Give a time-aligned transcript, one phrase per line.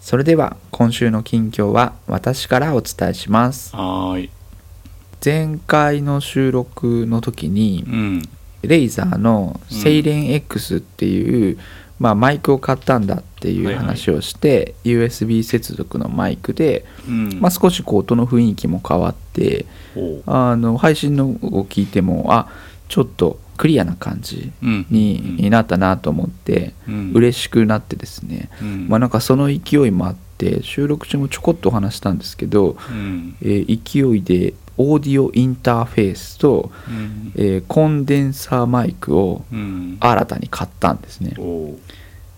[0.00, 3.74] それでは今週の近況は私からお伝えします。
[3.74, 4.30] はーい。
[5.24, 8.22] 前回の収録の時にうん。
[8.62, 11.58] レイザーのセイレン X っていう、
[12.00, 17.40] まあ、マイクを買ったんだっていう話をして、USB 接続のマイクで、うん。
[17.40, 19.66] まあ、少しこう音の雰囲気も変わって
[20.26, 22.48] あの配信のを聞いてもあ
[22.88, 24.86] ちょっとクリアな感じうん。
[24.88, 28.88] に,、になったなと思ってうん、嬉しくなってですね、うん。
[28.88, 33.36] まあ、なんかその勢いもあって収録中もちょこっとお話したんですけど、うん。
[33.42, 37.32] えー勢いでオーディオインターフェースと、うん。
[37.34, 39.96] えーコンデンサーマイクをうん。
[40.00, 41.34] 新たに買ったんですね。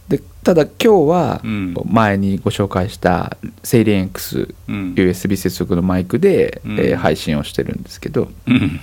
[0.08, 4.94] でただ今日はうん前にご紹介したセイレン X うん。
[4.94, 8.80] USB 接続のマイクで、うんえー配信をしてるんですけど、うん。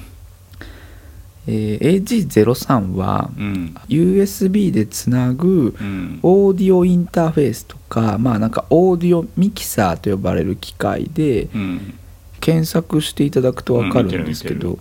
[1.48, 3.76] えー AG03 はうん。
[3.90, 6.20] USB でつなぐうん。
[6.22, 11.94] オーディオインターフェースとかまあなんかオーディオミキサーと呼ばれる機械でうん。
[12.40, 14.78] 検索していただくと分かるんですけど、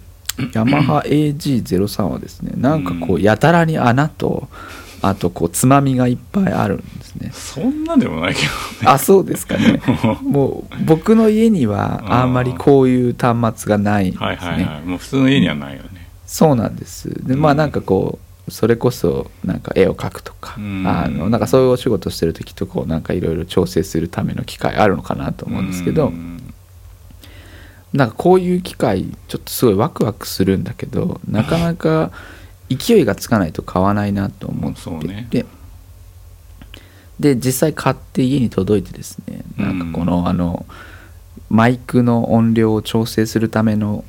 [0.52, 4.48] ヤマハ AG03 はですねなんかこううんやたらに穴と
[5.02, 8.40] あとこうつまみがいっぱいあるんですねそんなでもないけ
[8.84, 9.80] あそうですかね
[10.22, 14.26] もう僕の家にはあんまりこういう端末がないんですど。
[14.26, 14.82] ね、はいはいはい。
[14.84, 15.88] もう普通の家にはないよね。
[16.36, 17.08] そうなんです。
[17.26, 17.40] でうん。
[17.40, 20.86] まあなんかこうそれこそなんか絵を描くとか、うん。
[20.86, 26.54] あのなんかそういうお仕事してる時とこうなんかいろいろ調整するための機械あるのかなと思うんですけど、うん。
[27.94, 32.10] なんかこういう機械ちょっとすごいワクワクするんだけどなかなか
[32.68, 35.26] 勢いがつかないと買わないなと思っていね。
[35.30, 35.46] て、
[37.18, 40.66] で実際買って家に届いてですねなんかこの、あの
[41.48, 44.04] マイクの音量を調整するための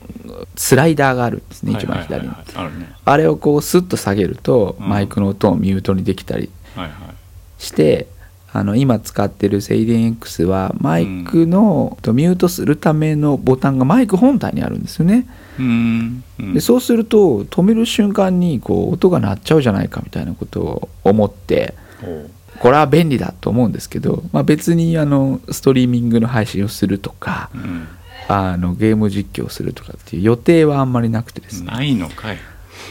[0.56, 2.66] スライダーがあるんですね一番左に、はいはい。
[2.66, 4.90] はいはいあれをこうスッと下げるとうん。
[4.90, 7.64] マイクの音をミュートにできたりはいはい。
[7.64, 8.08] して、
[8.54, 15.28] あの今使ってるセイレン X はマイクの、とミュートするためのボタンがマイク本体にあるんですよね、
[15.60, 16.24] うん。
[16.40, 16.54] うん。
[16.54, 21.74] でそうすると止める瞬間にこう音が鳴っちゃうじゃないかみたいなことを思って
[22.60, 27.88] これは便利だと思うんですけど、まあ、別にあのストリーミングの配信をするとかうん。
[28.28, 32.38] あのゲーム実況をするとかっていう予定はあんまりなくてですねないのかい。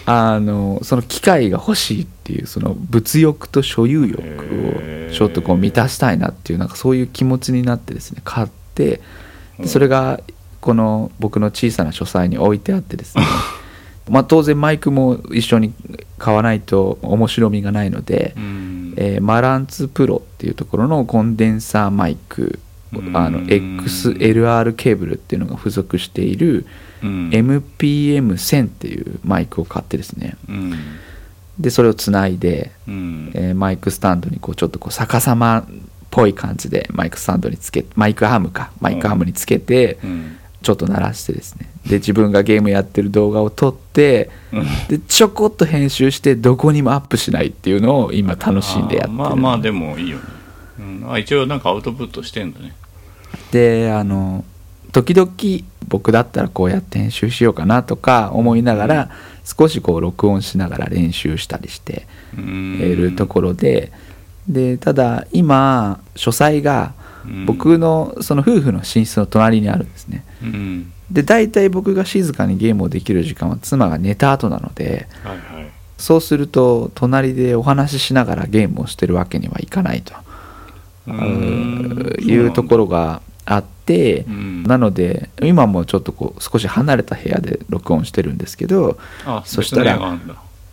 [0.05, 9.01] あのその機械が欲しいっていうその物欲と所有欲をちょっとこう満たしたいなっていうなんかそういう気持ちになってですね買って
[9.65, 10.21] それが
[10.61, 13.25] この僕の小さな書斎に置いてあってですね
[14.09, 15.73] まあ当然マイクも一緒に
[16.19, 18.95] 買わないと面白みがないので、うん。
[18.97, 22.59] えーマランツプロっていうところのコンデンサーマイク
[23.13, 26.67] あのうん XLR ケーブルっていうのが付属している
[27.03, 30.73] うん MPM1000 っていうマイクを買ってですねうん。
[31.59, 33.31] でそれをつないで、うん。
[33.35, 35.65] えーマイクスタンドにこうちょっとこう逆さまっ
[36.11, 40.37] ぽい感じでマイクスタンドにつけマイクハムかマイクハムにつけてうん。
[40.63, 44.31] ちょっと鳴らしてですねで自分がゲームやってる動画を撮って
[44.89, 49.13] でちょこっと編集してどこにもアップしないっていうのを今楽しんでやってる。
[49.13, 50.23] まあまあでもいいよね、
[50.79, 52.75] うん、あ一応なんかアウトプットしてんだね。
[53.53, 54.45] であの
[54.93, 55.31] 時々
[55.89, 59.11] 僕だったらこうやって編集しようかなとか思いながら
[59.45, 62.81] 少しこう録音しながら練習したりしてうん。
[62.81, 63.93] いるところで。
[64.49, 67.47] でただ今書斎がうん。
[67.47, 70.25] 僕のその夫婦の寝室の隣にあるんですね。
[70.43, 75.71] うんで大体僕が静かにゲームをできる時間は妻が寝た後なのではいはい。
[75.99, 80.15] そうすると隣でお話ししながらゲームをしてるわけにはいかないと。
[81.07, 82.17] うん。
[82.21, 84.63] いうところがあってうん。
[84.65, 90.19] なので今もちょっとこう少し離れた部屋で録音してるんですけどあそしたら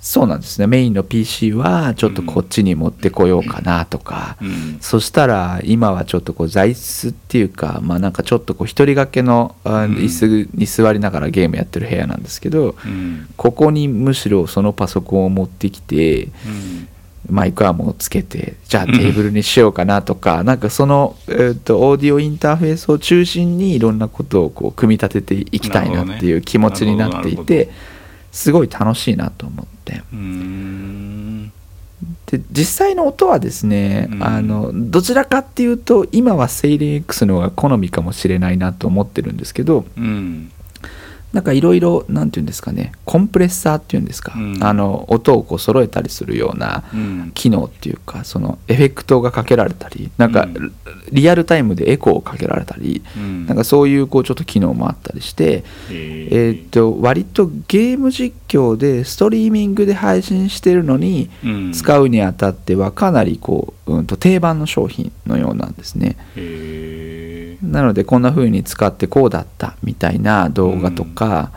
[0.04, 0.68] そうなんですね。
[0.68, 4.78] メインの PC はちょっとこっちに持ってこようかなとか、うん。
[4.82, 13.30] そしたら今はちょっとこう座椅子っていうかまあなんかちょっとこう一人掛けの椅子に座りながらゲームやってる部屋なんですけどうん。
[13.38, 16.90] ここにむしろそのパソコンを持ってきてうん。
[17.30, 27.70] マイクアームをつけてじゃあテーブルにしようかなとか、なんかその、えー、とオーディオインターフェースを中心にいろんなことをこう組み立てていきたいなっていう気持ちになっていて
[28.34, 30.02] すごい楽しいなと思って。
[30.12, 31.54] うん。
[32.26, 34.24] で実際の音はですね、うん。
[34.24, 40.52] あのどちらかっていうと今はセイリン X の方が好みかもしれないなと思ってるんですけどうん
[41.34, 44.64] なんかいろいろなんていうんですかねコンプレッサーっていうんですか、うん。
[44.64, 47.32] あの音をこう揃えたりするようなうん。
[47.34, 50.74] 機能っていうかそのエフェクトがかけられたりなんかうん。
[51.12, 53.48] リアルタイムでエコーをかけられたりうん。
[53.48, 61.72] なんかそういうこうちょっと機能もあったりして、ええーっと割とゲーム実況でストリーミングで配信してるのにうん。
[61.74, 66.16] 使うにあたってはかなりこう、うん、と定番の商品のようなんですね。
[66.36, 67.23] へ
[67.64, 71.52] なのでこんな風に使ってこうだったみたいな動画とか、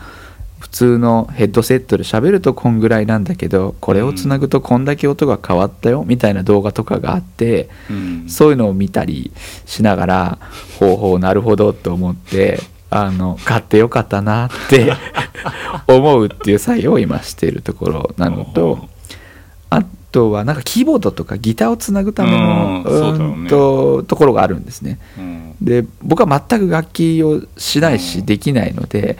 [0.59, 8.29] 普通のヘッドセットで喋るとこんぐらいなんだけどこれをつなぐとこんだけ音が変わったよみたいな動画とかがあってえうん。
[8.29, 9.31] そういうのを見たり
[9.65, 10.39] しながら
[10.79, 14.93] ほうほうなるほどと思ってあの買ってよかったなって
[15.87, 18.89] 思うっていう作業を今しているところなのと
[20.19, 24.99] はなんかキーボードとかギターをつなぐためのとところがあるんですね。
[25.17, 25.55] うん。
[25.61, 28.25] で僕は全く楽器をしないしうん。
[28.25, 29.17] できないので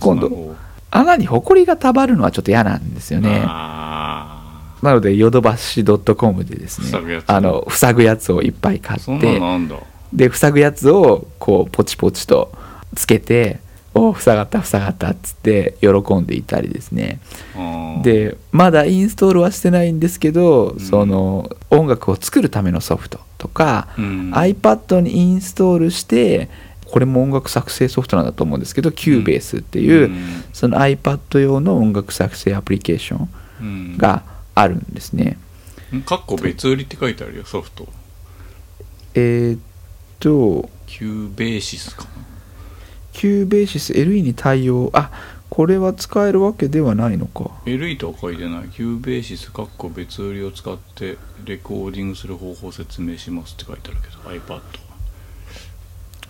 [0.00, 0.56] 今度
[0.90, 3.42] 穴にホコリがたまるのはちょっと嫌なんですよね。
[3.46, 9.40] あなのでヨドバシ .com でですね塞ぐやつあの塞ぐやつをいっぱい買って
[10.12, 12.52] で塞ぐやつをこうポチポチと
[12.94, 13.60] つけて
[13.94, 17.20] 「お塞がった塞がった」っつって喜んでいたりですね。
[18.02, 20.80] でまだインストールはしてないんですけど、ん。
[20.80, 24.32] その音楽を作るためのソフトとか、うん。
[24.34, 26.48] iPad にインストールして
[26.86, 30.44] これも音楽作成ソフトなんだと思うんですけど Cubase っていう、うん。
[30.52, 33.28] その iPad 用の音楽作成アプリケーション
[33.60, 33.96] うん。
[33.96, 34.24] が
[34.54, 35.38] あるんですね。
[36.04, 37.88] かっこ別売りって書いてあるよソフト。
[39.14, 39.60] えーっ
[40.18, 44.90] とキューベーシス LE に対応。
[44.92, 45.10] あ
[45.50, 47.50] これは使えるわけではないのか。
[47.64, 48.68] LE とは書いてない。
[48.68, 54.08] Cubasis かっこ別売りを使ってレコーディングする方法を説明しますって書いてあるけ
[54.38, 54.60] ど iPad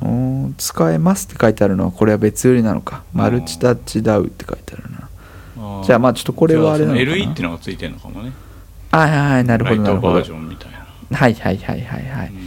[0.03, 3.03] おー使えますって書いてあるのはこれは別売りなのか。
[3.15, 5.09] うんマルチタッチ DAW って書いてあるな。
[5.85, 7.11] じゃあまあちょっとこれはあれなのかな。
[7.13, 8.33] LE ってのがついてるのかもね。
[8.91, 10.09] はいはいはいなるほどなるほど。
[10.09, 12.29] トバージョンみたいな、はいはいはいはいはい。
[12.29, 12.44] うん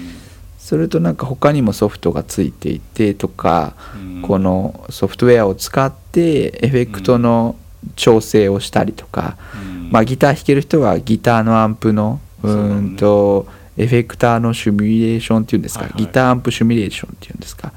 [0.68, 4.22] それとなんか他にもソフトがついていてとかうん。
[4.22, 7.56] このソフトウェアを使ってエフェクトの
[7.96, 9.92] 調整をしたりとか、うん。
[9.92, 13.48] まあ、ギター弾ける人はギターのアンプのうんと
[13.78, 16.02] エフェクターのシミュレーションっていうんですか、はいはい。
[16.02, 17.72] ギターアンプシミュレーションっていうんですか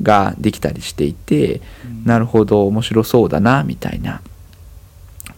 [0.00, 2.04] ができたりしていて、うん。
[2.06, 4.22] なるほど面白そうだなみたいな。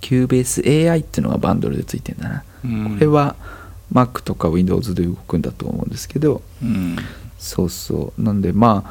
[0.01, 2.95] Cubase AI っていうのがバンドルでついてんだな、うん。
[2.95, 3.35] これは
[3.93, 6.97] Mac とか Windows で動くんだと思うんですけどうん。
[7.39, 8.23] そうそう。
[8.23, 8.85] なんでま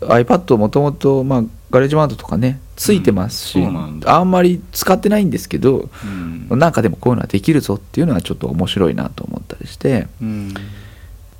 [0.00, 4.16] あ iPad もともとまあ GarageBand とかねついてますし、うんんだ。
[4.16, 6.58] あんまり使ってないんですけどうん。
[6.58, 10.54] なんかでもこういうのはできるぞっていうのはちょっと面白いなと思ったりしてうん。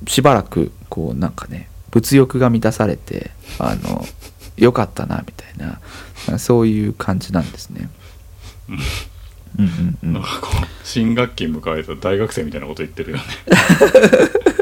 [0.06, 4.04] しばらくこうなんかね物欲が満たされてあの
[4.56, 5.78] よかったなみたい
[6.30, 7.88] なそういう感じなんですね。
[9.58, 10.12] うんうんうん。
[10.14, 13.22] なんかこう新学期迎えた大学生みたいなこと言ってるよね。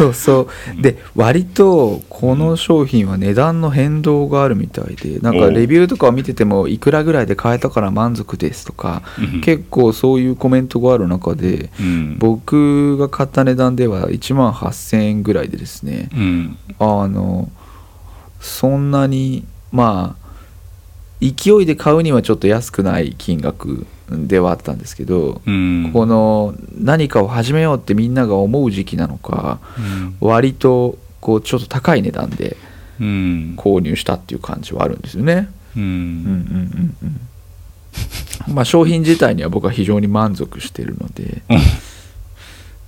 [0.00, 0.48] そうそ
[0.78, 0.82] う。
[0.82, 12.18] で割とこの商品は値段の変動があるみたいでなんかレビューとかを見ててもいくらぐらいで買えたから満足ですとかうん結構そういうコメントがある中でうん。
[12.18, 16.08] 僕が買った値段では1万8000円ぐらいでですね。
[16.14, 16.56] うん。
[16.78, 17.50] あの
[18.40, 20.19] そんなにまあ
[21.20, 25.90] 勢いで買うにはちょっと安くない金額ではあったんですけど、うん。
[25.92, 30.16] この何かを始めようってみんなが思う時期なのかうん。
[30.20, 32.56] 割とこうちょっと高い値段で
[32.98, 33.54] うん。
[33.56, 35.50] 購入したっていう感じはあるんですよね。
[35.76, 37.20] ううんうんんうん
[38.48, 38.54] うん。
[38.54, 41.42] まあ商品自体には僕は非常に満足してるので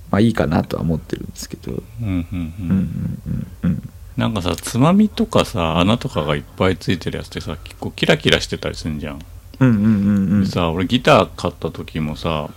[0.09, 1.83] まあいいかなとは思ってるんですけど。
[2.01, 3.17] うんうんうん
[3.63, 9.19] うんなんかさつまみとかさ穴とかがいっぱいついてるやつってさ結構キラキラしてたりするじゃん、
[9.59, 9.89] うんうんうんう
[10.37, 10.43] ん。
[10.43, 12.49] でさ俺ギター買った時もさ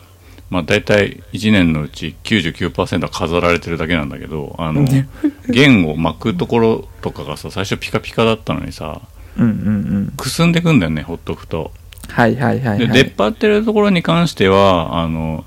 [0.50, 5.08] まあ大体1年のうち99%は飾られてるだけなんだけどあのね。
[5.48, 9.00] 弦を巻くところとかがさ最初ピカピカだったのにさ
[9.36, 9.50] うんうんう
[10.00, 10.12] ん。
[10.16, 11.72] くすんでくんだよねほっとくと。
[12.08, 12.78] はいはいはいはい。
[12.78, 15.44] で出っ張ってるところに関してはあの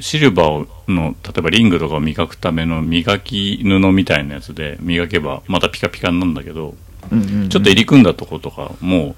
[0.00, 6.74] シルバーの例えばリングとかを磨くための磨き布みたいなやつで磨けばまたピカピカになるんだけど
[7.10, 7.48] うんうんうん。
[7.48, 9.14] ちょっと入り組んだとことかもう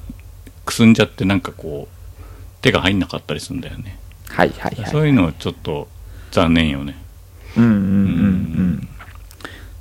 [0.64, 5.88] くすんじゃってなんかこう手が入んなかったりするんだよね、はいはいはいそういうのはちょっと
[6.33, 6.97] 残念よね。
[7.56, 8.73] うんうんうんううん。
[8.75, 8.88] ん。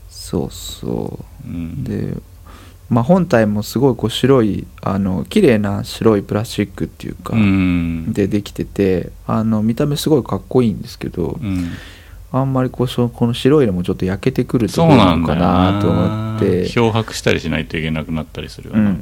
[0.10, 1.48] そうそう。
[1.48, 1.84] うん。
[1.84, 2.16] で
[2.90, 8.14] まあ、本体もすごいこう白いあの綺麗な白いプラスチックっていうか、うん。
[8.14, 11.72] でできててあの見た目すごいかっこいいんですけど、うん。
[12.32, 16.68] あんまりこうそこの白いのもちょっと焼けてくるとそうどうなのかなと思って。
[16.68, 18.94] 漂白したりしないといけなくなったりするよな、うんうんう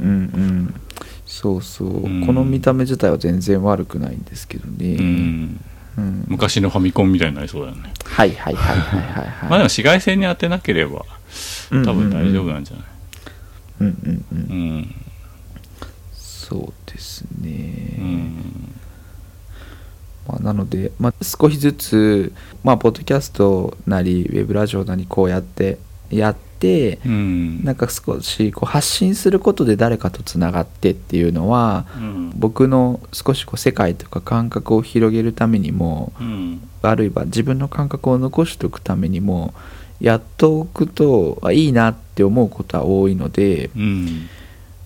[0.45, 0.81] ん。
[1.25, 2.25] そうそう、うん。
[2.25, 5.59] この見た目自体は全然悪くないんですけどね、うん。
[5.97, 6.25] うん。
[6.27, 9.27] 昔のファミコンみたいになりそうだよね、はいはいはいはいはいはい。
[9.43, 11.03] まあでも紫外線に当てなければ
[11.71, 12.83] 多分大丈夫なんじゃない？
[12.83, 12.92] うんうんうん
[13.79, 14.95] うん
[16.13, 17.49] そうですうね、
[17.99, 18.35] ん。
[20.27, 25.77] まあ、なので、まあ、少しずつ、まあ、ポッドキャストなりウェブラジオなりこうやって
[26.11, 27.63] やってうん。
[27.63, 32.33] なんか少しこう発信することで誰かとつながってっていうのはうん。
[32.35, 36.61] 僕の少しこう世界とか感覚を広げるためにもうん。
[36.81, 39.53] あるいは自分の感覚を残しておくためにも
[39.99, 44.29] やっておくとあいいなって思うことは多いので、うん。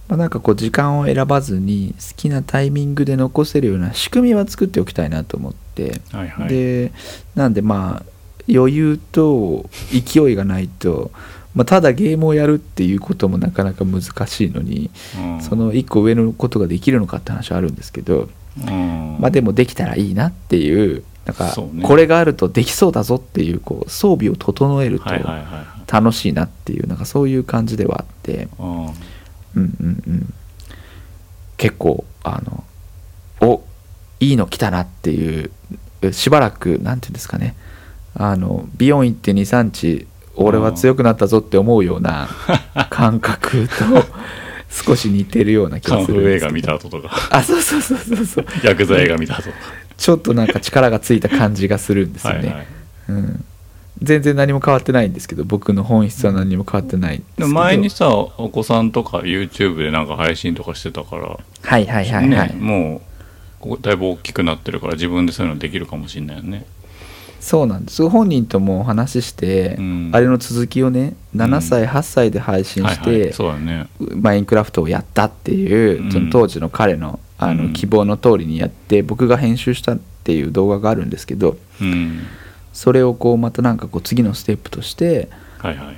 [0.08, 6.48] まあ、なんかこう時間を選ばずに好きなタイミングで残せるような仕組みは作っておきたいなと思って、はいはい。
[6.48, 6.94] で
[7.36, 8.04] なんでまあ
[8.50, 11.12] 余裕と勢いがないと、
[11.54, 15.42] まあ、ただゲームをやるっていうこともなかなか難しいのに、うん。
[15.42, 18.30] その一個上のことができるのかって話はあるんですけど、
[18.66, 19.18] うん。
[19.20, 21.54] まあでもできたらいいなっていうなんか
[21.84, 25.06] これがあるとできそうだぞっていうこう装備を整えると
[25.92, 28.48] 楽しいなっていうなんかそういう感じではあって。
[28.60, 28.86] うん。
[28.86, 28.94] うん
[29.56, 30.34] うんうん。
[31.58, 32.64] 結構あの
[33.42, 33.64] お
[34.20, 35.52] いいの来たなっていう
[36.12, 37.56] しばらくなんていうんですかね。
[38.14, 42.30] あの美容院行って23日俺は強くなったぞって思うような
[42.90, 43.74] 感覚と
[44.70, 46.76] 少し似てるような気がカンフー映画するんですけど。
[46.76, 47.16] 見た後とか。
[47.32, 48.46] あそうそうそうそうそう。
[48.64, 49.56] ヤクザ映画見た後とか。
[49.98, 52.68] ちょっとなんか力がついた感じがするんですよね、はいはい。
[53.10, 53.46] うん、
[54.02, 57.48] 全然何も変わってないんですけど僕の本質は何も変わってないんですけど。
[57.50, 63.02] 前にさお子さんとか YouTube でなんか配信とかしてたからはいはいはいはい、ねも
[63.76, 66.66] うだいぶ大きくなってるから自分でそういうのできるかもしれないよね。
[67.40, 68.08] そうなんです。
[68.08, 70.10] 本人ともお話しして、うん。
[70.14, 73.34] あれの続きをね7歳、8歳で配信して、はいはい。
[73.34, 73.88] そうだね。
[74.00, 76.12] マインクラフトをやったっていう、うん。
[76.12, 77.74] その当時の彼のあの、うん。
[77.74, 82.20] 希望の通りにやって僕が編集したっていう動画があるんですけどうん
[82.78, 85.98] それをこうまたなんかこう次のステップとしてはいはい。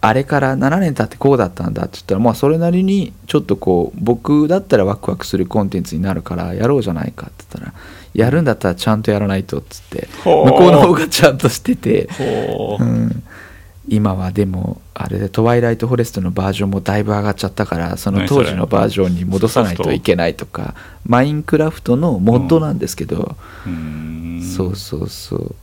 [0.00, 7.74] あれから7年経ってこうだったんだって言ったらまあそれなりにちょっとこう僕だったらワクワクするコンテンツになるからやろうじゃないかって言ったら
[8.12, 13.22] やるんだったらちゃんとやらないとっつって向こうの方がちゃんとしててほう、うん、
[13.88, 24.26] 今はでもあれで「トワイライト・フォレスト」のバージョンもだいぶ上がっちゃったからその当時のバージョンに戻さないといけないとかマインクラフトのモッドなんですけど、うーん。
[24.42, 25.54] そうそうそう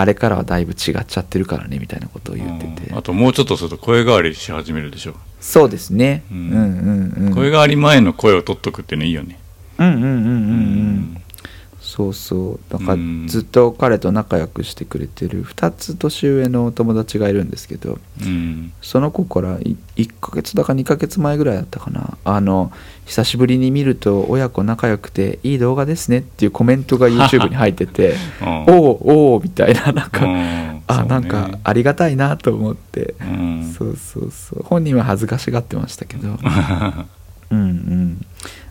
[0.00, 2.98] あれからはだいぶ違っちゃってるからねみたいなことを言ってて、うん。
[2.98, 7.34] あともうちょっとすると声変わりし始めるでしょ、そうですね、ううんん、うんうん。
[7.34, 9.38] 声変わり前の声を取っとくっていうのいいよね。
[9.78, 10.20] うんうんうんうんうん。
[10.24, 11.16] うん
[12.00, 12.60] そうそう。
[12.70, 13.26] だからうん。
[13.28, 18.72] ずっと彼と仲良くしてくれてる2つ年上のお友達がいるんですけどうん。
[18.80, 22.16] その子からい1ヶ月だか2ヶ月前ぐらいだったかな。
[22.24, 22.72] あの
[23.04, 28.64] 久しぶりに見ると親子仲良くていい動画ですねっていうコメントが YouTube に入ってて うん。
[28.68, 28.98] おう
[29.34, 30.82] おうみたいななんか、うん。
[30.86, 31.08] あね。
[31.08, 33.74] なんかありがたいなと思って、うん。
[33.76, 34.62] そうそうそう。
[34.62, 36.38] 本人は恥ずかしがってましたけど。
[37.50, 38.26] うんうん。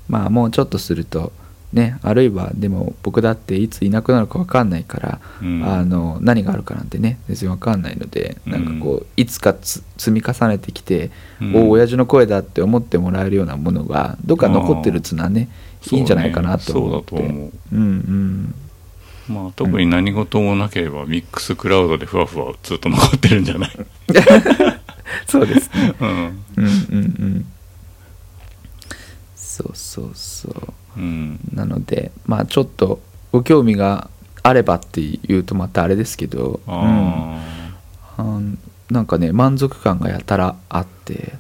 [0.08, 1.32] まあもうちょっとすると
[1.74, 5.64] ねあるいはでも僕だっていついなくなるか分かんないから、うん。
[5.64, 11.12] あの何があるかなんてね全然分かんないのでなんかこういつかつ積み重ねてきて、
[11.42, 11.56] うん。
[11.56, 15.50] おお親父の声だって思ってもらえるようなものがどっか残ってるつなね
[15.92, 17.10] いいんじゃないかなと思って。
[17.10, 17.52] そうねそうだと思う。
[17.74, 18.56] うんうん。
[19.36, 23.72] まあ特に何事もなければミックスクラウドでふわふわずっと残ってるんじゃない？
[25.28, 25.94] そうですね。
[26.02, 26.10] うん。
[26.10, 26.66] うんうん
[26.98, 27.46] うん。
[29.36, 31.40] そうそうそううん。
[31.54, 33.00] なのでまあちょっと
[33.32, 34.10] ご興味が
[34.44, 38.58] あればっていうとまたあれですけど、うん。
[38.92, 41.34] なんかね満足感がやたらあって、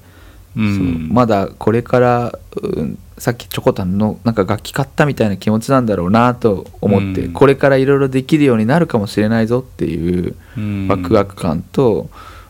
[0.56, 7.34] ーうそうんまだこれから、うんさっきチョコタンのなんか楽器買ったみたいな気持ちなんだろうなと思って、うん。
[7.34, 10.88] これからいろいろできるようになるかもしれないぞっていううん。
[10.88, 12.10] ワクワク感と、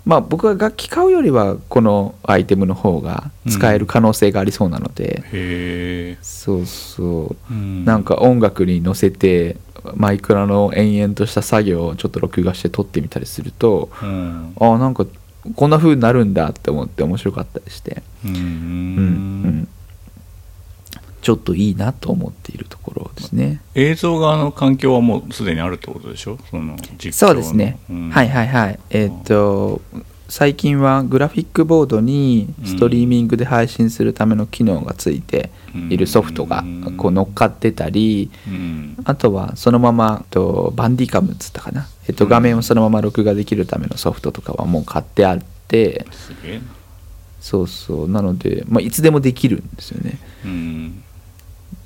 [0.09, 7.53] まあ僕は楽器買うよりはこのアイテムの方が使える可能性がありそうなので、へえそうそう。
[7.53, 7.85] うん。
[7.85, 9.57] なんか音楽に乗せて
[9.93, 14.55] マイクラの延々とした作業をちょっと録画して撮ってみたりするとうん。
[14.59, 15.05] ああなんか
[15.55, 18.35] こんな風になるんだって思って面白かったりして、うん。
[18.35, 19.67] うんうん
[21.21, 23.61] ちょっといいなと思っているところですね。
[23.75, 26.37] 映像側の環境はもうすでにあるってことでしょ？
[26.49, 27.13] その実況の。
[27.13, 28.09] そうですね、うん。
[28.09, 28.79] はいはいはい。
[28.89, 29.81] えーっと
[30.29, 35.49] 最近はグラフィックボードにストリーミングで配信するための機能がついて
[35.89, 36.63] いるソフトが
[36.97, 38.95] こう乗っかってたりうん。
[39.05, 46.05] あとはそのままとバンディカムっつったかな、えっと、画面をそのまま録画できるためのソフトとかはもう買ってあって。
[47.41, 48.07] そうそう。
[48.07, 50.19] なので、まあ、いつでもできるんですよね。
[50.45, 51.03] うん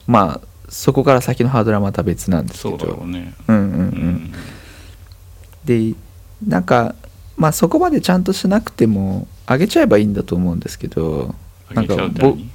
[0.08, 3.34] まあそこから先のハードルはまた別なんですけそうどだろうね。
[3.48, 4.34] うんうんううんん。
[5.66, 5.96] で
[6.46, 6.96] なんか
[7.38, 11.36] まあそこまでちゃんとしなくても上げちゃえばいいんだと思うんですけど
[11.74, 12.50] あげちゃうってぼ何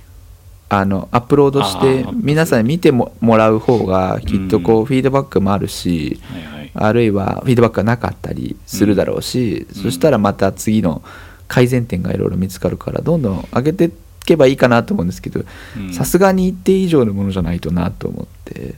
[0.70, 6.70] あのアップロードして皆さんに見てももらう方がきっとこううフィードバックもあるし、はいはい。
[6.74, 9.82] あるいはフィードバックがなかったりするだろうし、うん。
[9.82, 11.02] そしたらまた次の
[11.46, 13.90] 改善点がいろいろ見つかるからどんどん上げてい
[14.28, 15.44] けばいいかなと思うんですけど
[15.76, 15.92] うん。
[15.92, 18.74] さすがに一定以上のものじゃないとなと思って。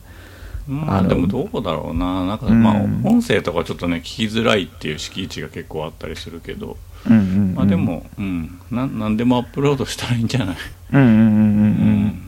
[0.69, 2.26] まあでもどうだろうな。
[2.26, 2.62] なんかうん。
[2.62, 6.76] まあ音声とかちょっとね聞きづらいっていう敷地が結構あったりするけど。
[7.09, 8.61] うんうんうんまあでもうん。
[8.71, 10.57] ななんでもアップロードしたらいいんじゃない？
[10.92, 11.26] うんうんうんうんう
[12.09, 12.23] ん。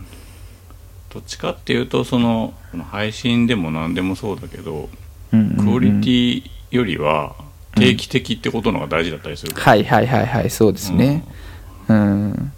[1.12, 2.54] どっちかっていうとその
[2.90, 4.88] 配信でも何でもそうだけど
[5.32, 5.66] うんうんうん。
[5.66, 7.36] クオリティよりは
[7.76, 11.22] 定期的ってことの方が大事だったりするから、はいはいはいはいそうですね。
[11.88, 12.30] うん。
[12.30, 12.50] う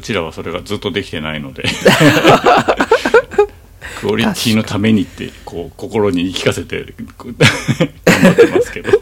[0.00, 1.64] ちらはそれがずっとできてないので。
[4.00, 7.42] クオリティのためにってこう心に言い聞かせて頑
[8.22, 8.92] 張ってますけど。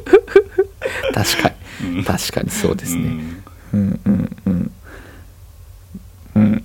[1.13, 1.53] 確か
[1.83, 1.97] うん。
[1.99, 3.03] に確かにそうですね。
[3.03, 3.43] うん。
[3.73, 4.73] うんうんうん。
[6.35, 6.65] うん。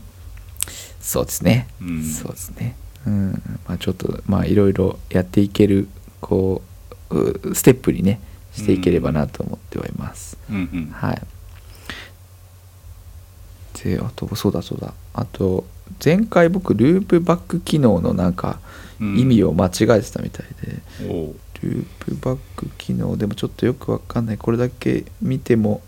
[1.01, 1.67] そうですね。
[1.81, 2.03] うん。
[2.03, 2.75] そうですね。
[3.05, 3.31] うん。
[3.67, 5.89] まあちょっとまあいろいろやっていける
[6.21, 6.61] こ
[7.09, 8.21] ううステップにね
[8.55, 10.89] していければなと思ってはいます、うんうん。
[10.93, 11.21] はい
[13.83, 14.93] であとそうだそうだ。
[15.13, 15.65] あと
[16.03, 18.59] 前回僕ループバック機能のなんか
[19.01, 19.17] うん。
[19.19, 21.35] 意味を間違えてたみたいで、おう。
[21.63, 24.37] ループバック機能でもちょっとよくわかんない。
[24.37, 25.81] これだけ見ても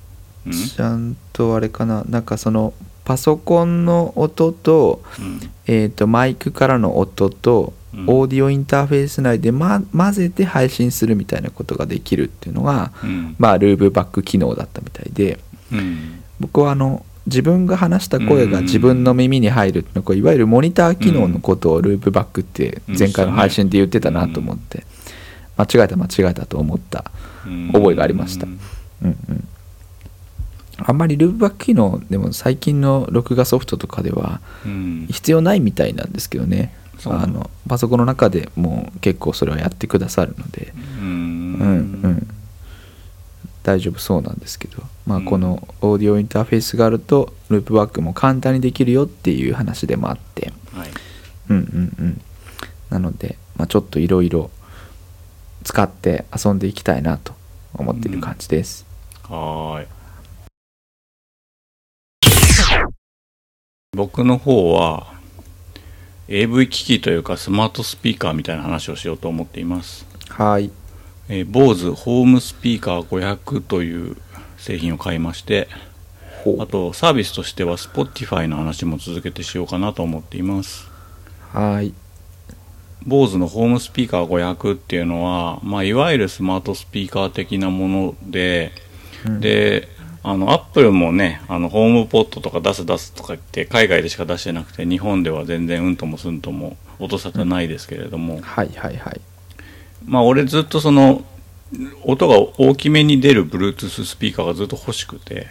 [0.46, 0.52] うん。
[0.52, 2.04] ちゃんとあれかな。
[2.10, 2.74] なんかその
[3.06, 5.40] パソコンの音と,、うん。
[5.68, 8.06] えー、とマイクからの音と、うん。
[8.08, 13.36] オーディオインターフェース内で、ま、混ぜて配信するみたいなことができるっていうのが、うん。
[13.38, 15.40] まあ、ループバック機能だったみたいで。
[15.72, 16.24] うん。
[16.40, 18.66] 僕はあの自分が話した声がうん。
[18.66, 24.86] 自分の耳に入るってこういわゆるモニター機能のことをループバックって前回の配信で言ってたなと思って
[25.58, 27.06] 間違えた間違えたと思った
[27.46, 27.72] うん。
[27.72, 28.46] 覚えがありました。
[28.46, 28.60] うん
[29.04, 29.18] うん。
[29.30, 29.48] うん
[30.86, 35.08] あんまりループバック機能でも最近の録画ソフトとかではうん。
[35.10, 36.74] 必要ないみたいなんですけどね。
[37.06, 40.74] あのパソコンの中でもう結構それはやってくださるので。
[41.00, 41.06] うん。
[41.06, 42.28] うんうん
[43.64, 45.26] 大丈夫そうなんですけど、まあ、うん。
[45.26, 50.52] このオーディオインターフェースがあるとループバックも簡単にできるよっていう話でもあって。
[50.74, 50.90] はい。
[51.50, 52.22] うんうんうん。
[52.90, 54.52] なので、まあ、ちょっといろいろ
[55.64, 57.34] 使って遊んでいきたいなと
[57.74, 58.86] 思っている感じです、
[59.24, 59.88] はーい。
[63.96, 65.14] 僕の方は
[66.28, 70.72] AV 機器というかスマートスピーカーみたいな話をしようと思っています、はい
[71.34, 74.18] えー、BOSE ホームスピーカー500という
[74.58, 75.68] 製品を買いまして
[76.44, 80.88] ほあとサービスとしては Spotify の話も続けてしようかなと思っています。
[81.52, 81.94] はい。
[83.08, 88.72] BOSE のホームスピーカー500っていうのは、まあ、いわゆるスマートスピーカー的なもので、
[89.26, 89.40] うん。
[89.40, 89.88] で
[90.22, 99.22] あのアップルもねあのホームポットとか出す出すとか言って海外でしか出してなくて日本では全然うんともすんとも音沙汰ないですけれども、はいはいはい
[100.06, 101.24] まあ俺ずっとその
[102.04, 105.48] 音が大きめに出る Bluetooth スピーカーがずっと欲しくて、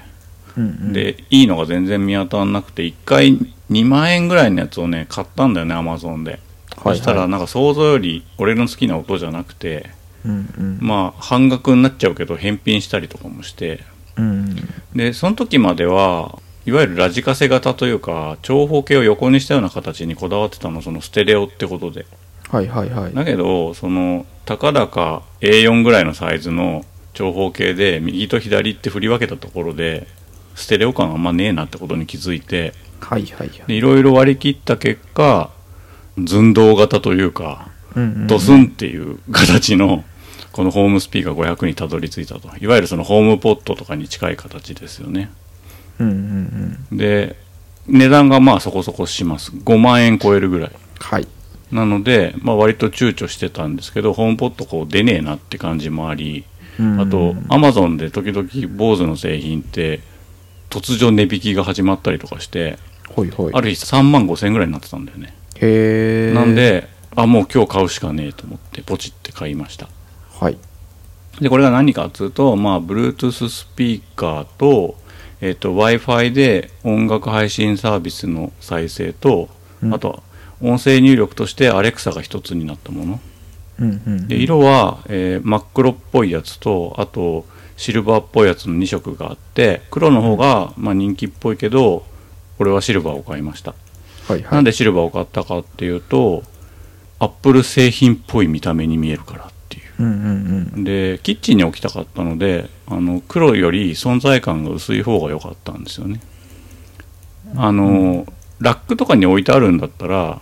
[0.56, 0.92] うんうん。
[0.92, 3.38] でいいのが全然見当たらなくて1回
[3.70, 6.40] 2万円ぐらいのやつをね買ったんだよね Amazon で、はい
[6.82, 9.90] そしたらなんか想像より俺の好きな音じゃなくて
[10.24, 10.78] うんうん。
[10.80, 13.80] まあ半額になっちゃうけど返品したりとかもして。
[14.16, 14.56] うん。
[14.94, 22.06] でその時まではいわゆるラジカセ型というか長方形を横にしたような形にこだわってたのそのステレオってことで
[22.52, 23.14] はいはいはい。
[23.14, 26.84] だけどそのたかだか A4 ぐらいのサイズの
[27.14, 30.06] 長方形で右と左って振り分けたところで
[30.54, 33.62] ステレオ感あんまねえなってことに気づいてはいはいはい。
[33.66, 35.50] でいろいろ割り切った結果
[36.26, 40.04] 寸胴型というかうんうんドスンっていう形の
[40.52, 42.48] このホームスピーカー500にたどり着いたと。
[42.60, 45.30] いわゆるそのホームポットとかに近い形ですよね。
[45.98, 46.98] うんうんうん。
[46.98, 47.36] で
[47.86, 49.52] 値段がまあそこそこします。
[49.52, 50.72] 5万円超えるぐらい。
[51.00, 51.26] はい
[51.72, 56.44] なので、まあ、割と躊躇してたんですけどホームポットこう出ねえなって感じもあり
[56.78, 57.00] うん。
[57.00, 60.00] あとアマゾンで時々 BOSE の製品って
[60.70, 63.54] 突如値引きが始まったりとかしてほいほい。
[63.54, 65.34] ある日3万5千円ぐらいになってたんだよね。
[65.56, 69.88] へえなんであもう今日買うしかねえと思ってポチって買いました。
[70.40, 70.58] はい。
[71.40, 74.96] でこれが何かっつうと、まあ、Bluetooth スピーカーと,、
[75.40, 79.48] えー、と w i f i で音楽配信サービスの再生と、
[79.82, 79.94] うん。
[79.94, 80.22] あとは
[80.62, 83.20] 音声入力として Alexa が一つになったもの。
[83.80, 87.46] うんうんで色は、えー真っ黒っぽいやつとあと
[87.76, 92.04] シルバーっぽいやつの2色があって黒の方が、まあ、人気っぽいけど
[92.58, 93.74] 俺はシルバーを買いました、
[94.28, 94.52] はいはい。
[94.52, 96.44] なんでシルバーを買ったかっていうと
[97.18, 99.84] アップル製品っぽい見た目に見えるからっていう。
[99.98, 100.84] うんうんうん。
[100.84, 106.20] でキッチンに置きたかったのであの黒より存在感が薄い方が良かったんですよね。
[107.56, 108.26] あの、
[108.60, 110.40] ラックとかに置いてあるんだったら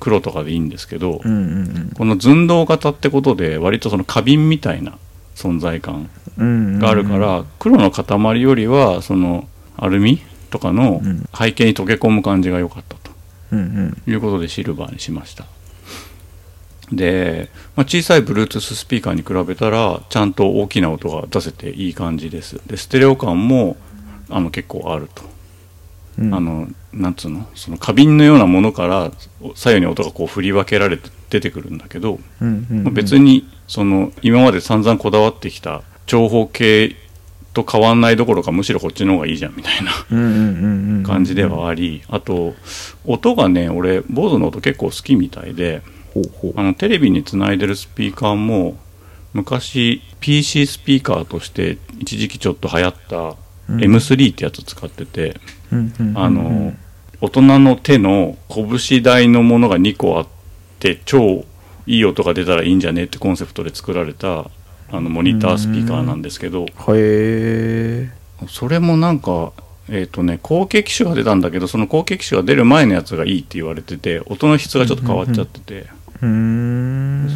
[0.00, 4.98] 黒とかでいいんですけど、うんうんこの寸胴型ってことで割とその花瓶みたいな
[5.34, 11.28] 存在感うんがあるから、黒の塊よりはそのアルミとかのうん。
[11.36, 13.10] 背景に溶け込む感じが良かったと。
[13.52, 14.02] うんうん。
[14.06, 15.44] いうことでシルバーにしました。
[16.92, 22.60] で、まあ、小さい Bluetooth スピーカーに比べたらちゃんと大きな音が出せていい感じです。
[22.66, 23.76] でステレオ感も
[24.30, 25.22] あの結構あると、
[26.18, 26.34] うん。
[26.34, 27.48] あのなんつうの？
[27.54, 29.12] その花瓶のようなものから
[29.54, 32.84] 左右に音がこう振り分けられて出てくるんだけど、うんうんうん。
[32.84, 36.96] まあ別にその今まで散々こだわってきた長方形
[37.52, 39.90] と変わんないどころかむしろこっちの方がいいじゃんみたいな
[41.06, 42.54] 感じではありあと
[43.06, 45.80] 音がね俺 BOSE の音結構好きみたいで
[46.54, 48.76] あのテレビにつないでるスピーカーも
[49.32, 53.34] 昔 PC スピーカーとして一時期ちょっと流行ったうん
[53.68, 55.40] M3 ってやつ使ってて、
[56.14, 56.74] あの
[57.20, 60.26] 大人の手の拳大のものが2個あっ
[60.78, 61.44] て超
[61.86, 64.50] いい音が出たらいいんじゃねってコンセプトで作られた
[64.90, 66.66] あのモニタースピーカーなんですけど
[68.48, 69.52] それもなんか
[69.88, 75.86] えっ、とね後継機種が出たんだけどその後継機種が出る前のやつがいいって言われてて音の質がちょっと変わっちゃってて、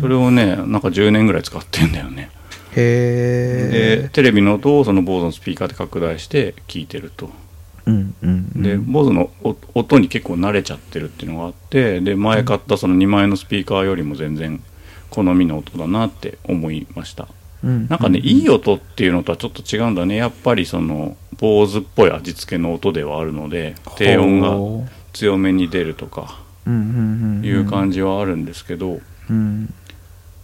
[0.01, 2.31] それをねなんか10年ぐらい使ってんだよね。
[2.33, 2.40] で
[2.77, 7.31] へえテレビの音をその BOSE のスピーカーで拡大して聞いてると。
[7.87, 14.63] うんうんで BOSE のお音に結構慣れちゃってるっていうのがあってで前買ったその2万円のスピーカーよりも全然
[15.09, 17.29] 好みの音だなって思いました。
[17.65, 20.17] うんなんかねいい音っていうのとはちょっと違うんだね。
[20.17, 27.45] やっぱりその BOSE っぽい味付けの音ではあるので低音がほ強めに出るとかううんうんうん。
[27.45, 29.75] いう感じはあるんですけどうん。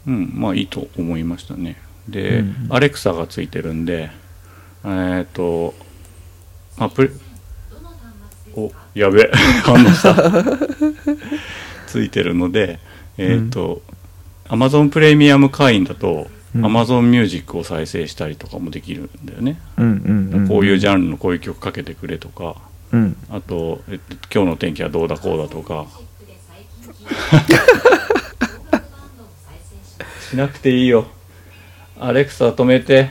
[0.07, 1.77] うんまあいいと思いましたね
[2.09, 4.11] で、うんアレクサがついてるんで
[4.85, 5.75] えっ、と
[6.79, 7.11] アプリ
[8.55, 9.31] おやべえ
[9.65, 10.15] 反応した。
[11.87, 12.79] ついてるので
[13.19, 13.83] えっ、と、
[14.49, 16.67] Amazon プレミアム会員だと、うん。
[16.67, 20.49] Amazon ミュージックを再生したりとかもできるんだよね、うんうんうん。
[20.49, 22.57] こういうジャンルのこういう曲かけてくれとか。
[22.93, 23.17] うん。
[23.31, 25.87] あと、えっと、今日の天気はどうだこうだとか。
[30.31, 31.07] しなくていいよ
[31.99, 33.09] アレクサ止めて。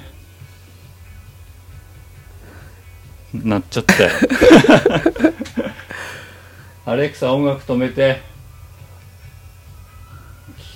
[3.34, 4.12] なっちゃったよ。
[6.86, 8.22] アレクサ音楽止めて。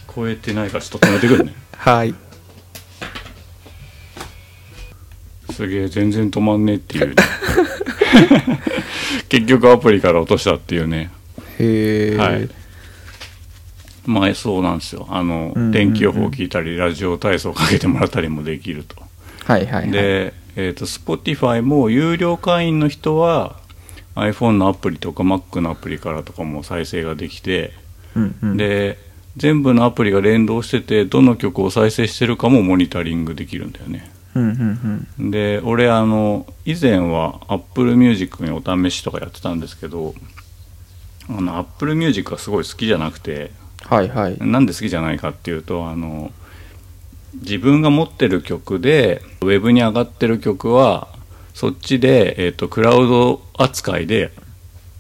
[0.08, 1.54] 聞こえてないからちょっと止めてくるね。
[1.78, 2.15] はい。
[5.52, 7.15] すげえ全然止まんねえっていうね。
[9.30, 11.12] 結局アプリから落としたっていうね。
[11.60, 12.50] へえはい
[14.10, 15.06] まあそうなんですよ。
[15.10, 15.72] あの、うんうんうん。
[15.72, 18.95] 天気予報を聞いたりラジオ体操をかけてもらったりもできると。
[19.45, 19.91] はいはいはい。
[19.91, 23.60] で、えー、と Spotify も有料会員の人は
[24.15, 27.74] iPhone のアプリとか Mac のアプリからとかも再生ができて、
[28.15, 28.58] うんうん。
[28.58, 28.98] で
[29.38, 34.12] 全部のアプリが連動しててどの曲を再生してるかもモニタリングできるんだよね。
[34.34, 35.32] うんうんうん。
[35.32, 40.15] で俺あの以前は Apple Music にお試しとかやってたんですけど
[41.30, 43.52] あの Apple Music がすごい好きじゃなくて
[43.86, 44.38] はいはい。
[44.39, 46.32] なんで好きじゃないかっていうとあの
[47.36, 51.08] 自分が持ってる曲でウェブに上がってる曲は
[51.54, 54.32] そっちで、えー、とクラウド扱いで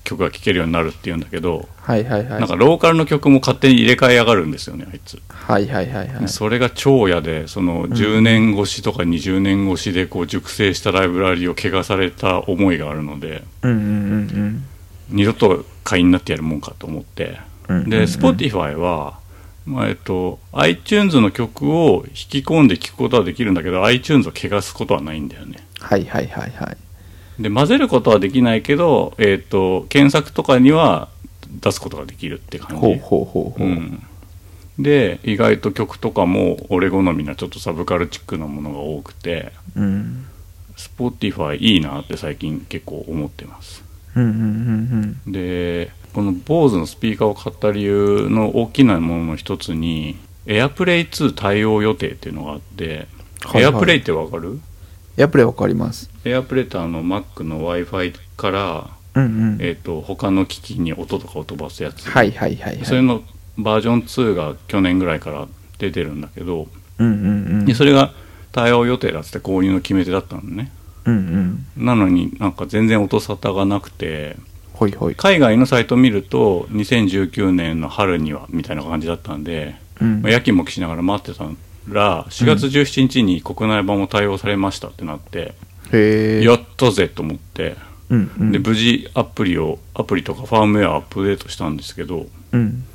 [0.03, 2.39] 曲が聴けるようになるっていうんだけど、はいはいはい。
[2.39, 6.27] なんかローカルの曲も勝手に入れ替えやがるんですよねあいつ、はいはいはいはい。
[6.27, 13.81] それが超嫌でその10年越しとか20年越しでこう熟成したライブラリーを汚された思いがあるのでうんうんう
[14.25, 14.65] ん
[15.09, 17.23] 二度と会員になってやるもんかと思って。
[17.23, 17.48] うんうんうん
[17.87, 19.19] で Spotify は、
[19.65, 25.67] まあえっと、iTunes の曲を引き込んで聴くことはできるんだけど iTunes を汚すことはないんだよね。
[25.79, 26.77] はいはいはいはい。
[27.41, 31.07] で混ぜることはできないけど、えっと、検索とかには
[31.61, 32.75] 出すことができるって感じ。
[32.75, 33.67] ほうほうほうほう。
[33.67, 34.03] うん、
[34.77, 40.25] で意外と曲とかも俺好みなちょっとサブカルチックなものが多くてうん、
[40.75, 43.83] Spotify いいなって最近結構思ってます。
[44.15, 45.31] うんうんうん。
[45.31, 53.07] でこの BOSE のスピーカーを買った理由の大きなものの一つに AirPlay2 対応予定っていうのがあって
[53.45, 54.59] はいはいエアプレイってわかる？
[55.17, 56.09] エアプレイわかります。
[56.23, 59.57] エアプレイってあの Mac の w i f i から、うんうん。
[59.59, 62.85] えー、と他の機器に音とかを飛ばすやつ、はいはいはいはい。
[62.85, 63.23] それの
[63.57, 66.67] バージョン2が去年ぐらいから出てるんだけど、
[66.99, 67.27] うんうんう
[67.63, 67.65] ん。
[67.65, 68.13] でそれが
[68.51, 70.71] 対応予定だっつって購入の決め手だったのね
[71.05, 71.85] うんうん。
[71.85, 74.37] なのになんか全然音沙汰がなくて
[74.79, 75.15] ほいほい。
[75.15, 81.43] 海外のサイト見ると2019年の春にはみたいな感じだったんで、うんまあ、やきもきしながら待ってた
[81.89, 85.53] ら4月17日に国内版も対応されましたってなって、
[85.91, 86.43] へえ。
[86.45, 87.75] やったぜと思って
[88.09, 88.51] うんうん。
[88.53, 92.85] で無事アプリをアプリとかファームウェアアップデートしたんですけどうん。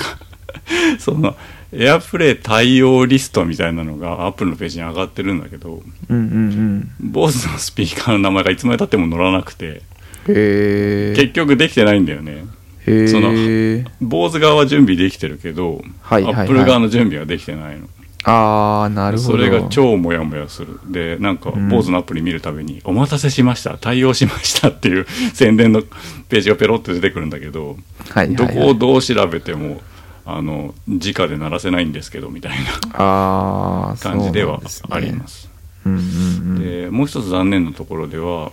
[1.00, 1.38] その
[1.72, 7.12] エアプレイ対応リストみたいなのがアップルのページに上がってるんだけどうんうんうん。
[7.12, 9.80] のスピーカーの名前がいつまでたっても載らなくて
[10.28, 11.14] へえ。
[11.16, 12.44] 結局できてないんだよね
[12.86, 13.84] へそのえ。
[14.02, 17.88] BOSE 側は準備できてるけど、はいはいはいアップル側の準備はできてないの
[18.24, 19.30] ああ、なるほど。
[19.30, 25.82] それが超モヤモヤするでなんかうん BOSE のアプリ見るたびに「お待たせしました対応しました」っていう 宣伝の
[26.28, 27.76] ページがペロって出てくるんだけど、
[28.10, 29.80] はいはいはい、どこをどう調べても
[30.26, 32.52] あの直で鳴らせないんですけどみたい
[32.92, 34.60] な感じでは
[34.90, 35.48] あります。
[35.86, 36.60] うんうんうん。
[36.60, 38.52] でもう一つ残念なところでは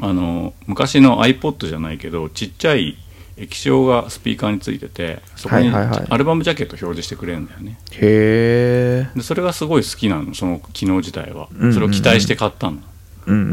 [0.00, 2.96] あの昔の iPod じゃないけどちっちゃい
[3.36, 7.78] 液晶がスピーカーについててそこにアルバムジャケット表示してくれるんだよね。
[7.92, 9.10] へえ。
[9.16, 11.48] でそれがすごい好きなのその機能自体は。
[11.72, 12.78] それを期待して買ったの、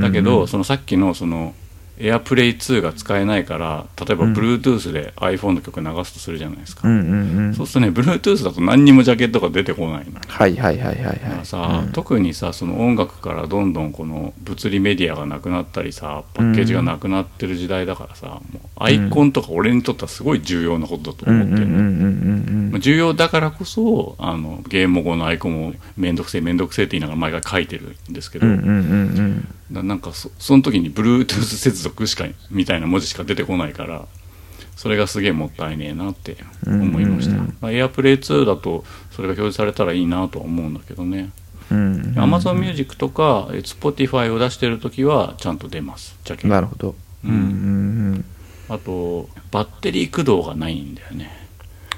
[0.02, 1.54] だけど、そのさっきのその
[2.00, 4.34] AirPlay2 が使えないから例えばうん。
[4.34, 7.54] Bluetooth で iPhone の曲流すとするじゃないですか、うんうんうん。
[7.54, 11.46] そうするとね Bluetooth だと何にもジャケットが出てこないのはいはいはいはいだからはい。
[11.46, 11.92] さ、うん。
[11.92, 28.54] 特にさその音楽からどんどんこの物理メディアがなくなったりさパッケージがなくなってる時代だからさ、もうアイコンとか俺にとってはすごい重要なことだとうん思ってるの、うんうんうんまあ重要だからこそあのゲーム後のアイコンをめんどくせえめんどくせえって言いながら毎回書いてるんですけど、うん。
[28.54, 28.74] うんうんう
[29.22, 34.08] んななんかそその時に Bluetooth 接続しかみたいな文字しか出てこないから
[34.76, 41.30] それがすげえもったいねえなって思いました、うんうんうんまあ、AirPlay2 だとそれが表示されたらいいなとは思うんだけどね、
[41.70, 41.78] うん。
[41.78, 42.02] うんうん。
[42.16, 46.96] Amazon Music とかえ Spotify を出してる時はちゃんと出ますなるほど。
[47.24, 47.40] うんうんう
[48.16, 48.26] ん。
[48.70, 51.39] あとバッテリー駆動がないんだよねで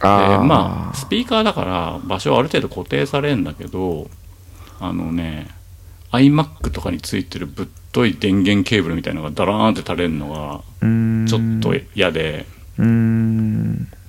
[0.01, 0.43] ああ。
[0.43, 4.09] まあスピーカーだから場所はある程度固定されるんだけど
[4.79, 5.47] あのね
[6.11, 10.61] iMac とかについてるぶっとい電源ケーブルみたいなのがダラーンって垂れるのが
[11.27, 12.45] ちょっと嫌で。
[12.77, 12.83] こ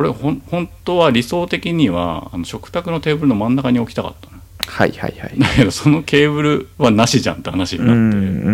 [0.05, 5.39] れ本当は理想的にはあの食卓のテーブルの真ん中に置きたかったのはいはいはい。
[5.39, 8.51] だけどそのケーブルはなしじゃんって話にうんうなって、んう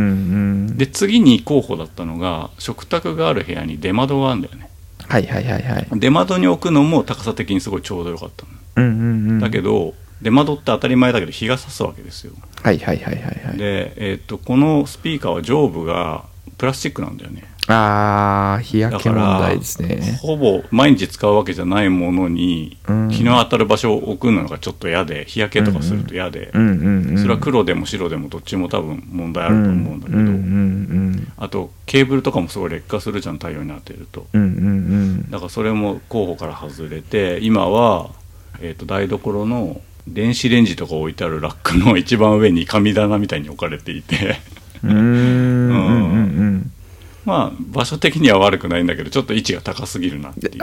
[0.73, 0.77] ん。
[0.79, 4.68] で次に候補だったのが食卓がある部屋に出窓があるんだよね
[5.07, 5.87] はいはいはいはい。
[5.95, 9.39] 出窓に置くのも高さ的にすごいちょうどよかったの、うんうんうん。
[9.41, 12.33] だけど出窓って当たり前だけど日が差すわけですよ
[12.63, 13.57] はいはいはいはいはい。
[13.57, 16.25] で、えー、とこのスピーカーは上部が
[16.59, 20.19] プラスチックなんだよねああ、日焼け問題ですね。
[20.23, 27.19] ほぼ毎日使うわけじゃないものにうん日の当たる場所を置くのがちょっと嫌で日焼けとかすると嫌で、うんうんうん。
[27.19, 34.43] それは黒でも白でもどっちも多分問題あると思うんだけど、うんうんうんあとケーブルとかもすごい劣化するじゃん太陽に当てるとうん。
[34.43, 34.69] うんうんう
[35.27, 35.31] ん。
[35.31, 38.11] だからそれも候補から外れて今は、
[38.61, 44.39] えー、と台所の電子レンジとか置いてあるラックの一番上に神棚みたいに置かれていて
[44.83, 46.18] うん
[47.29, 50.59] まあ場所的には悪くないんだけどちょっと位置が高すぎるなっていう。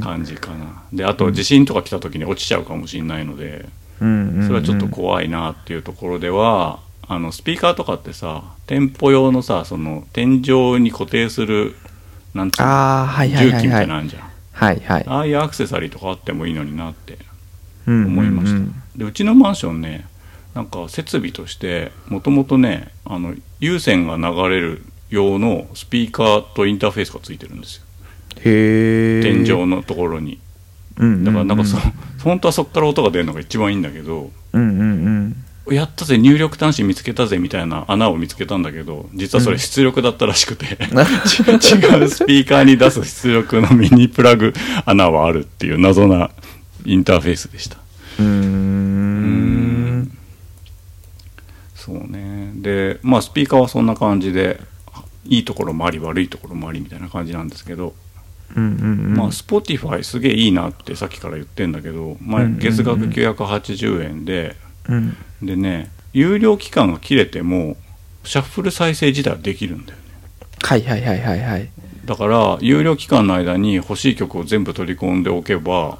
[0.00, 3.66] 感じかなであと地震とか来た時に落ちちゃうかもしれないので
[4.00, 11.76] うんうんうんそれはちょっと怖いなっていうところではあのスピーカーとかってさ店舗用のさその天井に固定する
[12.34, 13.88] なんつうのはいはい重機みたはい。
[13.88, 15.04] なんじゃんはいはい。
[15.06, 17.18] ああいうアクセサリーとかあってもいいのになって
[17.86, 20.06] 思思いました、でうちのマンションね
[20.54, 27.84] なんか設備としてもともとねあの有線が流れる用のスピーカーとインターフェースがついてるんですよ
[28.44, 29.22] へえ。
[29.22, 30.38] 天井のところに
[30.98, 31.24] うん。
[31.24, 31.76] だからなんかそ、
[32.22, 34.80] 本当はそこから音が出るのが一番いいんだけどうんうん
[35.68, 35.74] うん。
[35.74, 40.78] やったぜ入力端子見つけたぜみたいな穴を見つけたんだけど実はそれ出力だったらしくて、
[41.60, 44.54] ち 違うスピーカーに出す出力のミニプラグ
[44.86, 46.30] 穴はあるっていう謎な
[46.86, 47.76] インターフェースでした
[48.18, 49.07] うーん。
[51.88, 54.60] そうねでまあスピーカーはそんな感じで
[55.24, 57.94] いいところもあり悪いところもありみたいな感じなんですけど、
[58.56, 59.14] うんうんうん。
[59.14, 64.56] まあ Spotify すげえいいなってさっきから言ってんだけど、まあ、うんうんうん月額980円で、
[64.88, 65.16] うん。
[65.42, 67.76] でね有料期間が切れても
[68.24, 70.04] シャッフル再生自体はできるんだよね
[70.62, 71.70] はいはいはいはいはい。
[72.04, 75.98] だから有料期間の間に欲しい曲を全部取り込んでおけば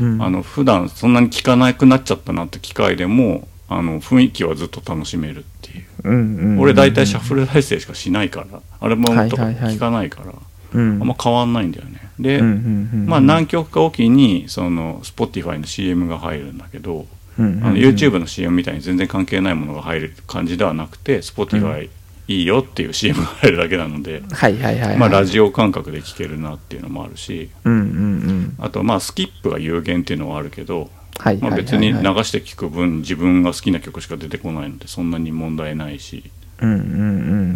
[0.00, 8.60] うんあの普段そんなに聞かなくなっちゃったなって機械でもあの雰囲気はずっと楽しめるっていう、うんうんうん俺大体シャッフル再生しかしないから。
[8.80, 9.74] アルバムとかはいはいはい。
[9.74, 10.32] 聞かないから、
[10.74, 11.00] うん。
[11.00, 12.00] あんま変わんないんだよね。
[12.18, 17.06] で、うんうんうんまあ何曲かおきにその Spotify の CM が入るんだけど、
[17.38, 17.64] うんうんうん。
[17.66, 21.88] あの YouTube の CM みたいに全然関係ないものが入る感じではなくて Spotify
[22.28, 24.96] いいよっていう CM が入るだけなので、はいはいはいはい。
[24.98, 27.50] まあラジオ感覚で聴けるなっていうのもあるし。
[27.64, 28.54] うんうんうん。
[28.58, 31.03] あとまあスキップが有限っていうのはあるけど、はいはいはいはい
[31.40, 36.30] まあ、別に流して聴く分自分が好きな曲しか出てこないのでそんなに問題ないし。
[36.60, 36.80] うんうんう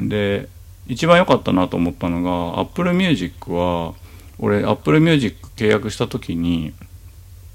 [0.04, 0.08] ん。
[0.08, 0.48] で
[0.86, 3.94] 一番良かったなと思ったのが Apple Music は
[4.38, 6.72] 俺 Apple Music 契約した時に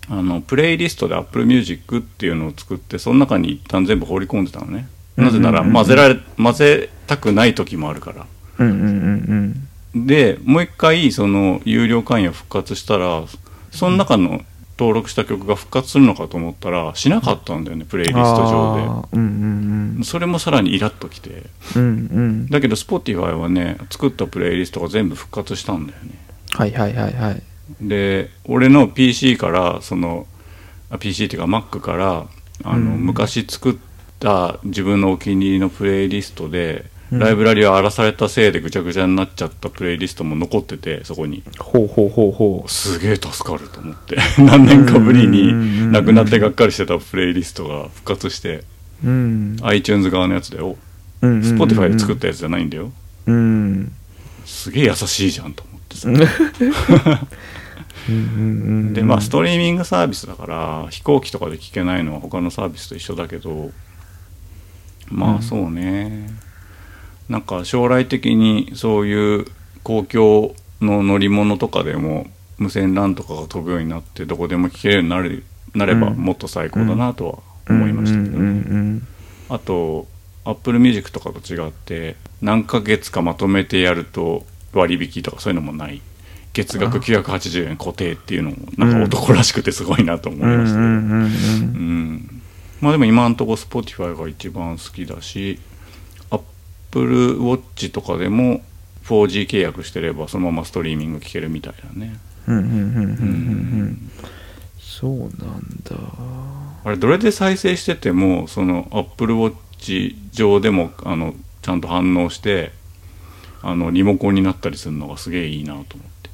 [0.09, 4.87] あのプレイリストで Apple Music っていうのを作ってその中に一旦全部放り込んでたのね。
[5.15, 8.25] なぜならうんうんうん混ぜられ混ぜたくない時もあるから。
[8.59, 10.07] うんうんうん。
[10.07, 13.23] でもう一回その有料会員を復活したら
[13.71, 14.41] その中の
[14.77, 21.43] 登録した曲が復活するのかと思ったらしなかったんだよねプレイリスト上あーうんうんでそれもさらにイラッときて。
[21.75, 21.88] うんうん。
[21.88, 21.89] う
[22.21, 26.12] んだけど Spotify はね作ったプレイリストが全部復活したんだよね。
[26.51, 27.43] はいはいはいはい。
[27.81, 30.27] で俺の PC からその
[30.89, 32.27] あ PC っていうか Mac から
[32.63, 33.05] あの、うん。
[33.05, 33.75] 昔作っ
[34.19, 41.43] た自分のお気に入りのプレイリストで、うんライブラリを荒らされたせいでぐちゃぐちゃになっちゃったプレイリストも残っててそこに。
[41.60, 44.17] ほうほうほうほすげえ助かると思って。
[44.39, 48.63] 何年かぶりにうんうんうんうんなくなってがっかりしてたプレイリストが復活して
[49.04, 49.58] ううん。
[49.63, 50.78] iTunes 側のやつだよ。
[51.21, 52.91] うんうんうん Spotify で作ったやつじゃないんだよ。
[53.28, 53.91] うん
[54.45, 55.97] すげえ優しいじゃんと思って。
[55.97, 56.10] さ
[58.10, 63.71] うんうんうんでまあストリーミングサービスだから飛行機とかで聞けないのは他のサービスと一緒だけど
[65.10, 66.30] まあそうね、
[67.29, 69.45] なんか将来的にそういう
[69.83, 76.17] 公共の乗り物とかでも無線 LAN とかが飛ぶようになってどこでも聞けるようになるなればうん。
[76.17, 78.23] もっと最高だなとは思いました。
[78.23, 78.43] けどねう
[78.75, 79.07] ん
[79.49, 80.07] あと
[80.45, 86.01] Apple Music とかと違って何ヶ月かまとめてやると割引とかそういうのもない。
[86.53, 90.79] 月額980円固定っていうのもなんか男らしくてすごいなと思いました。
[92.79, 95.59] まあでも今のところ Spotify が一番好きだし
[96.93, 98.62] Apple Watch とかでも
[99.06, 102.15] 4G 契約してればそのままストリーミング聞けるみたいだね。
[102.47, 103.03] うんうんうんうんう
[103.86, 104.12] ん
[104.79, 105.32] そうなん
[105.84, 105.95] だ。
[106.86, 112.71] あれどれで再生しててもその Apple Watch 上でもあのちゃんと反応して
[113.63, 115.86] あのリモコンになったりするのがすげえいいなと思っ
[116.21, 116.29] て、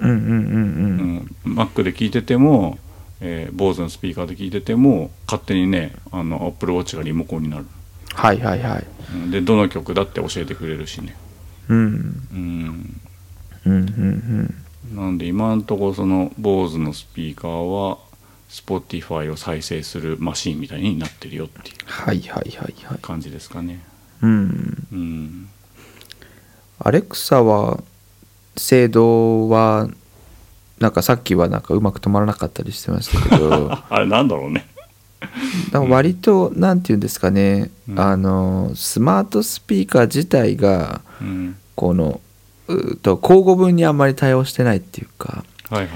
[0.00, 0.30] うんうんうんう
[1.46, 2.78] うんん、Mac で聞いてても、
[3.20, 7.66] えー、Bose のスピーカーで聞いてても勝手にねあの Apple Watch がリモコンになる
[8.16, 8.86] はいはいはい。
[9.12, 11.14] うんでどの曲だって教えてくれるしね。
[11.68, 12.28] うん。
[12.32, 12.96] うん。
[13.66, 14.54] うんうん
[14.94, 17.98] なんで今のところその Bose のスピーカーは
[18.48, 22.98] Spotify を再生するマシンみたいになってるよっていうはいはいはいはい。
[23.02, 23.80] 感じですかね。
[24.22, 24.86] うん。
[24.92, 25.48] うん。
[26.78, 27.82] アレクサは
[28.56, 29.88] 精度は
[30.78, 33.70] なんかさっきはなんかうまく止まらなかったりしてましたけど。
[33.90, 34.68] あれなんだろうね
[35.88, 38.00] 割となんていうんですかね、うん。
[38.00, 41.56] あのスマートスピーカー自体がうん。
[41.74, 42.20] この
[43.02, 45.90] と交互分にあんまり対応してないっていうか、はいはい。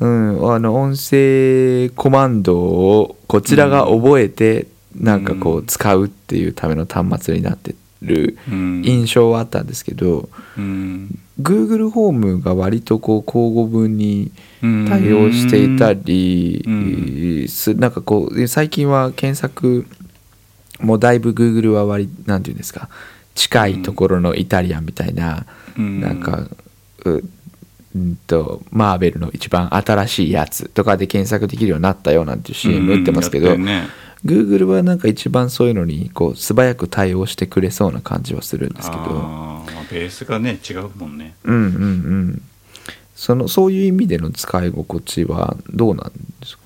[0.00, 4.66] うん、あの音声コマンドをこちらが覚えて
[4.96, 8.82] なんかこううん使うっていうための端末になってるうん。
[8.84, 17.48] 印象はあったんですけど、うん、Google ホームが割とこう交互分にうん対応していたりうん。
[17.48, 19.86] すなんかこう最近は検索
[20.80, 22.88] もだいぶ Google は割なんていうんですか
[23.34, 25.46] 近いところのイタリアンみたいな、
[25.78, 26.00] うん。
[26.00, 26.48] なんか
[27.04, 27.22] う
[27.94, 33.88] うんとマーベルの一番新しいやつとかで検索できるようになったよなんていう CM 打ってますけど、うんね
[34.24, 39.02] Google はなんか一番そういうのにこう素早く対応してくれそうな感じはするんですけど。
[39.02, 41.34] あーまあベースがね違うもんね。
[41.44, 42.42] うんうんうん。
[43.14, 46.62] そのそういう意味での使い心地はどうなんですか？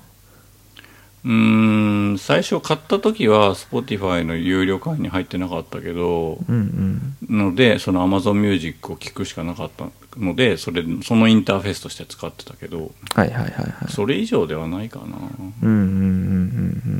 [1.25, 7.37] うーん最初買った時は Spotify の有料会員に入ってなかったけどうんうん。
[7.37, 13.91] のでその Amazon Music を聞くしかなかったのでそれそのインターフェースとして使ってたけどはいはいはいはい。
[13.91, 15.05] それ以上ではないかな。
[15.05, 15.13] うん
[15.61, 16.09] うんうんうんう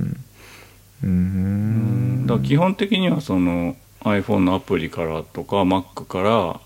[0.05, 0.23] ん
[1.03, 2.25] うん。
[2.27, 6.59] だから基本的にはその iPhone のアプリからとか Mac から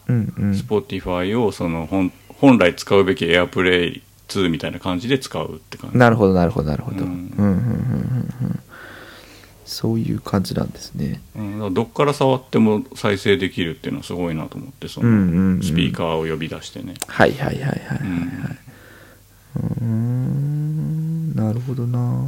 [0.54, 5.98] Spotify をその本本来使うべき AirPlay 2みたいな感じで使うって感じ。
[5.98, 7.56] なるほどなるほどなるほど、ううんん、うんうんうん
[8.44, 8.60] うん。
[9.66, 11.22] そういう感じなんですね。
[11.36, 18.00] うん、だからどっから触っても再生できるっていうのはすごいなと思ってそのスピーカーを呼び出してね、はいはいはいはいはいはい。
[18.04, 18.48] うん。
[19.56, 20.32] うーん。
[21.62, 22.26] ほどな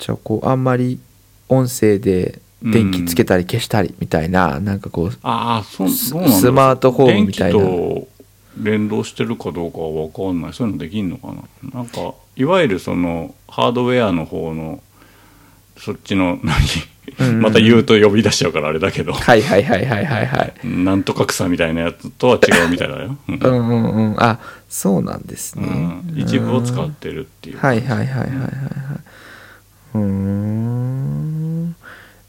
[0.00, 0.98] じゃあこうあんまり
[1.48, 7.58] 音声で電気つけたり消したりみたいな、なんかこうああそそうなんだスマートフォームみたいな。
[7.58, 8.08] 電気と
[8.58, 10.52] 連動してるかどうかは分かんない。
[10.52, 11.44] そういうのできんのかな。
[11.74, 14.82] なんかいわゆるそのハードウェアの方の
[15.78, 16.56] そっちの何、
[17.18, 17.28] うん。
[17.28, 19.12] うんまた言うと呼び出しちゃうからあれだけど。
[19.12, 20.54] はいはいはいはいはいはい。
[20.68, 23.34] なんとか草みたいなやつとは違うみたいだよ、うん。
[23.34, 24.16] うんうんうん。
[24.18, 24.38] あ
[24.68, 26.18] そうなんですね、うん。
[26.18, 27.58] 一部を使ってるっていう。
[27.58, 28.40] はいはいはいはいはいはい。
[28.40, 31.76] うーん。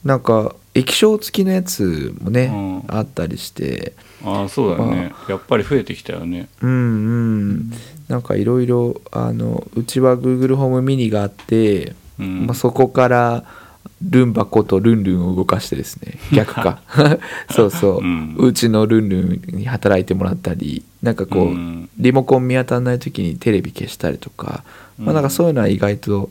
[0.03, 2.45] なんか液晶付きのやつもね、
[2.89, 2.95] うん。
[2.95, 3.93] あったりして。
[4.24, 5.14] ああそうだよね。
[5.28, 6.47] やっぱり増えてきたよね。
[6.62, 6.74] うんう
[7.53, 7.72] ん。
[8.07, 12.47] なんかいろいろあのうちは Google ホームミニがあって、うん。
[12.47, 13.43] まあ、そこから
[14.03, 16.18] ルンバことルンルンを動かしてですね。
[16.34, 16.82] 逆か。
[17.51, 21.89] そうそう、ううんちのルンルンに働いてもらったりなんかこう、うん。
[21.97, 24.64] リモコン見当たらない時にテレビ消したりとか、
[24.97, 26.30] まあ、なんかそういうのは意外と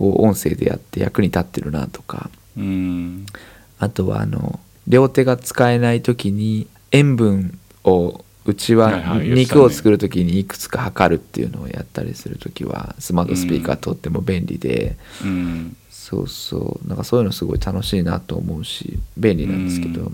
[0.00, 2.30] こう音声でやって役に立ってるなとか。
[2.56, 3.26] うん。
[3.78, 15.76] あとはあの両手が使えない時に塩分をうちは肉を作る時にいくつか測るっていうのをやったりする時はスマートスピーカーとっても便利で、うん。
[15.90, 16.88] そうそう。
[16.88, 20.10] なんかそういうのすごい楽しいなと思うし便利なんですけど。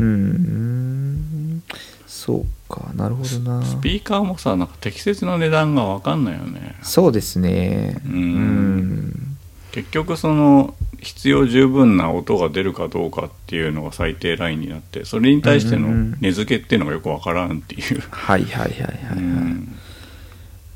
[0.00, 1.62] うーん
[2.08, 3.62] そうかなるほどな。
[3.62, 6.76] スピーカーもさなんか適切な値段が分かんないよね。
[6.82, 8.00] そうですね。
[8.06, 8.12] うん。
[8.12, 9.38] うん
[9.70, 19.78] 結局その必要十分な音が出るかどうかっていうのが最低ラインになってそれに対しての値付けっていうのがよく分からんっていう、はいはいはいはいはい、うん。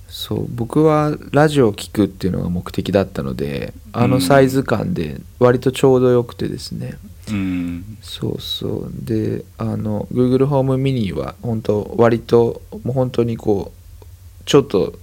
[0.08, 7.11] そう僕はラジオを聴くっていうのが目的だったのであのサイズ感で割とちょうどよくてですね、うん
[8.00, 8.92] そうそう。
[8.92, 14.94] であの Google ホームミニは本当割ともう本当にこうちょっと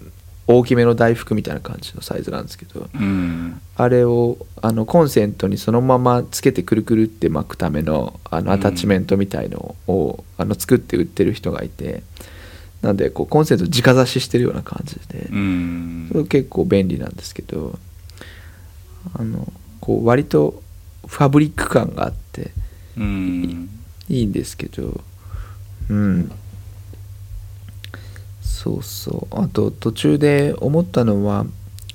[0.48, 3.62] 大きめの大福みたいな感じのサイズなんですけどうん。
[3.76, 12.04] あれをあのコンセントにそのままつけてくるくるって巻くためのあのアタッチメントみたいのを、あの作って売ってる人がいて
[12.82, 16.10] なんでこうコンセント直差ししてるような感じで、うん。
[16.12, 17.78] それ結構便利なんですけど
[19.14, 20.62] あのこう割と
[21.08, 22.52] ファブリック感があって
[22.98, 23.70] うん。
[24.10, 25.02] いいんですけど
[25.90, 26.32] うん。
[28.42, 29.36] そうそう。
[29.40, 31.46] あと途中で思ったのは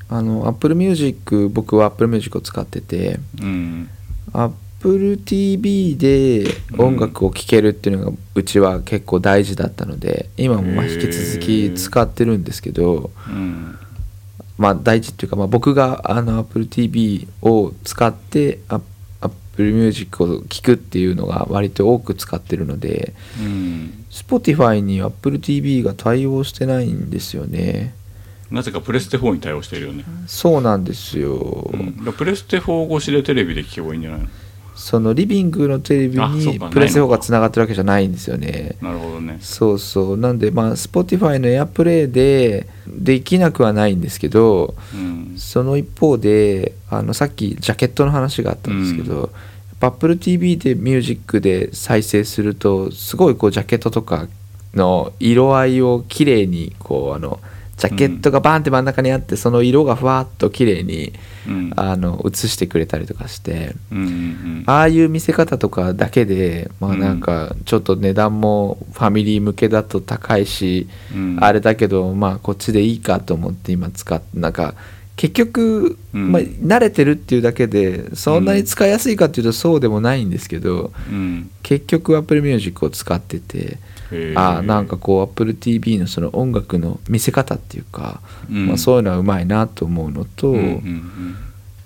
[0.09, 3.91] あの Apple Music 僕は Apple Music を使っててうん、
[4.33, 6.45] Apple TV で
[6.79, 13.79] 音楽を聴けるっていうのがうちは結構大事だったので今もまあ引き続き使ってるんですけど、うん。
[14.57, 18.61] まあ大事っていうか、まあ、僕があの Apple TV を使って
[19.55, 27.95] ア Apple Music を聴くっていうのが割と多く使ってるのでうん、Spotify に Apple TV が対応してないんですよね。
[28.51, 34.29] なぜかプレステ4に対応してるよね、そうなんですよ、うん、プレステ4越しでテレビで聞けばいいんじゃないの？
[34.75, 37.13] そのリビングのテレビにプレステ4ないのか。
[37.13, 38.77] がつながってるわけじゃないんですよね。
[38.81, 39.39] なるほどね。
[39.41, 40.17] そうそう。
[40.17, 45.35] なんでまあ Spotify の AirPlay でできなくはないんですけどうん。
[45.37, 49.21] その一方であのさっきジャケットの話があったんですけど、うん。
[49.21, 49.31] やっ
[49.81, 54.27] ぱ Apple TV でミュージックで再生するとすごいこうジャケットとか
[54.75, 57.41] の色合いを綺麗にこうあの
[57.77, 61.13] ジャケットがバーンって真ん中にあってその色がふわっと綺麗に
[61.47, 61.73] うん。
[61.77, 71.39] あの映してくれたりとかしてうんうんああいう見せ方とかだけでまあなんかちょっと値段もファミリー向けだと高いし、うん。
[71.41, 74.75] あれだけどまあこっちでいいかと思って今使ってなんか
[75.17, 76.33] 結局、うん。
[76.33, 81.51] まあ、慣れてるっていうだけでそんなに使いやすいかっていうとそうでもないんですけど、うん。
[81.63, 83.79] 結局 Apple Music を使ってて、
[84.37, 88.67] ああなんかこう Apple TV のその音楽の見せ方っていうか、うん。
[88.69, 91.37] まあ、そういうのはうまいなと思うのと、うんうん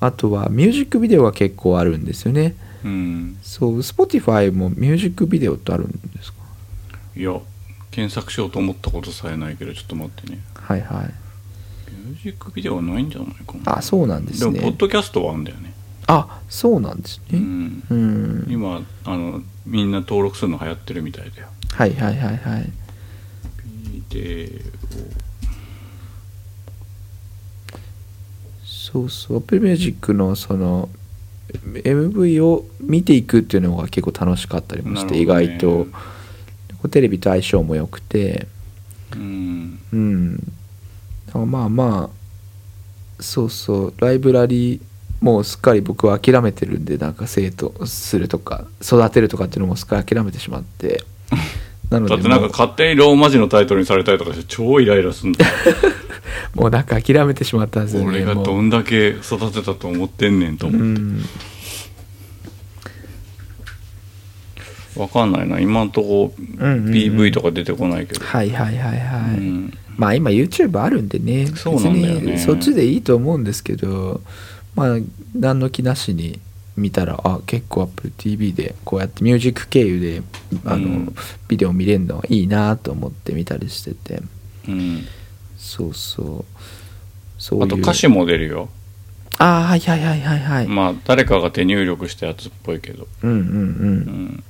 [0.01, 2.55] あとはミュージックビデオは結構あるんですよね。
[2.85, 2.91] うん。
[2.91, 6.39] うんそう Spotify もミュージックビデオってあるんですか？
[7.17, 7.37] いや
[7.91, 10.39] 検索しようと思ったことさえないけどちょっと待ってね。
[10.55, 11.07] はいはい。
[12.07, 13.79] ミュージックビデオはないんじゃないかな。
[13.79, 15.73] あそうなんですでもポッねドキャストはあるんだよね。
[16.07, 17.39] あそうなんですね。
[17.39, 17.83] うん。
[17.91, 18.47] うん。
[18.49, 22.71] 今あのみんな登録するの流行ってるみたいだよはいはいはいはい。
[23.93, 24.63] ビデ
[28.65, 29.39] そうそう。
[29.39, 30.89] Apple Music のその
[31.53, 35.25] MV を見ていくっていうのが結構楽しかったりもして、ね。
[35.25, 35.87] 外と。
[36.79, 38.47] こうテレビと相性も良くて。
[39.15, 39.79] オうん。
[39.93, 40.53] うん。
[41.47, 43.95] まあまあそうそう。
[43.99, 44.81] ライブラリー
[45.21, 51.03] もうすっかり僕は諦めてるんでなんか生徒するとか育てるとかっていうのもすっかり諦めてしまって
[51.91, 55.53] なのでだってなんか勝手にローマ字のタイトルにされたりとかして超イライラすんだよ。
[56.55, 61.25] もうなんか諦めてしまったんですよね俺がどんだけ育てたと思ってんねんとう思って、ん。
[64.97, 65.61] わかんないな。
[65.61, 66.93] 今んとこうんうんうん。
[66.93, 69.73] PV とか出てこないけど、はいはいはいはい、うん。
[69.97, 71.47] まあ今 YouTube あるんでね。
[71.47, 72.21] そうなんだよね。
[72.21, 74.21] 別にそっちでいいと思うんですけど
[74.75, 74.99] まあ
[75.35, 76.39] 何の気なしに
[76.79, 80.23] 見たらあ結構 AppleTV でこうやってミュージック経由で
[80.65, 81.15] あの、うん。
[81.49, 84.23] ビデオ見れるのはいいなと思って見たりしてて。
[84.69, 85.05] うん。
[85.57, 86.45] そうそう。
[87.39, 88.69] そうあと歌詞も出るよ。
[89.39, 94.45] ああはいはいはいはいはい、まあ誰かが手入力したやつっぽいけど、うんうんうん、うん、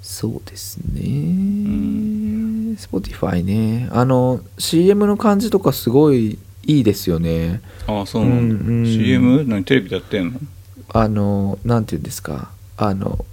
[0.00, 2.76] そうですね、ん。
[2.76, 3.88] Spotify ね。
[3.90, 7.60] あの CM の感じとかすごいいいですよね。
[7.86, 8.86] ああそうなんだ、うんうん。
[8.86, 9.44] CM?
[9.46, 10.40] 何テレビでやってんの？
[10.94, 12.50] あのなんていうんですか。
[12.76, 13.24] あの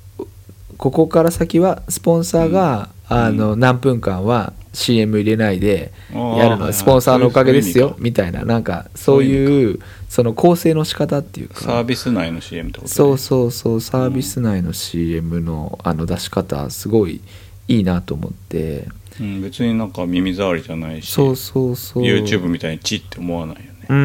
[0.78, 3.18] ここから先はスポンサーが、うん。
[3.18, 6.66] あの何分間は CM 入れないでやるの。
[6.66, 7.96] はスポンサーのおかげですよ。
[8.00, 8.46] みたいな。
[8.46, 12.94] なんかそういうその構成の仕方っていうサーかビス内の CM ってことね。
[12.94, 13.82] そうそうそう。
[13.82, 17.22] サービス内の CM のあの出し方すごい
[17.68, 18.88] いいなと思って
[19.20, 22.04] うん、別になんか耳障りじゃないしそうそうそう。
[22.04, 23.70] YouTube みたいにチって思わないよね。
[23.90, 24.02] うんう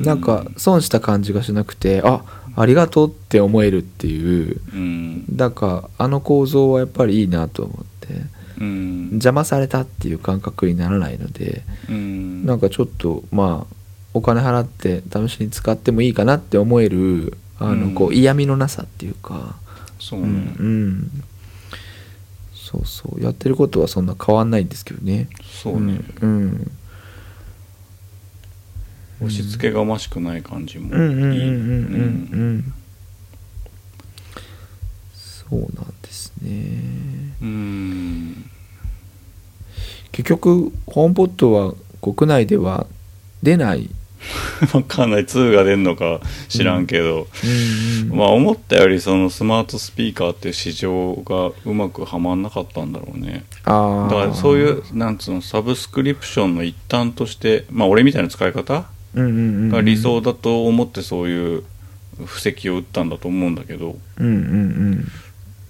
[0.00, 0.02] ん。
[0.02, 2.22] なんか損した感じがしなくてあ
[2.56, 4.60] ありがとうって思えるっていう。
[4.72, 5.24] うん。
[5.34, 8.14] なんかあの構造はやっぱりいいなと思って。
[8.60, 9.08] うん。
[9.12, 12.46] 邪魔されたっていう感覚にならないのでうん。
[12.46, 13.74] なんかちょっとまあ
[14.14, 17.94] お金払って試しに使ってもいいかなって思えるあうん。
[17.94, 19.56] のこう嫌味のなさっていうか、
[20.00, 21.24] そうね、うんうん
[22.70, 23.22] そうそう。
[23.22, 25.28] やってることはそんな変わんないんですけどね。
[25.42, 26.28] そうね、うん。
[26.28, 26.70] うん。
[29.20, 31.06] 押し付けがましくない感じもいいう
[31.50, 32.74] ん
[35.14, 35.70] そうなん
[36.02, 36.50] ですね。
[37.40, 38.50] うん。
[40.12, 42.86] 結局ホームポットは国内では
[43.42, 43.88] 出ない
[44.72, 47.46] 分かんない2が出んのか知らんけど、う
[48.06, 53.44] んうんまあ思ったよりそのスマートスピーカーっていう市場がうまくはまんなかったんだろうね。
[53.64, 58.84] だからそういうなんつうのサブスクリプションの一端としてまあ俺みたいな使い方
[59.14, 61.62] が理想だと思ってそういう
[62.24, 63.96] 布石を打ったんだと思うんだけど。
[64.18, 64.36] うんうんう
[64.96, 65.08] ん。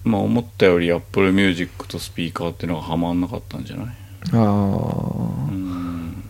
[0.05, 3.85] まあ思ったより Apple Music とスピーカーっていうのがはまんなかったんじゃない？
[4.33, 6.23] ああうん。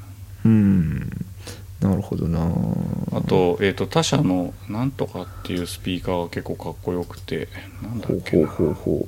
[0.43, 1.09] うん
[1.81, 2.41] なるほどな。
[3.13, 7.47] あと,、えー、と他社のなんとかっていうスピーカーが結構かっこよくて
[7.81, 8.47] なんだっけな。
[8.47, 9.07] ほうほ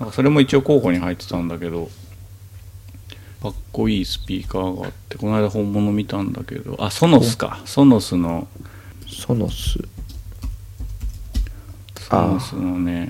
[0.00, 1.88] うそれも一応候補に入ってたんだけど
[3.42, 7.62] かっこいいスピーカーがあってこの間本物見たんだけどあソノスか。
[7.64, 8.48] ソノスの。
[9.06, 9.78] うソノス。
[11.98, 13.08] ソノスのね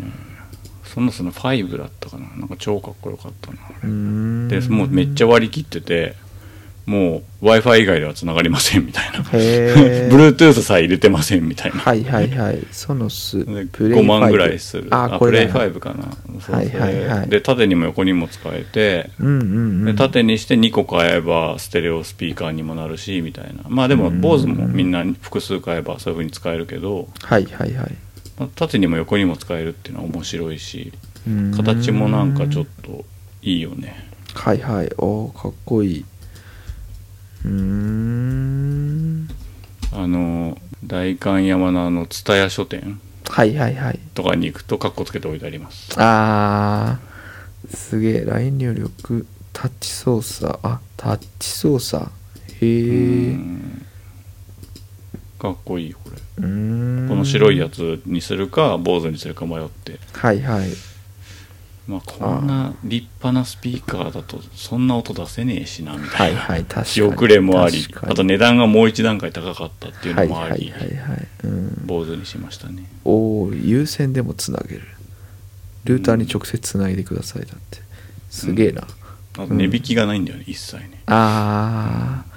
[0.84, 2.28] ソノスの5だったかな。
[2.36, 4.48] なんか超かっこよかったなうーん。
[4.48, 6.14] でもうめっちゃ割り切ってて
[6.86, 9.20] もう w i f i 以外では繋がりませんみたいな。
[9.24, 11.78] Bluetooth さえ入れてませんみたいな。
[11.78, 12.66] はいはいはい。
[12.72, 14.88] ソノスでプレイ5万ぐらい5する。
[14.90, 16.04] あプレイ5かな。
[16.40, 17.28] そうはいはいはい。
[17.28, 19.84] で縦にも横にも使えてうんうんうん。
[19.86, 23.64] で縦にして2個買えばステレオスピーカーにもなるしみたいな。
[23.68, 27.96] まあでも BOSE もみんな複数買えばそういう風に使えるけど、はいはいはい。
[28.38, 30.92] まあ縦にも横にも使えるっていうのは面白いし
[31.56, 33.06] 形もなんかちょっと
[33.42, 34.10] いいよね。
[34.34, 34.92] はいはい。
[34.98, 36.04] おーかっこいい
[37.44, 39.28] うーん。
[39.92, 43.00] あの代官山のあの蔦屋書店。
[43.28, 43.98] はいはいはい。
[44.14, 45.94] とかに行くとカッコつけておいてあります。
[45.96, 47.76] あー。
[47.76, 48.24] すげえ。
[48.24, 50.58] LINE 入力タッチ操作。
[50.62, 52.06] あタッチ操作。
[52.60, 53.36] へえ
[55.38, 56.16] かっこいいよこれ。
[56.16, 59.98] この白いやつにするか坊主にするか迷って。
[60.12, 60.70] はいはい
[61.86, 66.40] まあこんな立派なスピーカーだとそんな音出せねえしなみたはいいな。
[66.40, 67.86] はい確か仕に遅れもあり。
[68.02, 70.70] あと値段がもう一段階高かったっていうのもあり。
[70.70, 71.10] はいはいはい。
[71.10, 72.84] はい、うん、坊主にしましたね。
[73.04, 74.82] おお有線でもつなげる。
[75.84, 77.78] ルーターに直接つないでくださいだって。
[78.30, 78.86] すげえな、
[79.34, 81.02] あと値引きがないんだよね一切ね。
[81.06, 82.34] ああ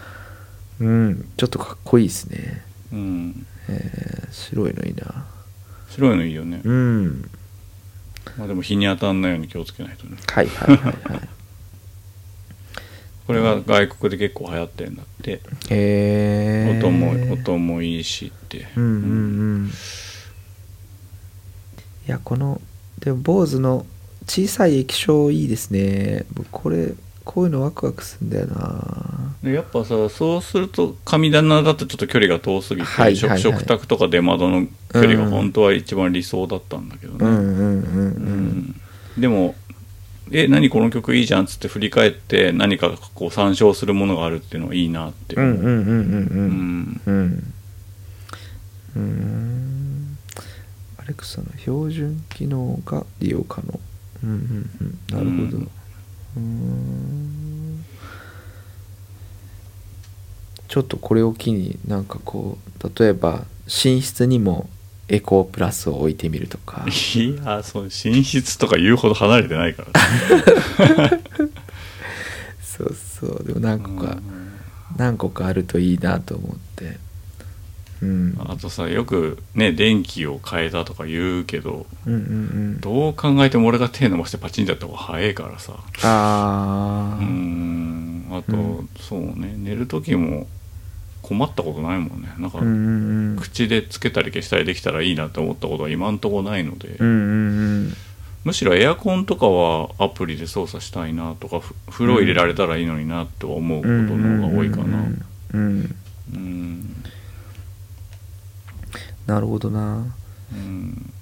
[0.80, 1.30] うん。
[1.38, 2.64] ちょっとかっこいいですね。
[2.92, 3.46] うん。
[3.70, 5.26] えー、白いのいいな。
[5.90, 6.62] 白いのいいよね。
[6.64, 7.30] うん
[8.38, 10.18] まあでも日に当たんないように気をつけないとね。
[10.28, 11.30] はいはいはいはい。
[13.28, 15.32] これが外国で結構流行ってんだって。
[15.32, 18.68] へえ音も音もいいしって。
[18.76, 18.96] うんうんう
[19.66, 19.68] ん。
[19.68, 19.72] い
[22.10, 22.62] やこの
[23.00, 23.86] でも坊主の
[24.28, 26.26] 小さい液晶いいですね。
[26.34, 26.94] 僕これ
[27.28, 29.36] こういうのワクワクするんだよな。
[29.44, 33.40] でやっぱさそうすると神棚だとちょっと距離が遠すぎて、はいはいはい。
[33.40, 38.82] 食食卓とか出窓の距離が本当は一番理想だったんだけどね、うんうん
[39.18, 39.56] でも
[40.32, 45.36] え何この曲いいじゃんっつって振り返って何かこう参照するものがあるっていうのはいいなって。
[45.36, 46.82] うんうんうんうんううん。
[46.82, 47.54] んうん。
[48.96, 50.18] うーん。
[50.98, 53.80] アレクサの標準機能が利用可能。
[54.24, 55.00] うんうんうん。
[55.16, 55.58] なるほど。
[55.58, 55.72] うん
[56.38, 57.86] うーん。
[60.68, 64.70] ちょっとこれを機になんかこう例えば寝室にも
[65.08, 66.86] エコープラスを置いてみるとか。
[66.88, 71.10] いやそう寝室とか言うほど離れてないから
[72.62, 73.44] そうそう。
[73.46, 74.48] でも何個かうん。
[74.98, 76.98] 何個かあるといいなと思って
[78.02, 78.38] うん。
[78.40, 82.24] あとさよくね電気を変えたとか言うけどうんうんう
[82.78, 82.82] ん。
[82.82, 85.74] どう考えても俺が手伸ばしてパチンってやった方が早いからさ。
[85.74, 88.26] うああん。
[88.32, 88.90] あと、うん。
[89.00, 89.56] そうね。
[89.58, 90.48] 寝る時も
[91.22, 92.30] 困ったことないもんね。
[92.40, 93.38] なんか、うんうんうん。
[93.38, 97.94] 口でつけたり消したりできたらいいなって思ったことは今んとこないので、うんうんうん。
[98.44, 104.84] むしろエアコンとかはアプリで操作したいなとかふ風呂入れられたらいいのになとは思うことの方が多いかな。
[104.84, 105.96] うんうん。
[106.34, 106.97] うん
[109.28, 110.06] なるほどな。
[110.52, 111.14] うん。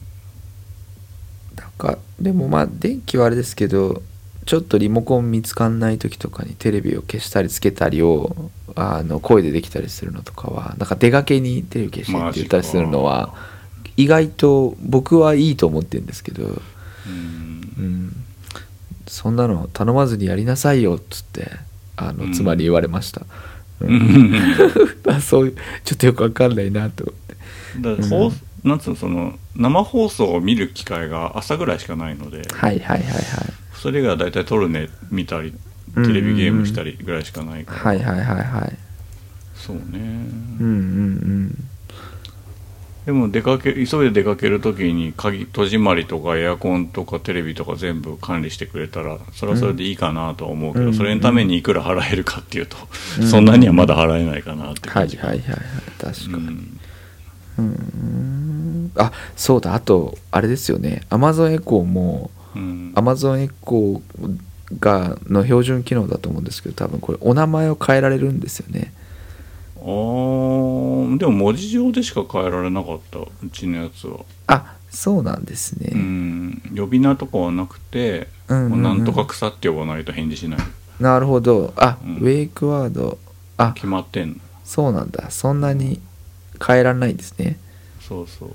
[1.56, 4.02] なんかでもまあ電気はあれですけど
[4.46, 13.34] ちょっとリモコン見つかんない時とかにテレビを消したりつけたりをあの声でできたりするのとかはなんか出かけにテレビ消してって言ったりするのは
[13.98, 16.48] 意外と僕はいいと思ってるんですけど、う
[17.10, 17.56] ん。
[17.78, 18.16] うん、
[19.08, 21.50] そんなの頼まずにやりなさいよっつって
[21.96, 23.22] あうんの妻に言われました、
[23.82, 24.42] ううん。
[25.22, 27.14] そういうちょっとよくわかんないなと
[27.82, 28.32] だから放
[28.64, 33.04] なんつうのその生放送を見る機会が朝ぐらいしかないので、はいはいはいはい。
[33.74, 35.54] それが大体トルネ見たり
[35.94, 38.78] テレビゲームしたりぐらいしかないから、はいはいはいはい。
[39.56, 39.84] そうね、
[40.60, 41.66] うんうん
[43.06, 50.94] でも出かけ急いで出かける時に鍵戸締まりとかエアコンとかテレビとか全部管理してくれたらそれはそれでいいかなとは思うけど、うん。
[50.96, 52.78] それのためにいくら払えるかっていうと、
[53.20, 53.28] うん。
[53.28, 55.18] そんなにはまだ払えないかなっては感じ。
[55.18, 55.60] いはいはいはい。
[56.00, 56.34] 確かに。
[56.34, 56.75] うん
[57.58, 58.92] うん。
[58.96, 59.74] あそうだ。
[59.74, 61.02] あとあれですよね。
[61.10, 64.40] Amazon エコーもうん、Amazon エコー
[64.80, 68.94] がの標準機能だと思うんですけど多分これお名前を変えられるんですよね。
[69.78, 73.20] あーでも文字上でしか変えられなかった。
[73.20, 75.92] うちのやつは、あそうなんですね。
[75.94, 80.60] うん、呼び名とかはなくて、うんなんとか草って呼ばないと返事しない。
[81.00, 81.74] なるほど。
[81.76, 82.16] あ、うん。
[82.18, 83.20] ウェイクワード。
[83.58, 84.36] あ決まってんの。
[84.64, 85.30] そうなんだ。
[85.30, 86.00] そんなに
[86.64, 87.58] 変えられないんですね。
[88.02, 88.50] そうそう。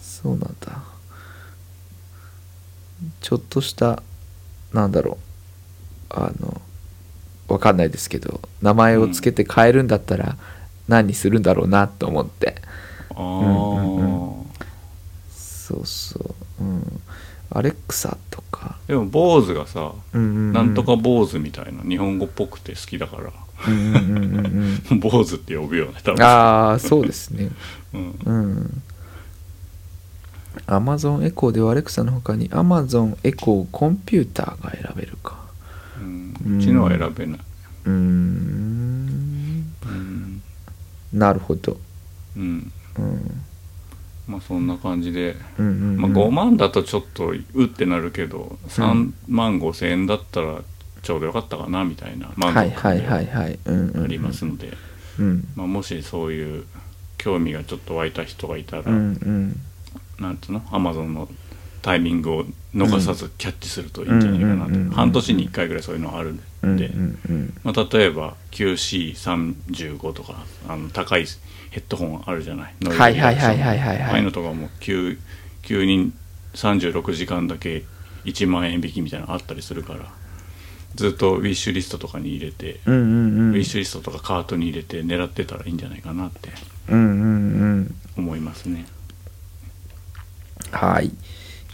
[0.00, 0.82] そうなんだ。
[3.20, 4.02] ちょっとした
[4.72, 5.18] なんだろ
[6.10, 6.14] う。
[6.14, 6.60] あの
[7.48, 10.36] わかんないですけど名前をつけて変えるんだったら
[10.86, 12.56] 何にするんだろうなと思って、
[13.10, 14.46] ああ、うんうん
[15.30, 16.18] そうそ
[16.60, 16.64] う。
[16.64, 17.00] うん。
[17.50, 20.52] アレクサとか、でも坊主がさ、うんうんうん。
[20.52, 23.32] なんとか坊主みたいな日本語っぽくて好きだから
[25.00, 27.50] 坊主って呼ぶよね多分ああそうですね
[27.94, 28.82] うんうん。
[30.66, 35.38] Amazon エコーではアレクサの他に Amazon エコーコンピューターが選べるか。
[36.00, 37.40] うんうちのは選べない、
[37.84, 37.94] うーん。
[39.84, 40.42] うん
[41.12, 41.78] なるほど。
[42.36, 43.44] うん、うん。
[44.28, 50.60] まあそんな感じで、うんうんうんまあ、5万だとちょっとうってなるけど3万5千円だったら
[51.02, 53.58] ちょうどよかったかなみたいな満足はいはい。
[53.64, 54.04] うんうんうん。
[54.04, 54.72] ありますので、
[55.56, 56.64] もしそういう
[57.16, 59.60] 興味がちょっと湧いた人がいたら、うんうん。
[60.18, 60.62] なんつうの？
[60.70, 61.28] アマゾンの
[61.82, 62.44] タイミングを
[62.74, 67.54] 逃さずキャッチするといいんじゃないかなと、半年に1回ぐらいそういうのあるんで、うんうんうん。
[67.62, 71.26] まあ、例えば QC35 とかあの高い
[71.70, 72.74] ヘッドホンあるじゃない？
[72.80, 73.78] ノイズはいはいはいはい。
[73.78, 75.18] はいはいああいうのとかも急
[75.62, 76.12] 急に
[76.54, 77.84] 36時間だけ
[78.24, 80.00] 1万円引きみたいなのあったりするから
[80.94, 83.50] ずっとウィッシュリストとかに入れて、うんうんうん。
[83.50, 86.50] ウィッシュリストとかカートに入れて狙ってたらいいんじゃないかなって
[86.88, 87.94] うんうんうん。
[88.16, 88.86] 思いますね
[90.72, 91.12] はい。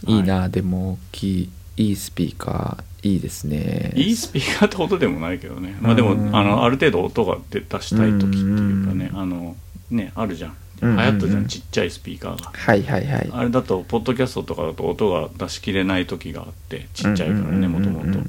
[0.07, 3.91] いいな、でも大きい、いいスピーカー、いいですね。
[3.95, 8.41] いいスピーカーってほどでもないけどねまあでもうんあのある程度音が出出したい時ってい
[8.83, 9.55] うかねうんあの
[9.91, 13.29] ねあるじゃん流うんうんうん行ったじゃんちっちゃいスピーカーがはいはいはい。
[13.31, 18.19] あれだとポッドキャストとかだと音が出しきれない時があってちっちゃいからねもともと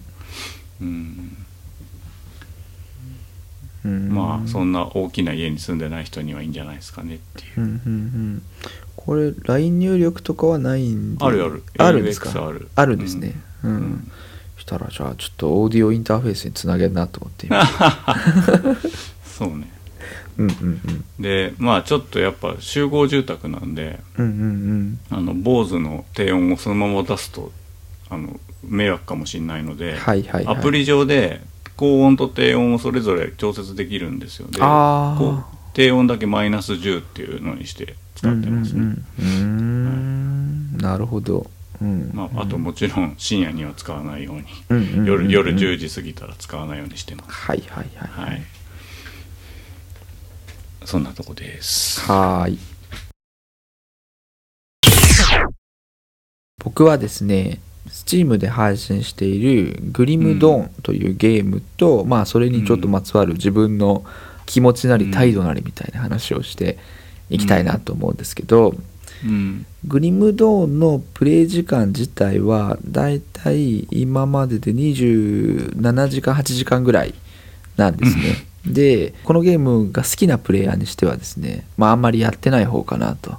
[0.81, 1.37] うん。
[3.85, 7.61] うんまあそんな大きな家に住んでない人にはいいんじゃないですかねっていう。
[7.61, 8.43] うんうんうん。
[8.97, 11.25] これ LINE 入力とかはないんで。
[11.25, 11.63] あるある。
[11.79, 12.47] あるんですか？
[12.47, 12.69] ある。
[12.75, 13.35] あるんですね。
[13.63, 14.13] うん、ん。
[14.59, 17.47] したらじゃあちょっとオーディオインターフェースにつなげるなと思って。
[17.47, 17.63] 今
[19.25, 19.71] そうね。
[20.39, 21.05] うんうんうん。
[21.23, 24.99] でまあちょっとやっぱ集合住宅なんでうんうん。
[25.11, 27.53] あの坊主の低音をそのまま出すと
[28.11, 30.57] あの迷惑かもしれないので、はいはいはい。
[30.57, 31.41] アプリ上で
[31.77, 34.49] 高温と低温をそれぞれ調節できるんですよ。
[34.49, 35.19] であー。
[35.19, 35.45] こう
[35.75, 39.25] 低温だけマイナス10っていうのにして使ってますね、うんうんうんうー
[40.77, 41.51] んなるほど、
[41.83, 42.11] うん。
[42.15, 48.43] まあ、あともちろん深夜には使わないように、うんうん夜夜10時過ぎたら使わないようにしてます、はいはいはいはい。
[50.85, 52.01] そんなとこです。
[52.03, 52.59] はーい。
[56.65, 64.05] 僕はですね Steam で配信しているグリムドーンというゲームと、まあそれにちょっとまつわる自分の
[64.47, 66.79] 気持ちなり態度なりみたいな話をして
[67.31, 68.75] いきたいなと思うんですけど、
[69.25, 69.67] うん。
[69.87, 77.15] グリムドーンのプレイ時間自体はだいたい今までで27時間8時間ぐらい
[77.77, 78.47] なんですね。
[78.67, 83.39] でこのゲームが好きなプレイヤーにしてはですね、まあ、あんまりやってない方かなと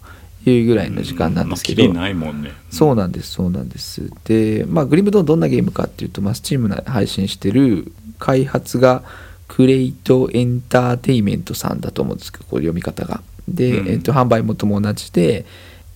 [0.51, 2.51] いうぐらいの時間なんですけど、まあキリないもんね。
[2.69, 4.09] そうなんですそうなんです。
[4.25, 9.03] でまあグリムドーンどんなゲームかっていうと、まあ、Steam で配信してる開発が
[9.47, 13.21] クレイトエンターテイメントさんだと思うんですけどこう読み方が。
[13.47, 13.87] で、うん。
[13.87, 15.45] えっと、販売元も同じで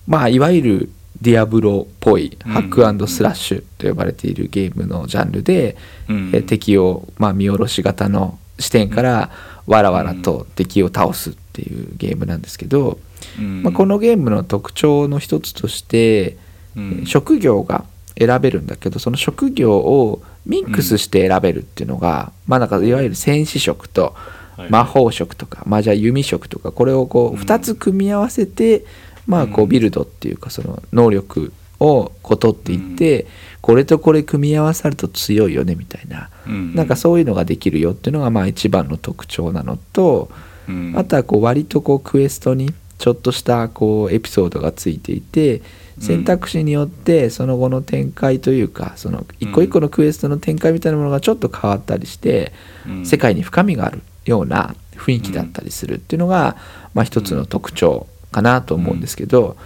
[0.06, 0.90] まあいわゆる
[1.20, 5.76] ディアブロっぽいハックスラッシュと呼ばれているゲームのジャンルで、
[6.08, 6.30] うん。
[6.34, 9.30] え敵を、まあ、見下ろし型の視点から
[9.66, 12.98] わらわらと敵を倒すっていうゲームなんですけど、うん
[13.40, 16.36] まあ、このゲームの特徴の一つとして、
[16.76, 17.06] うん。
[17.06, 17.84] 職業が
[18.18, 24.14] 選べるんだけどその職業をミックスして選べるっていうのが、まあなんかいわゆる戦士職と
[24.56, 24.70] はい。
[24.70, 27.40] 魔法職とか、まあじゃあ弓職とかこれをこううん。
[27.40, 28.84] 2つ組み合わせて、
[29.26, 33.26] まあこううんビルドっていうかその能力をこう取っていって、
[33.60, 36.74] これとこれ組み合わさると強いよねみたいな、うん。
[36.74, 40.30] なんかそういうのができるよっていうのがまあ一番の特徴なのと、
[40.68, 40.92] うん。
[40.96, 42.72] あとはこう割とこうクエストに
[43.02, 45.60] ちょっとしたこうエピソードがついていて
[45.98, 52.52] 選択肢によってその後の展開というかその一個一個のクエストの展開みたいなものがちょっと変わったりして
[52.86, 56.56] うん世界に深みがあるような雰囲気だったりするっていうのが
[56.94, 59.56] まあ一つの特徴かなと思うんですけど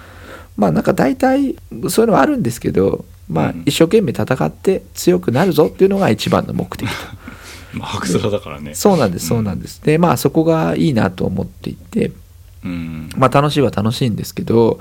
[0.56, 1.56] まあなんか大体
[1.90, 6.94] そういうのはあるんですけどまあうん一生懸命戦って強くなるぞっていうのが一番の目的と。
[7.78, 9.82] まあ白空だからねそうなんですそうなんです。
[9.84, 12.12] でまあそこがいいなと思っていて。
[12.66, 13.10] うん。
[13.16, 14.80] まあ楽しいは楽しいんですけど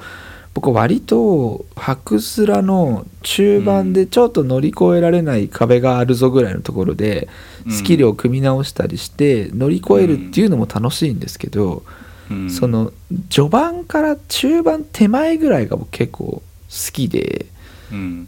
[0.53, 7.27] 僕割と白スラの中盤でちょっと乗り越えられない壁があるぞぐらいのところで
[7.65, 7.71] うん。
[7.71, 11.83] スキルを組み直したりして乗り越えるっていうのも楽しいんですけど
[12.31, 12.49] うん。
[12.49, 12.91] その
[13.29, 16.43] 序盤から中盤手前ぐらいが僕結構好
[16.91, 17.45] きで
[17.91, 18.27] うん。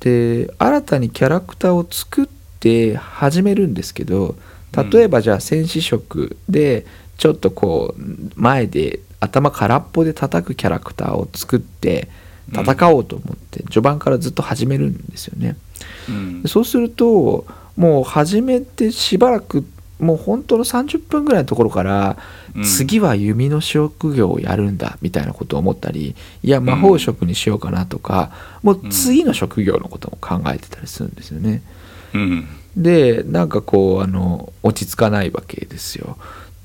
[0.00, 2.26] で新たにキャラクターを作っ
[2.60, 4.36] て始めるんですけど
[4.90, 6.84] 例えばじゃあ戦士職で
[7.16, 8.02] ちょっとこう
[8.36, 12.08] 前で頭空っぽで叩くキャラクターを作って
[12.52, 15.56] 戦おうと思って序盤からずっと始めるんですよね。
[16.08, 17.46] うんでそうすると
[17.76, 19.66] もう始めてしばらく
[19.98, 22.16] もう本当の30分ぐらいのところから、
[22.54, 28.30] うん次は弓の職業をやるんだみたいなことを思ったりいや魔法職にしようかなとか、
[28.62, 31.60] もう次の職業のことも考えてたりするんですよね。
[32.14, 36.16] うんでなんかこうあの落ち着かないわけですよ。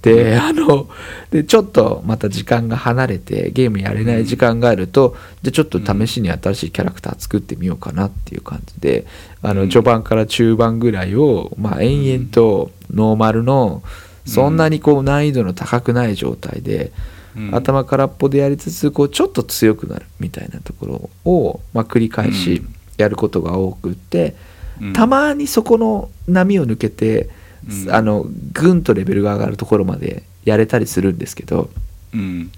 [0.02, 0.90] であの
[1.30, 9.06] でちょっとまた時間が離れてゲームやれない時間があると、じゃあちょっと試しに新しいキャラクター作ってみようかなっていう感じで
[9.42, 13.84] あのうん序盤から中盤ぐらいを、まあ、延々とノーマルの
[14.26, 16.92] そんなにこう難易度の高くない状態で、
[17.36, 17.56] うん。
[17.56, 22.76] 頭空っぽでやりつつこうちょっと強くなるみたいなところを、まあ、繰り返しうん。
[22.98, 24.36] やることが多くって。
[24.82, 24.94] うん。
[24.94, 27.30] たまにそこの波を抜けて、
[27.68, 27.94] うん。
[27.94, 31.70] あのぐんとレベルが上がるところまでやれたりするんですけど
[32.14, 32.52] うん。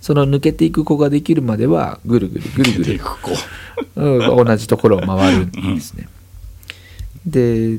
[0.00, 3.30] その抜けていく子ができるまではぐるぐるぐるぐる出ていく子。
[3.96, 6.08] うん同じところを回るんですね。
[7.26, 7.78] で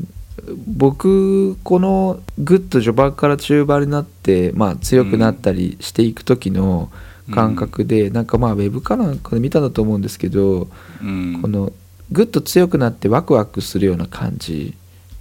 [0.68, 6.89] 僕このぐっと序盤から中盤になって、まあ、強くなったりしていく時の
[7.32, 10.68] 感覚で、なんかまあウェブかなんかで見たんだと思うんですけど、
[11.01, 11.39] うん。
[11.41, 11.72] この
[12.12, 14.76] ぐっと強くなってワクワクするような感じ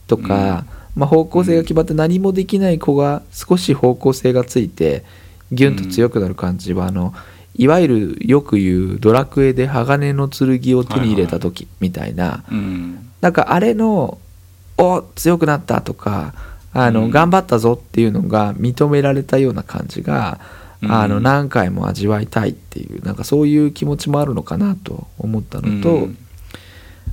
[0.07, 0.64] とか、
[0.99, 5.05] まあ、方向性が決まって何もできない子が少し方向性がついて
[5.53, 7.14] ギュンと強くなる感じはあの
[7.55, 13.11] いわゆるよく言うドラクエで鋼の剣を手に入れた時みたいなうん。
[13.20, 14.18] なんかあれの
[14.76, 16.34] 「お強くなった」とか
[16.72, 17.11] あの、うん。
[17.11, 20.40] 頑張ったぞっていうのが認められたような感じが、
[20.82, 20.92] うん。
[20.92, 26.18] あの何回も味わいたいっていうなんかそういう気持ちもあるのかなと思ったのと、うん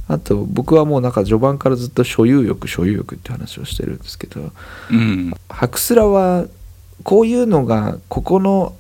[0.07, 4.51] あと僕はもうなんか序盤からずっと所有欲所有欲って話をしてるんですけど
[4.91, 5.33] うん。
[5.49, 6.45] ハクスラは
[7.03, 8.73] こういうのがここの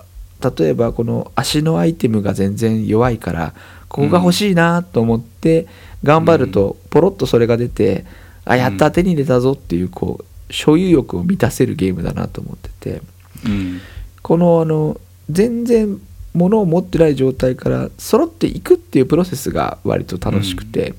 [0.57, 3.53] 例えばこの足のアイテムが全然弱いから
[3.87, 5.67] ここが欲しいなと思って
[6.03, 8.05] 頑張るとポロッとそれが出て、
[8.43, 13.01] あやった手に入れたぞっていうこう所有欲を満たせるゲームだなと思ってて。
[13.45, 13.81] うん。
[14.21, 14.99] このあの
[15.29, 15.99] 全然
[16.33, 20.93] 物を持ってない状態から揃っていくっていうプロセスが割と楽しくて、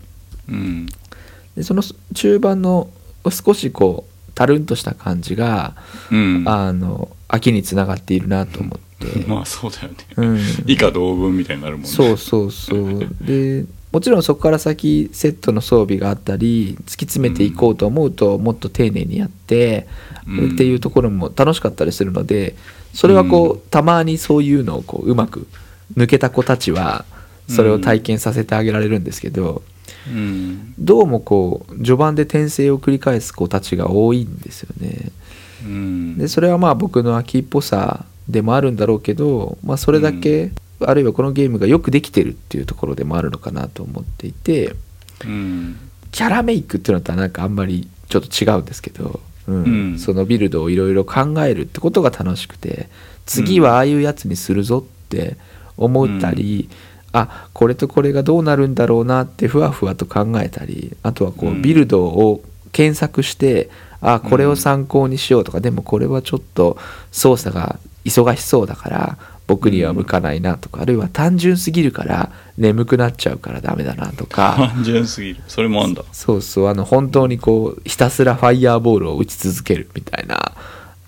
[0.49, 0.87] うん。
[1.57, 1.83] でその
[2.15, 2.91] 中盤の
[3.31, 5.75] 少しこうたるんとした感じが、
[6.13, 6.45] うん。
[6.47, 9.95] あの秋につながっているなと思って、 まあそうだよね。
[10.17, 11.89] うん、以下同文みたいになるもんね。
[11.89, 13.09] そうそうそう。
[13.21, 19.87] でもちろんそこから先セットの装備があったり突き詰めていこうと思うともっと丁寧にやって、
[20.27, 20.51] うん。
[20.53, 22.57] っていうところも楽しかったりするので
[22.93, 23.61] それはこう、うん。
[23.71, 25.47] たまにそういうのをこううまく
[25.97, 27.07] 抜けた子たちは
[27.49, 29.63] それを体験させてあげられるんですけど、
[30.09, 30.75] うん。
[30.79, 35.11] どうもこう序盤で転生を繰り返す子たちが多いんですよね。
[35.65, 36.19] うん。
[36.19, 40.51] でそれはまあ僕の秋っぽさでもあるんだろうけど、まあ、それだけ、
[40.81, 44.75] あるいはこのゲームがよくできてるっていうところでもあるのかなと思っていて
[45.25, 45.77] うん。
[46.11, 49.65] キャラメイクっていうのとはなんかあんまりちょっと違うんですけど、うん。
[49.65, 49.99] うん。
[49.99, 52.89] そのビルドをいろいろ考えるってことが楽しくて
[53.27, 55.37] 次はああいうやつにするぞって
[55.77, 56.69] 思ったり、
[57.19, 61.63] あこれとこれがどうなるんだろうなってふわふわと考えたりあとはこううん。
[61.63, 62.43] ビルドを
[62.73, 63.71] 検索して、
[64.03, 66.77] あこれを参考にしようとか、でもこれはちょっと
[67.11, 74.57] 操作が忙しそうだから僕には向かないなとか、あるいは単純すぎるから眠くなっちゃうからダメだなとか。
[74.75, 75.37] 単純すぎる。
[75.49, 76.03] それもあんだ。
[76.13, 80.53] そうそうあの本当にこうひたすらファイヤーボールを打ち続けるみたいな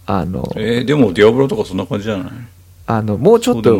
[0.06, 2.32] あのえーでもディアブロとかそんな感じじゃない？
[2.90, 3.78] あのもうちょっと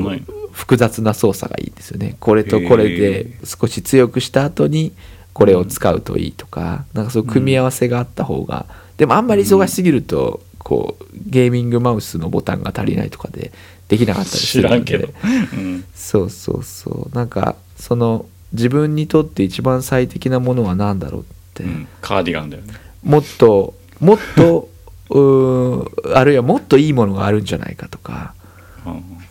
[0.53, 2.17] 複雑な操作がいいですよね。
[2.21, 4.93] これとこれで少し強くした後に
[5.33, 8.67] これを使うといいとか、なんかそう組み合わせがあった方が、
[8.99, 13.51] でもあんまり忙しすぎると、こうゲーミングマウスのボタンが足りないとかで
[13.89, 14.75] できなかったりす知るので。
[14.75, 15.09] らんけど。
[15.55, 15.85] うん。
[15.95, 17.17] そうそうそう。
[17.17, 21.89] なんかその自分にとって一番最適なものは何だろうって、うん。
[22.03, 22.75] カーディガンだよね。
[23.03, 24.69] もっともっと
[25.09, 28.35] うーあるいはもっといいものがあるんじゃないかとか、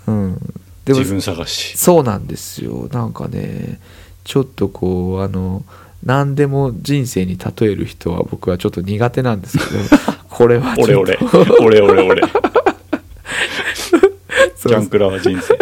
[0.08, 0.24] うん。
[0.24, 0.40] うん、
[0.86, 1.78] でも自分探し。
[1.78, 2.90] そうなんですよ。
[2.92, 3.80] なんかね
[4.24, 5.64] ちょっとこうあの
[6.04, 9.70] 何でも人生に例える人は僕はちょっと苦手なんですけど
[10.30, 11.26] これはちょっ俺と
[11.62, 12.22] 俺俺俺俺
[13.82, 14.02] そう
[14.68, 15.58] キャンクラは人生。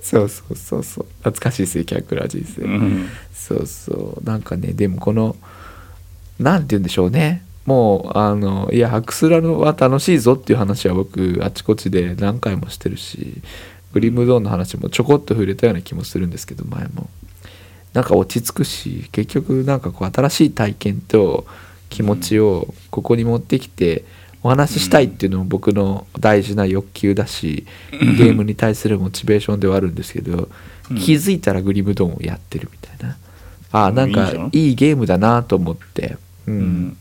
[0.00, 1.06] そうそうそうそう。
[1.18, 3.08] 懐かしいですねキャンクラー人生、うん。
[3.34, 4.24] そうそう。
[4.24, 5.36] なんかねでもこの
[6.38, 13.42] なんて言うんでしょうねもうあのいやハクスラは楽しいぞっていう話は僕あちこちで何回もしてるし
[13.92, 17.10] グリムドーンの話もちょこっと触れたような気もするんですけど前も。
[17.92, 21.46] なんか落ち着くし結局なんかこう新しい体験と
[21.88, 24.04] 気持ちをここに持ってきて
[24.42, 30.48] お話ししたいっていうのも僕の大事な欲求だしゲームに対するモチベーションではあるんですけど
[30.90, 33.16] うん気づいたらグリムドーンをやってるみたいな。
[33.72, 36.16] ああなんかいいゲームだなと思って。
[36.46, 36.96] ううんん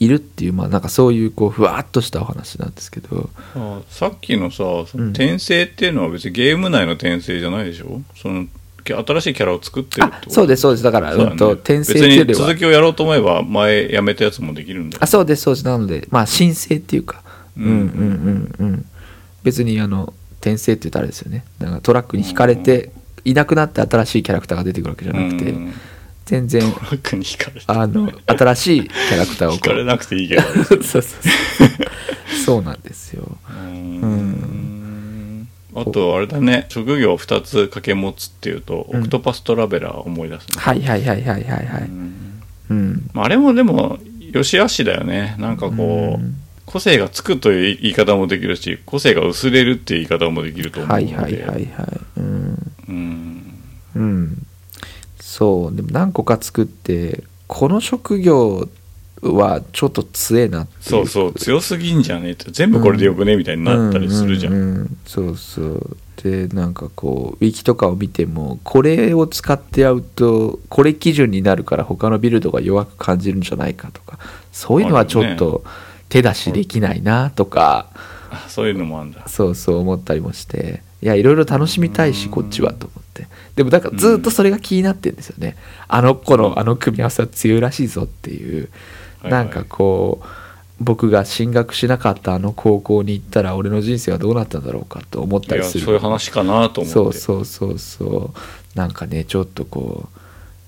[0.00, 3.30] いるっていうまあなんかそういうこうふわっとしたお話なんですけど。
[3.54, 8.02] あさっきのさ転生っていうのは別にゲーム内の転生じゃないでしょ？
[8.16, 8.46] その
[8.84, 10.82] き新しいキャラを作ってるってそうですそうです。
[10.82, 11.30] だからそうだね。
[11.30, 15.64] うんと転生っていうよりは続きをやろうと思えば前やめたやつもできるんだよあそうですそうです。
[15.64, 17.22] なのでまあ申請っていうか。
[17.56, 18.86] ううんんうんうんうん。
[19.44, 21.44] 別にあの転生って言ったらあれですよね。
[21.58, 22.90] だからトラックに引かれて
[23.24, 25.50] いなくなって新しいキャラクターが出てくるわけじゃなくて。
[25.50, 25.72] うん
[26.24, 26.62] 全然
[27.66, 29.56] あの新しいキャラクターをこう。
[29.56, 30.42] 引かれなくていいけど。
[30.64, 31.02] そうそうそう
[32.44, 32.62] そう。
[32.62, 33.36] なんですよ。
[33.50, 35.48] うん。
[35.74, 36.66] あとあれだね。
[36.70, 39.00] 職業2つ掛け持つっていうと、うん。
[39.00, 41.90] オクトパストラベラー思い出すね、はいはいはいはいはいはい
[42.70, 43.10] うん。
[43.14, 43.98] ああれもでも
[44.32, 45.36] よしあしだよね。
[45.38, 46.36] なんかこう、うん。
[46.64, 51.14] 個性がつくという言い方もできるし個性が薄れるっていう言い方もできると思うので。
[51.16, 52.00] はいはいはいはい。
[52.16, 52.72] うん。
[52.88, 53.60] うん。
[53.96, 54.46] うん
[55.34, 58.68] そうでも何個か作ってこの職業
[59.20, 64.96] はちょっと強えなっていそうそう強すぎんじゃねえって全部これでよくねみたいになったりするじゃん,、うううん。
[65.04, 65.96] そうそう。
[66.22, 74.20] でなんかこうウィキとかを見てもこれを使ってやるとこれ基準になるから他のビルドが弱く感じるんじゃないかとか
[74.52, 75.64] そういうのはちょっと
[76.08, 77.88] 手出しできないなとか、
[78.30, 79.26] あそういうのもあるんだ。
[79.26, 82.32] そうそう思ったりもしていやいろいろ楽しみたいしうん。
[82.32, 83.26] こっちはと思って。
[83.56, 85.56] でもだからずっとそれが気になってるんですよね。
[85.88, 88.70] あの子のあの組み合わせは強いらしいぞっていう。
[89.20, 90.26] はいなんかこう
[90.80, 95.84] 僕が進学しなかったあの高校に行ったら俺の人生はどうなったんだろうかと思ったりする。
[95.84, 96.92] そういう話かなと思って。
[96.92, 98.78] そうそうそうそう。
[98.78, 100.08] なんかねちょっとこ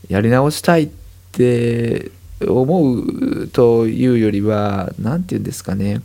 [0.09, 0.89] うやり直したいっ
[1.33, 2.11] て
[2.47, 6.01] 思うというよりは何て言うんですかね。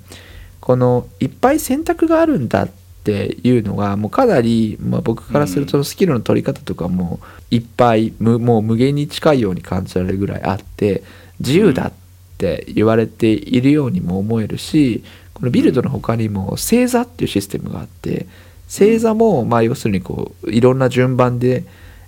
[0.59, 2.69] このいっぱい選択があるんだっ
[3.01, 11.01] っていうのがもうかなり、まあ、僕からするとスキルの取り方とかもいっぱいむもう無限に近いように感じられるぐらいあって
[11.39, 11.93] 自由だっ
[12.37, 18.27] て言われているようにも思えるしこのビルドの他にも星座っていうシステムがあって
[18.67, 21.63] 星座もまあ要するにこういろんな順番で、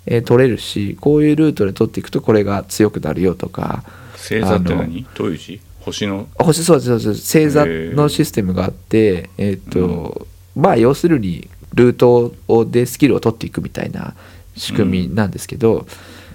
[0.06, 3.84] えー取れるしこういうルートで取っていくとこれが強くなるよとか
[4.14, 5.08] 星座って何？
[5.16, 6.28] どういう字星の？
[6.38, 7.40] 星そうですそうです。
[7.40, 14.14] 星座のシステムがあってえっ、と、まあ要するにルートをでスキルを取っていくみたいな
[14.56, 15.86] 仕組みなんですけど、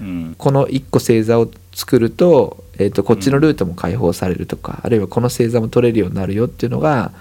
[0.01, 0.35] うん。
[0.37, 7.13] この1個星座を作ると,、えー、とこっちのルートも解放されるとか、あるいはこの星座も取れるようになるよっていうのが、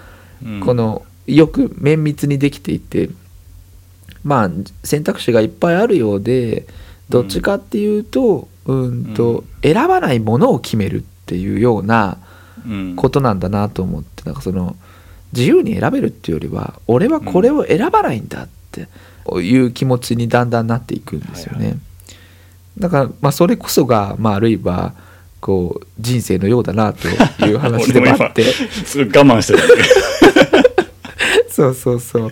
[0.44, 0.60] うん。
[0.60, 3.10] このよく綿密にできていて
[4.24, 4.50] まあ
[4.82, 6.66] 選択肢がいっぱいあるようで
[7.10, 12.18] どっちかっていうと,、うん、と選ばないものを決めるっていうような
[12.66, 12.96] うん。
[12.96, 14.76] ことなんだなと思ってなんかその
[15.32, 18.88] 自由に選べるっていうよりは俺はこれを選ばないんだって
[19.40, 21.58] いう気持ちにだんだんなっていくんですよね。
[21.58, 21.78] はいは
[22.78, 24.94] だからまあそれこそが、まあ、あるいは
[25.40, 27.08] こう人生のようだなと
[27.46, 28.44] いう話でもあって。
[28.44, 29.58] すごい我慢してた。
[29.60, 29.82] ね
[31.50, 32.30] そうそうそう。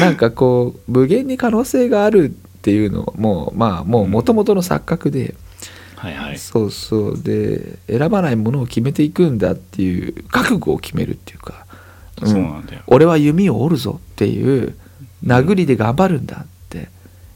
[0.00, 5.34] なんかこう無限に可能性があるっていうのもまあもう元々の錯覚で、
[5.96, 6.38] はいはい。
[6.38, 7.22] そうそう。
[7.22, 11.56] で選ばないものを決めていくんだっていう覚悟を決めるっていうか、ん
[12.26, 12.82] そうなんだよ。
[12.86, 14.74] 俺は弓を折るぞっていう
[15.24, 16.88] 殴りで頑張るんだって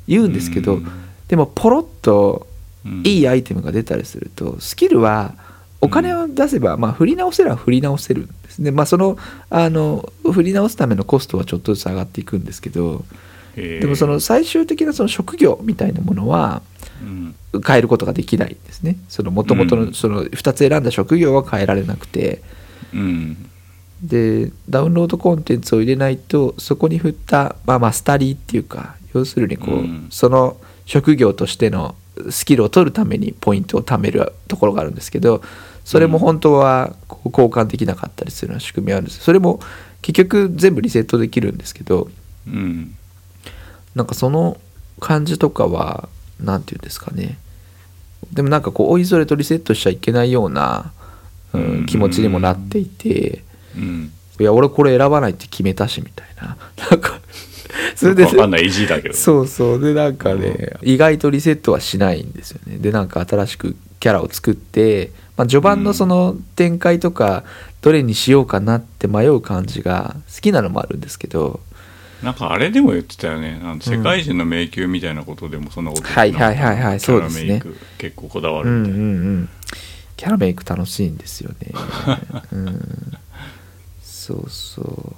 [0.07, 0.89] 言うんですけど、うん。
[1.29, 2.47] でもポロッと
[2.85, 3.03] うん。
[3.05, 5.35] いいアイテムが出たりするとスキルは
[5.81, 8.59] お金を出せば、まあ、振り直せれば振り直せるんです。
[8.59, 9.19] ね、まあ、その
[9.51, 13.05] あの振り直すためのコストはちょっとずつ上がっていくんですけど
[13.57, 16.63] でもその最終的なその職業みたいなものは
[17.03, 17.35] うん。
[17.65, 18.97] 変えることができないんですね。
[19.09, 19.87] その元々うん。
[19.87, 22.43] のその2つ選んだ職業は変えられなくて。
[22.93, 23.51] うん
[24.05, 30.09] でダウンロードコンテンツを入れないとそこに振った、まあ、マスタリーっていうか要するにこう、うん。
[30.11, 31.95] その職業としての
[32.31, 35.43] スキルを取るためにポイントを貯めるところがあるんですけど
[35.85, 39.21] それも本当はこう交換できなかったりするような仕組みがあるんです。
[39.21, 39.61] それも
[40.03, 42.09] 結局全部リセットできるんですけど
[42.47, 42.95] うん。
[43.95, 44.59] なんかその
[45.01, 46.09] 感じとかは
[46.41, 47.39] 何て言うんですかね。
[48.33, 50.93] でもなんかこうおいそれとリセットしちゃいけないような、
[51.53, 51.87] うんうん。
[51.87, 53.43] 気持ちにもなっていて。
[53.77, 54.13] うん。
[54.41, 56.57] いや俺これ選ばないって決めたしみたいな。
[56.91, 57.21] なんか
[57.95, 59.81] それでかんない意地だけどそうそう。
[59.81, 62.79] でなんかね意外とリセットはしないんですよね。
[62.79, 67.45] でなんか新しくキャラを作って、まあ、序盤のその展開とか
[67.81, 71.61] どれにしようかなって迷う感じが好きなのもあるんですけど。
[72.23, 73.61] なんかあれでも言ってたよね。
[73.63, 77.45] あの世界人の迷宮みたいなことでもそんなことはいはいはいはいキャラそうですね。
[77.45, 79.05] メイク結構こだわうんうんるみたいな。
[79.05, 79.49] うん。
[80.17, 81.73] キャラメイク楽しいんですよね。
[82.53, 83.19] うん
[84.25, 85.15] そうそう。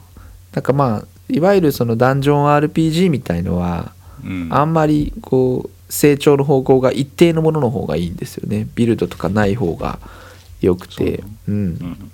[0.52, 3.92] なんかまあいわゆるそのダンジョン RPG みたいのは
[4.24, 4.48] うん。
[4.50, 8.66] あんまりこう成長の方向が一定のものの方がいいんですよね。
[8.74, 10.00] ビルドとかない方が
[10.60, 11.22] よくて。
[11.48, 11.54] う、ん。
[11.54, 12.10] うん。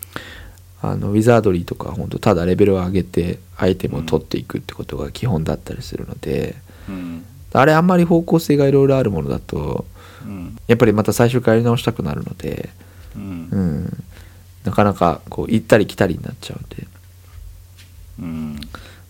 [0.83, 6.57] あのウィザードリーとかは本当ただレベルを上げてアイテムを取っていくってことが基本だったりするので、
[6.89, 7.25] うん。
[7.53, 9.87] あれあんまり方向性がいろいろあるものだと
[10.27, 10.59] うん。
[10.67, 12.69] やっぱりまた最初からやり直したくなるので、
[13.17, 13.49] うん。
[13.51, 14.05] うん、
[14.65, 16.87] なかなかこう行ったり来たりになっちゃうんで。
[18.21, 18.61] うん。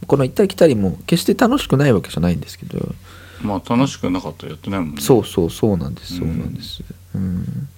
[0.07, 2.95] この行ったり来たりも決して楽しくないわけじゃないんですけど、
[3.43, 5.01] まあ楽しくなかったらやってないもんね。
[5.01, 6.17] そうそうそうなんです。
[6.17, 6.83] そううんなんです、
[7.15, 7.69] うん。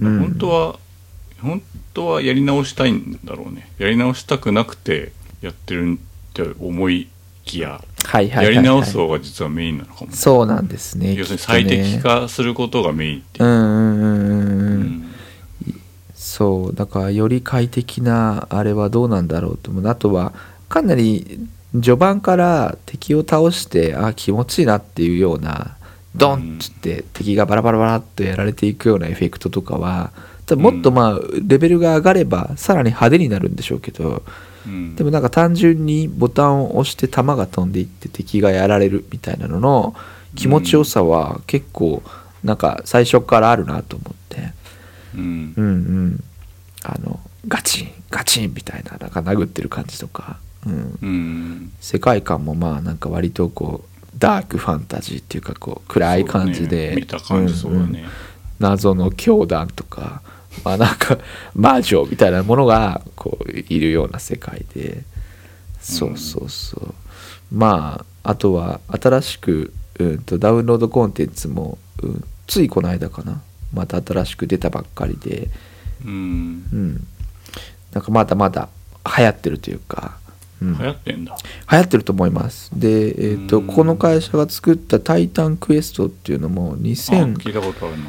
[0.00, 0.20] うん。
[0.20, 0.78] 本当は
[1.40, 1.62] 本
[1.94, 3.70] 当はやり直したいんだろうね。
[3.78, 7.08] やり直したくなくてやってるって思い
[7.44, 13.44] きやはいはいやり直す方が実はメインなのかも、そうなんですね要するに最適化することがメインっていう。
[13.44, 15.11] う、んうんうんうんうん、うん
[16.22, 19.88] そうだからより快適なあれはどうなんだろうと思う。
[19.88, 20.32] あとは
[20.68, 21.40] かなり
[21.72, 25.76] 序盤から敵を倒してあ気持ちいいなっていうような
[26.14, 30.12] ドンっつって敵がバラバラバラっとやられていくようなエフェクトとかは
[30.50, 34.22] もっとまあレベルが上がればさらに派手になるんでしょうけど
[34.64, 34.94] うん。
[34.94, 39.96] でもなんか単純にボタンを押して弾が飛んでいって敵がやられるみたいなのの
[40.36, 42.00] 気持ちよさは結構
[42.44, 44.52] なんか最初からあるなと思って
[45.14, 45.54] うん。
[45.56, 46.24] うんうん。
[46.84, 51.72] あのガチンガチンみたいななんか殴ってる感じとか、うん、うん。
[51.80, 56.94] 世界観もまあなんか割とこうダークファンタジーっていうかこう暗い感じで、
[58.58, 60.22] 謎の教団とか
[60.64, 61.18] まあなんか
[61.54, 65.04] 魔女みたいなものがこういるような世界で。
[65.82, 66.94] そうそうそう、
[67.50, 73.42] まああとは新しく、うん、とダウンロードコンテンツも、うん、ついこの間かな
[73.72, 75.48] また新しく出たばっかりで。
[76.04, 76.64] うん。
[76.72, 77.06] うん。
[77.92, 78.68] なんかまだまだ
[79.18, 80.18] 流行ってるというか、
[80.60, 80.78] うん。
[80.78, 81.36] 流行ってんだ。
[81.70, 82.70] 流行ってると思います。
[82.74, 83.66] で、えー、とうん。
[83.66, 88.04] この会社が作った「タイタンクエスト」っていうのもあ2000聞いたことあるの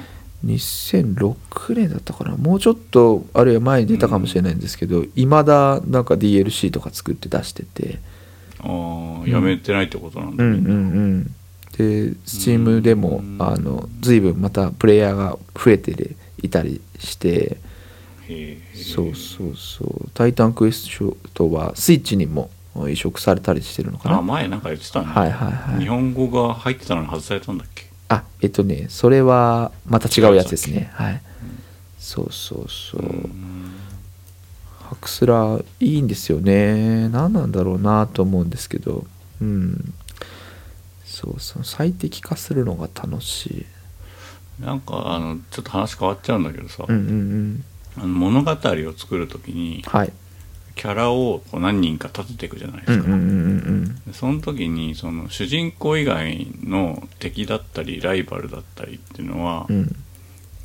[0.45, 1.35] 2006
[1.75, 2.35] 年だったかな。
[2.35, 7.99] もうちょっとあるいは前に出たかもしれないんですけどいま、だなんか DLC とか作って出してて。
[8.59, 11.35] ああやめてないってことなんだ、うんうんうん
[11.77, 13.37] で Steam でもうん。
[13.41, 17.57] あの随分またプレイヤーが増えていたりして。
[18.73, 20.87] そうそうそう「タイタンクエス
[21.33, 22.49] ト」はスイッチにも
[22.89, 24.17] 移植されたりしてるのかな。
[24.17, 25.81] あ前なんか言ってたね、はいはいはい。
[25.81, 27.85] 日本語が入ってたのに外されたんだっけ？
[28.07, 30.89] あえっとねそれはまた違うやつですね。
[30.93, 31.21] はい。
[31.99, 33.01] そうそうそう。
[33.01, 33.71] うん。
[34.79, 37.09] ハクスラいいんですよね。
[37.09, 39.05] 何なんだろうなと思うんですけど。
[39.41, 39.93] うん
[41.13, 43.65] そうそう最適化するのが楽しい。
[44.63, 47.63] なんかあのちょっと話変わっちゃうんだけどさ、うんうんうん。
[47.97, 50.13] あの物語を作る時にはい。
[50.75, 59.75] キャラをこう何人か立てていくじゃないですか、うんうんうんうんでその時にその主人公以外の敵だったりライバルだったりっていうのは、うん。
[59.75, 59.95] うん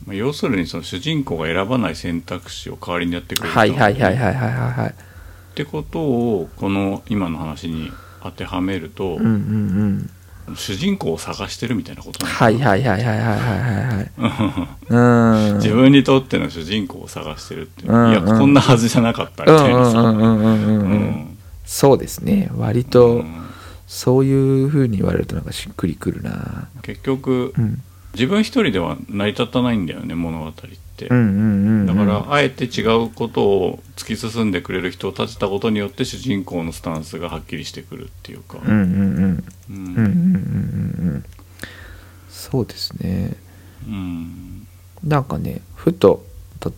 [0.06, 4.88] まあ、要するにその主人公が選ばない選択肢を代わりにやってくれるはいはいはいいはいはいはいはい。
[4.88, 4.94] っ
[5.54, 7.90] てことをこの今の話に
[8.22, 10.10] 当てはめると、うんうんうん
[10.56, 13.34] 主人公を探してるみたいなことなはいはいはいはいはいは
[14.90, 21.28] いはい自分にとっての主人公を探してるっていう、うんうん、いやこんなはずじゃなかったみたいな
[21.68, 22.50] そうですね。
[22.56, 23.24] 割と、
[23.86, 26.68] そういうふうに言われるとなんかしっくりくるな。
[26.80, 27.82] 結局、うん、
[28.14, 30.52] 自分一人では成り立たないんだよね物語っ
[30.96, 38.58] て、うんうんうんうん、だからあえて違うことを突き進んでくれる人を立てたことによって主人公のスタンスがはっきりしてくるっていうか。
[42.28, 43.36] そうですね、
[43.86, 44.66] うん、
[45.02, 46.24] なんかねふと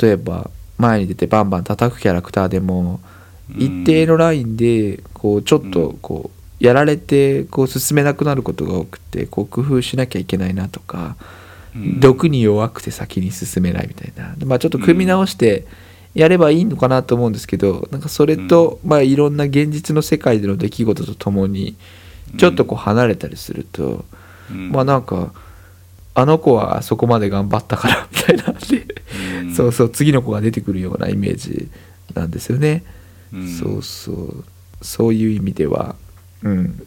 [0.01, 3.01] 例えば前に出てバンバン叩くキャラクターでも
[3.57, 11.17] 一定のラインでこうちょっとこうやられてこう進めなくなることが多くてこう工夫しなきゃいけないなとか
[11.75, 12.01] うん。
[12.01, 14.35] 毒に弱くて先に進めないみたいな。
[14.47, 15.67] まあちょっと組み直して
[16.15, 21.77] やればいいのかなと思うんですけどなんかそれとまあいろんな現実の世界での出来事とともに
[22.37, 24.05] ちょっとこう離れたりすると
[24.51, 24.71] うん。
[24.71, 25.33] まあなんか
[26.15, 28.53] あの子はそこまで頑張ったから みたいな。
[28.53, 28.87] んで
[29.45, 29.55] うん。
[29.55, 31.69] そうそう次の子が出てくるようなイメージ
[32.15, 32.83] なんですよね。
[33.33, 33.49] うん。
[33.49, 34.45] そうそう。
[34.83, 35.95] そういう意味では
[36.43, 36.83] うん。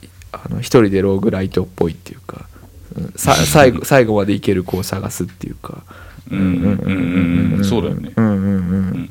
[0.00, 2.46] ひあの一人でローグライトっぽいっていうか、
[2.96, 5.82] うん、さ 最後最後までいける子を探すっていうか。
[6.30, 8.12] うんうんうんうんそうだよね。
[8.14, 8.54] うんうんうん、う
[8.98, 9.10] ん。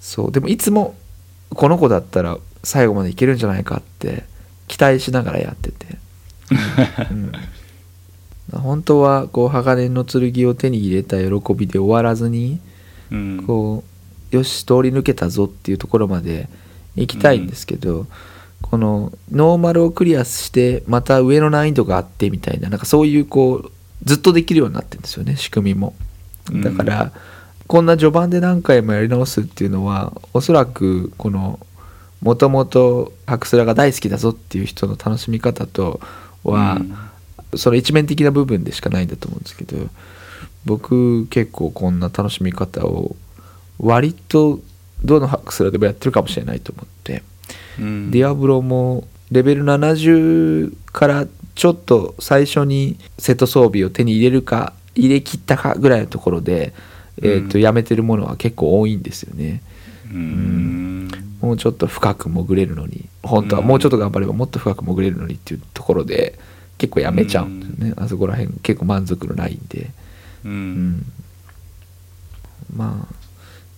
[0.00, 0.96] そうでもいつも
[1.50, 4.24] この子だったら最後までいけるんじゃないかって
[4.66, 5.98] 期待しながらやってて、
[7.10, 7.32] うん、
[8.52, 12.60] 本当はこう鋼の剣を手に入れた喜びで終わらずに
[13.10, 13.44] うん。
[13.46, 13.90] こう
[14.30, 16.48] よし通り抜けたぞっていうところまで
[16.96, 18.06] 行きたいんですけど、
[18.62, 23.72] このノーマルをクリアしてまた上の難易度があってみたいななんかそういうこう
[24.04, 25.94] ずっとできるようになってるんですよね仕組みも。
[26.62, 27.12] だから、
[27.66, 31.60] こんな序盤で何回もやり直すっていうのはおそらくこの
[32.20, 36.00] もともとハクスラが大好きだぞっていう人の楽しみ方と
[36.44, 36.80] は、
[37.54, 39.88] その一面的な部分でしかないんだと思うんですけど
[40.64, 43.16] 僕結構こんな楽しみ方を
[43.78, 44.60] 割と
[45.04, 47.22] どのハクスラでもやってるかもしれないと思って、
[47.78, 48.10] うん。
[48.10, 56.72] ディアブロもレベル70からちょっと最初に瀬戸装備を手に入れるか入れ切ったかぐらいのところで、
[57.18, 59.62] えー、とうんやめてるものは結構多いんですよね。
[60.12, 61.10] うん。
[61.40, 66.38] もうちょっと深く潜れるのに本当はもうちょっと頑張ればもっと深く潜れるのにっていうところで
[66.76, 69.90] 結構やめちゃうんですよね、あそこら辺結構満足のないんで、
[70.44, 71.12] ううんん、
[72.74, 73.14] まあ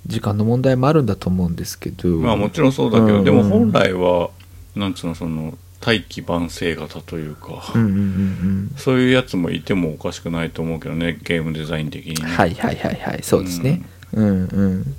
[0.07, 2.09] 時間の問題もあるんだと思うんですけど。
[2.19, 3.25] まあもちろんそうだけど、うん。
[3.25, 4.31] でも本来は
[4.75, 12.15] なんつうのその大器晩成型というか、うんうんうんそういうやつもいてもおかしくないと思うけどねゲームデザイン的に。
[12.15, 13.21] ね、うんはいはいはいはい。
[13.23, 13.83] そうですね。
[14.13, 14.97] うんうん。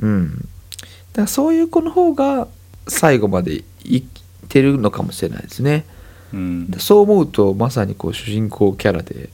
[0.00, 0.36] うん。
[0.36, 0.46] だか
[1.22, 2.48] らそういう子の方が
[2.88, 4.04] 最後までいっ
[4.48, 5.84] てるのかもしれないですね。
[6.32, 6.70] うん。
[6.78, 9.28] そう思うとまさにこう主人公キャラで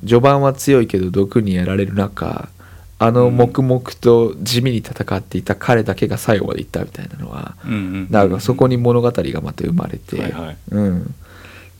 [0.00, 2.48] 序盤は強いけど毒にやられる中
[2.98, 10.56] あの黙々と地味に戦っていた彼だけが最後まで行ったみたいなのはうんうんだからそこに物語がまた生まれて、はいはい。
[10.70, 11.14] うん。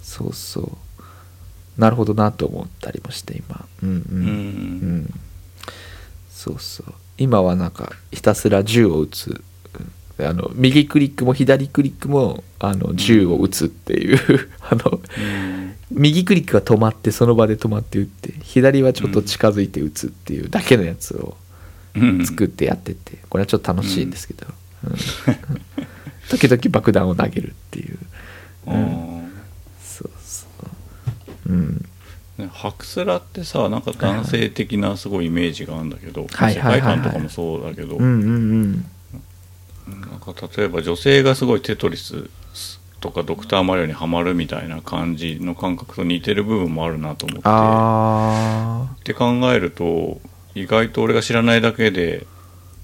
[0.02, 1.80] そうそう。
[1.80, 3.64] なるほどなと思ったりもして今。
[3.82, 3.96] うんうん。
[3.98, 4.98] ううん。
[5.04, 5.14] ん
[6.30, 6.92] そうそう。
[7.18, 9.44] 今はなんかひたすら銃を撃つ。
[10.18, 14.18] あの右クリックも左クリックもあの銃を撃つっていう。
[14.60, 15.22] あのう
[15.52, 15.55] ん
[15.96, 21.36] 右クリックが止まってその場で止まって撃って左はちょっと近づいて撃つっていうだけのやつを
[21.96, 22.26] うん。
[22.26, 24.46] 作ってやっててこれはちょっと楽しいんですけど、
[24.84, 24.96] うん。
[26.28, 27.98] 時々爆弾を投げるっていう。
[28.66, 29.32] うん。
[29.82, 30.46] そうそ
[31.46, 31.52] う。
[31.52, 31.84] うん。
[32.38, 36.96] ねハクスラってさなんか男性的なすごいイメージがあるんだけど、はい世はいはいはい。
[36.96, 38.84] 界観とかもそうだけど、うんうんうん。
[39.88, 42.28] なんか例えば女性がすごいテトリス
[43.00, 47.42] とかドクターマリオにはまるみたいな感じの感覚と似てる部分もあるなと思って。
[47.44, 50.20] あって考えると
[50.54, 52.26] 意外と俺が知らないだけで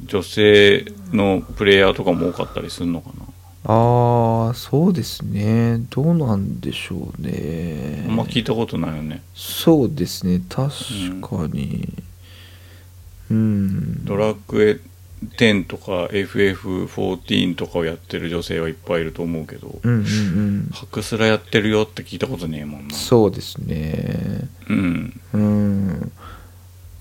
[0.05, 3.29] 女性のプレイヤーとかも多かったりするのかな、ー
[3.65, 5.79] あーそうですね。
[5.91, 8.05] どうなんでしょうね。
[8.09, 9.23] あんま聞いたことないよね。
[9.35, 10.43] そうですね。
[10.49, 10.71] 確
[11.21, 11.89] かに。
[13.31, 14.92] うん、ドラクエ
[15.39, 20.69] 10とか FF14 とかをやってる女性はいっぱいいると思うけど、うんうんうん。
[20.73, 22.95] ハクスラやってるよって聞いたことねえもんな。
[22.95, 24.49] そうですね。
[24.69, 25.21] うん。
[25.33, 26.13] うん。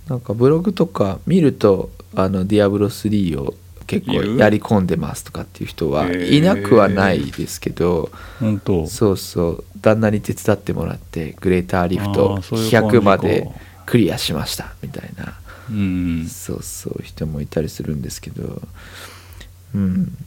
[0.07, 3.53] なんかブログとか見るとあのディアブロ3を
[3.88, 8.88] 結構やり込んでますとかっていう人はいなくはないですけど、本当？
[8.88, 9.64] そうそう。
[9.81, 12.99] 旦那に手伝ってもらってグレーターリフあトーそういう感じか。
[12.99, 13.52] 100まで
[13.85, 15.34] クリアしましたみたいな
[15.72, 16.27] うん。
[16.27, 18.61] そうそう人もいたりするんですけど。
[19.73, 20.18] うん。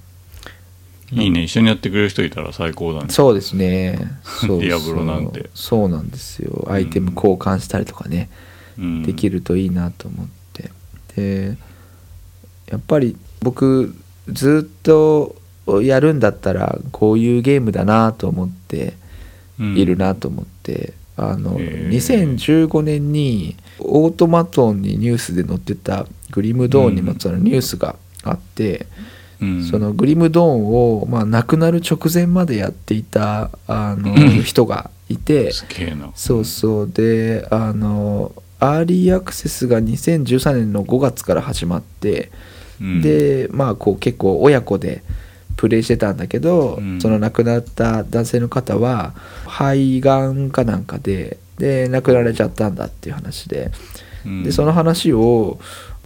[1.12, 3.07] いいね一緒にやってくれる人いたら最高だね。
[3.11, 3.99] そうですね。
[4.23, 4.61] そうそう。
[4.61, 5.51] ディアブロなんて。
[5.55, 6.66] そうなんですよ。
[6.71, 8.31] アイテム交換したりとかね、
[8.79, 9.03] うん。
[9.03, 10.71] できるといいなと思って。
[11.15, 11.57] で
[12.71, 13.95] やっぱり僕
[14.29, 15.37] ずっと
[15.83, 18.95] やるんだったらこういうゲームだなと思って
[19.61, 19.77] うん。
[19.77, 21.89] いるなと思って、あのへー。
[21.91, 28.86] 2015年にオートマトンにニュースで載ってたグリムドーンにまつわるニュースがあって、
[29.40, 29.64] うん。
[29.64, 30.66] そのグリムドーン
[31.01, 34.42] を、まあ、亡くなる直前までやっていたあの、うん。
[34.42, 36.10] 人がいてすげえな。
[36.14, 36.90] そうそう。
[36.90, 42.30] であのアーリーアクセスが2013年の5月から始まって、
[42.80, 43.02] うん。
[43.02, 45.02] でまあこう結構親子で
[45.56, 47.01] プレイしてたんだけど、うん。
[47.01, 49.12] その亡くなった男性の方は
[49.46, 53.70] 肺がんかなんかでで亡くなられちゃったんだっていう話で。
[54.24, 54.43] うん。
[54.43, 55.59] でその話を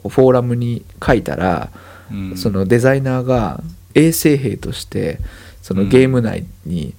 [0.02, 1.70] フォーラムに書いたら、
[2.10, 2.36] うん。
[2.36, 3.62] そのデザイナーが
[3.94, 5.18] 衛生兵として
[5.62, 6.94] そのゲーム内に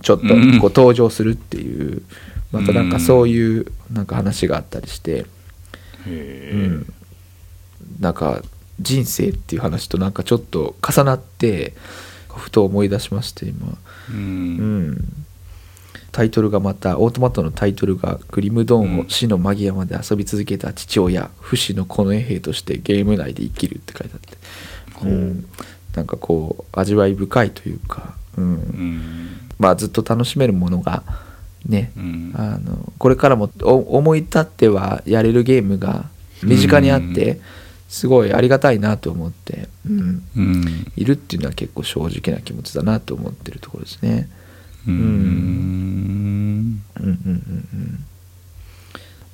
[0.00, 2.02] ちょっとこううん登場するっていう
[2.50, 5.26] またなんかそういうなんか話があったりして、
[6.06, 6.92] うん。
[8.00, 8.42] なんか
[8.80, 11.74] 人生っていう話となんかちょっと重なって
[12.28, 15.24] ふと思い出しまして今、ううんん、
[16.12, 24.36] タイトルがまたオートマトのタイトルが「グリムドーンを死の間際まで遊び続けた父親不死の近衛兵としてゲーム内で生きる」って書いてあって、
[24.94, 25.46] ほううん、
[25.96, 28.44] なんかこう味わい深いというか、うん。
[28.44, 29.50] うん。
[29.58, 31.02] まあずっと楽しめるものが
[31.66, 32.32] ね、うん。
[32.34, 36.06] あのこれからもお思い立ってはやれるゲームが
[36.42, 37.40] 身近にあって
[37.88, 40.92] すごいありがたいなと思って、うん、うん。
[40.96, 44.28] いるっていうのは結構正直な気持ちだなと思ってるところですね。
[44.86, 44.94] うん。
[44.94, 48.04] うんうんうん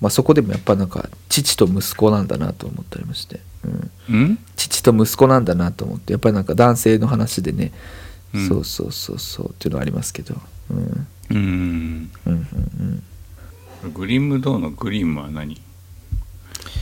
[0.00, 4.38] まあそこでもやっぱなんか父と息子なんだなと思ったりまして、うん、うん？
[4.54, 6.12] 父と息子なんだなと思って。
[6.12, 7.72] やっぱりなんか男性の話でね、
[8.32, 8.46] うん。
[8.48, 10.36] そうそうそうそうっていうのはありますけど、
[10.70, 11.36] うん、うん。
[11.36, 13.02] うんうん
[13.84, 13.92] うん。
[13.92, 15.60] グリムドーンのグリムは何？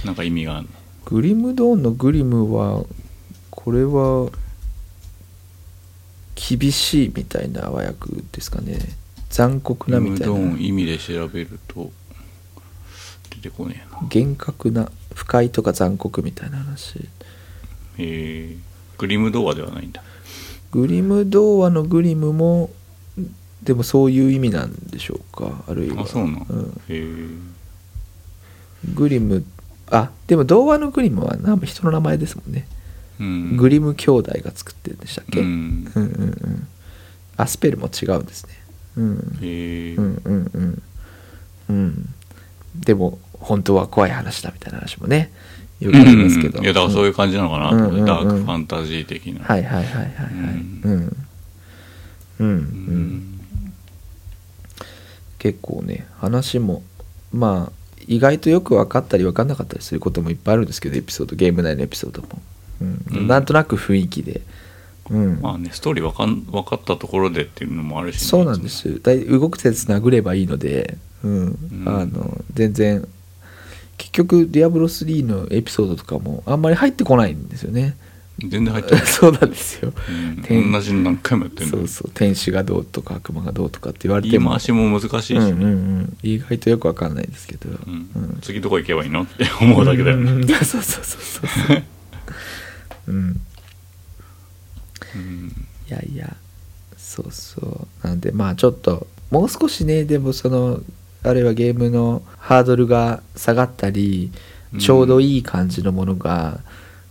[0.04, 0.68] なんか意味があるの？
[1.06, 2.84] グリムドーンのグリムは
[3.50, 4.30] これは
[6.36, 8.78] 厳しいみたいな和訳ですかね。
[9.30, 10.58] 残酷なみたいな。
[10.58, 11.90] 意味で調べると
[13.30, 14.06] 出てこねえな。
[14.08, 16.98] 厳格な不快とか残酷みたいな話。
[16.98, 17.00] へ
[17.98, 18.56] え。
[18.98, 20.02] グリムドアではないんだ。
[20.70, 22.70] グリム童話のグリムも
[23.62, 25.64] でもそういう意味なんでしょうか。
[25.66, 26.02] あるいは。
[26.02, 26.80] あそうなの、ん。
[26.88, 27.04] へえ。
[28.94, 29.44] グリム
[29.90, 32.75] あでも童話のグリムはなんか人の名前ですもんね、うん
[33.18, 36.68] グリム兄弟が作ってるんでしたっけ、ううん、んうんうん。
[37.36, 38.52] あスペルも違うんですね。
[38.96, 39.38] うん。
[39.42, 39.94] へえ。
[39.94, 40.82] うんうんうん
[41.68, 42.14] うん。
[42.78, 45.32] でも本当は怖い話だみたいな話もね
[45.80, 46.64] よくありますけど、うん。
[46.64, 47.70] いやだからそういう感じなのかな。
[47.70, 48.06] と思って、うんうんうん。
[48.06, 50.32] ダークファンタジー的な、はいはいはいはいはい。
[50.34, 50.80] うん。
[50.84, 50.90] うん。
[50.90, 51.16] うん
[52.38, 52.52] ううん。
[52.52, 53.40] ん
[55.38, 56.82] 結構ね話も
[57.32, 57.72] まあ
[58.08, 62.40] 意外とよく分かったり分かんなかったりすることもいっぱいあるんですけどエピソードゲーム内のエピソードも、
[62.80, 63.04] うん。
[63.10, 63.26] うん。
[63.26, 64.40] なんとなく雰囲気で、
[65.10, 65.40] うん。
[65.40, 69.00] まあねストーリーわかん分かったところでっていうのもあるしね、そうなんです。
[69.02, 71.46] だい動く手つなぐればいいので、うん。
[71.48, 71.84] ん。
[71.86, 73.06] あの全然
[73.96, 77.96] 結局「ディアブロ3」のエピソードとかもあんまり入ってこないんですよね。
[78.38, 79.92] 全然入ってない、 そうなんですよ。
[80.50, 82.10] うん、同じの何回もやってるのそうそう。
[82.12, 84.50] 天使がどうとか悪魔がどうとかって言われても。
[84.50, 85.66] 言い回しも難しいし、うんうんう
[86.02, 86.16] ん。
[86.22, 88.10] 意外とよく分かんないですけど、うん。
[88.14, 88.38] うん。
[88.42, 89.22] 次どこ行けばいいの？
[89.22, 90.46] って思うだけだよね、うん。
[90.48, 91.46] そうそうそうそう。
[91.46, 91.82] そ
[93.08, 93.40] ううん。
[95.14, 95.52] うん。
[95.88, 96.36] いやいや
[96.96, 98.06] そうそう。
[98.06, 100.80] なんでまあちょっともう少しねでもその
[101.22, 104.30] あるいはゲームのハードルが下がったり
[104.72, 104.80] うん。
[104.80, 106.60] ちょうどいい感じのものが、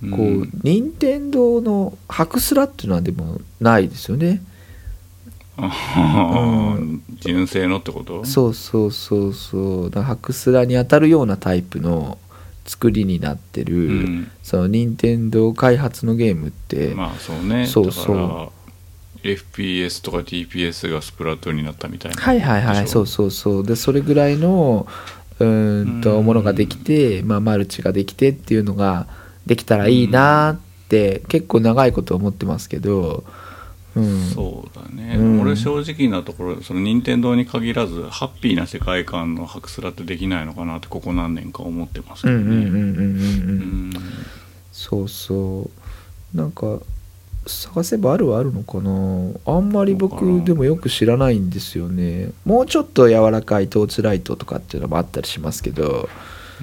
[0.03, 0.11] うん。
[0.11, 4.41] こう任天堂の白スラっていうのはでもないですよね。
[5.57, 7.01] うん。
[7.21, 8.25] 純正のってこと？
[8.25, 9.89] そうそうそうそう。
[9.89, 12.17] だ白スラに当たるようなタイプの
[12.65, 14.31] 作りになってる、うん。
[14.43, 17.67] その任天堂開発のゲームって、まあそうね。
[17.67, 18.17] そうそう。
[18.17, 18.49] だから
[19.23, 22.21] FPS とか TPS がスプラトゥーンになったみたいな。
[22.21, 22.87] はいはいはい。
[22.87, 23.65] そうそうそう。
[23.65, 24.87] でそれぐらいの
[25.39, 26.25] うーんとうん。
[26.25, 29.07] ものができて、まあ、マルチができてっていうのが
[29.45, 33.23] できたらいいなって結構長いこと思ってますけど、
[33.95, 35.41] うん、そうだね、うん。
[35.41, 42.41] 俺正直なところその任天堂に限らずハッピーな世界観のハクスラってできないのかなってここ何年か思ってますけどね。
[42.41, 43.89] うんうんうんうんうんううん。
[43.89, 43.93] ん
[44.71, 45.69] そうそ
[46.33, 46.37] う。
[46.37, 46.79] なんか
[47.47, 49.55] 探せばあるはあるのかな。
[49.55, 52.31] あんまり僕でもよく知らないんですよね。
[52.43, 56.09] もうちょっと柔らかいトーチライトとかっていうのもあったりしますけど、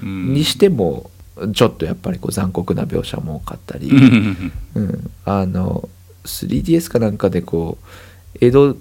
[0.01, 0.33] うん。
[0.33, 1.09] にしても
[1.53, 5.89] ちょっとやっぱりこう残酷な描写も多かったり、う んうん、あの
[6.25, 8.75] 3DS かなんかでこう江戸っ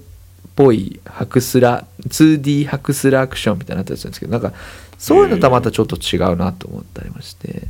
[0.55, 4.52] ぽい白スラ 2D 白スラアクションみたいになったりするんですけどなんか
[4.98, 7.62] そういうのとはまたちょっと違うなと思ったりまして、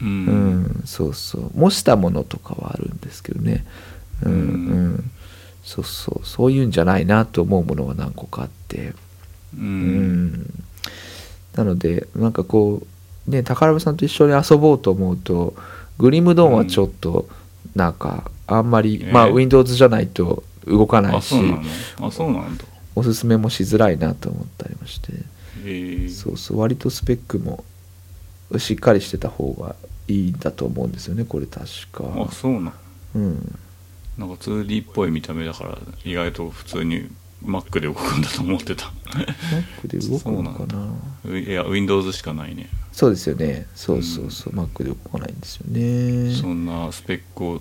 [0.00, 1.50] ううんんそうそう。
[1.54, 3.64] 模したものとかはあるんですけどね、
[4.24, 4.32] うん。
[4.32, 5.10] ううんん、
[5.62, 6.26] そうそう。
[6.26, 8.94] そういうんじゃないなと思うものが何個かあって。
[9.56, 10.64] ううんん。
[11.54, 12.82] なのでなんかこ
[13.28, 15.54] うね宝部さんと一緒に遊ぼうと思うと
[15.98, 17.28] グリムドーンはちょっと
[17.74, 21.62] なんかあんまり、えーまあ Windows じゃないと動かないしあそうなの？
[22.08, 22.64] あそうなんだ。
[22.94, 25.12] おすすめもしづらいなと思ったりまして。
[25.64, 26.08] へえ。
[26.08, 27.64] そうそう割とスペックも
[28.58, 29.74] しっかりしてた方が
[30.08, 32.04] いいんだと思うんですよねこれ確か。
[32.28, 32.72] あそうなの
[33.14, 33.58] うん。
[34.18, 37.08] なんか 2D っぽい見た目だから意外と普通に
[37.42, 38.92] Mac で動くんだと思ってた。
[39.06, 40.58] Mac で動くのか
[41.24, 43.66] そうないや Windows しかないねそうですよね。
[43.74, 46.34] そうそうそう、Mac で動かないんですよね。
[46.34, 47.60] そんなスペックを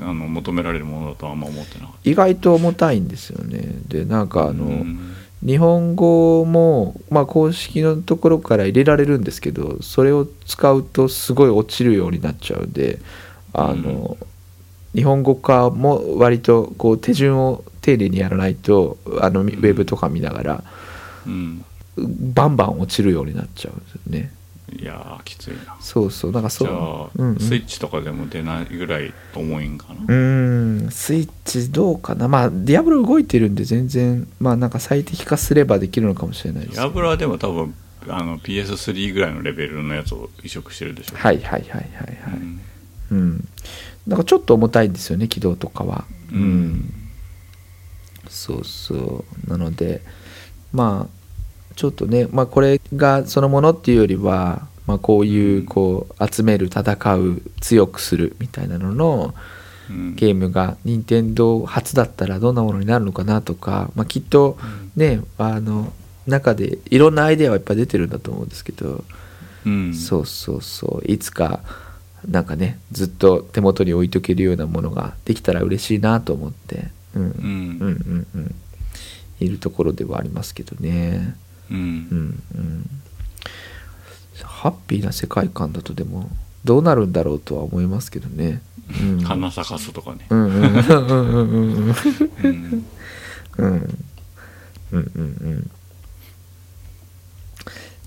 [0.00, 3.60] あの求められるものだとはあんま思ってなかっ意外と重たいんですよね。
[3.86, 5.14] でなんかたあの、うん。
[5.42, 12.98] 日本語も、まあ、公式のところから入れられるんですけどそれを使うとすごい落ちるようになっちゃうんで
[13.54, 14.18] あの、
[14.94, 20.64] 日本語化も割とこう手順を丁寧にやらないとあのウェブとか見ながら
[21.26, 21.64] うん。
[21.96, 24.32] バンバン落ちるようになっちゃうんですよね
[24.72, 25.76] いやーきついな。
[25.80, 26.32] そうそう。
[26.32, 26.68] なんかそう。
[26.68, 27.40] じゃあ、うんうん。
[27.40, 30.90] スイッチとかでも出ないぐらい重いんかな、うーん。
[30.90, 32.28] スイッチどうかな？
[32.28, 37.74] まあディアブロ動いてるんで全然まあなんか最適化すればできるのかもしれないですヤブラはでも多分
[38.08, 42.40] あの PS3 ぐらいのレベルのやつを移植してるでしょはいはいはいはいはい、
[43.10, 43.18] うん。
[43.18, 43.48] うん、
[44.06, 46.04] なんかちょっと重たいんですよね軌道とかは。
[46.32, 46.94] うん。
[48.28, 49.50] そうそう。
[49.50, 50.02] なので
[50.72, 51.19] まあ
[51.76, 59.34] ちょっとね、まあ、これがそのものっていうよりは、まあ、こういうこう集める戦う強くするみたいなのの
[59.88, 64.56] うんゲームが任天堂初だったらどんなものになるのかなとか、まあ、きっと
[64.94, 65.92] ねあの
[66.26, 69.04] 中でいろんなアイデアはいっぱい出てるんだと思うんですけど、
[69.66, 69.94] うん。
[69.94, 71.10] そうそうそう。
[71.12, 71.60] いつか
[72.28, 77.30] なんかねずっと手元に置いとけるようなものができたら嬉しいなと思って、うん、うん。
[77.30, 78.54] うんうんうん。
[79.40, 81.34] いるところではありますけどね
[81.70, 81.78] うん。
[81.78, 81.80] う
[82.14, 82.42] ん。
[82.54, 82.90] うん。
[84.42, 86.28] ハッピーな世界観だとでも
[86.64, 88.60] どうなるんだろうとは思いますけどね、
[89.00, 90.26] うん、花咲かすとかね。
[90.28, 90.52] うんうん。
[90.52, 91.94] うんうんうん
[92.42, 92.76] うん。
[93.58, 93.82] うん。
[94.92, 95.70] うん。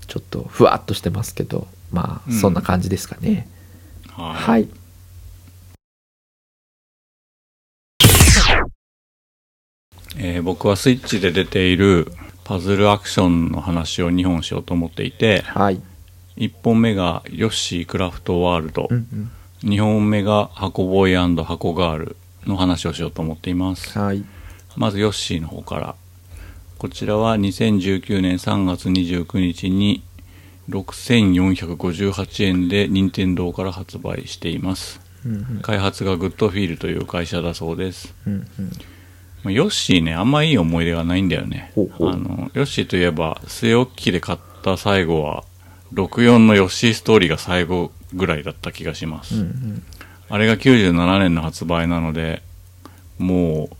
[0.06, 2.38] ちょっとふわっとしてますけどまあうん。
[2.38, 3.48] そんな感じですかね、
[4.10, 4.68] はい、はい。
[10.16, 12.12] えー僕はスイッチで出ている
[12.44, 15.80] パズルアクションの話を2本しようと思っていてはい。
[16.36, 18.88] 1本目がヨッシークラフトワールド。
[18.90, 19.30] うんうん。
[19.70, 23.98] 2本目が箱ボーイ箱ガールの話をしようと思っています。
[23.98, 24.24] はい。
[24.76, 25.94] まずヨッシーの方から。
[26.78, 30.02] こちらは2019年3月29日に
[30.68, 35.00] 6458円で任天堂から発売しています。
[35.24, 35.60] うんうん。
[35.62, 38.14] 開発がグッドフィールという会社だそうです。
[38.26, 38.44] うんうん。
[38.44, 38.93] まあ
[39.50, 41.72] ヨッシーねあんまいい思い出がないんだよね。
[41.74, 42.10] ほうほう。
[42.10, 45.44] あのヨッシーといえば据え置き機で買った最後は
[45.92, 49.82] 64のヨッシーストーリーが最後ぐらいだった気がします、うんうん。
[50.28, 52.42] あれが97年の発売なので
[53.18, 53.70] も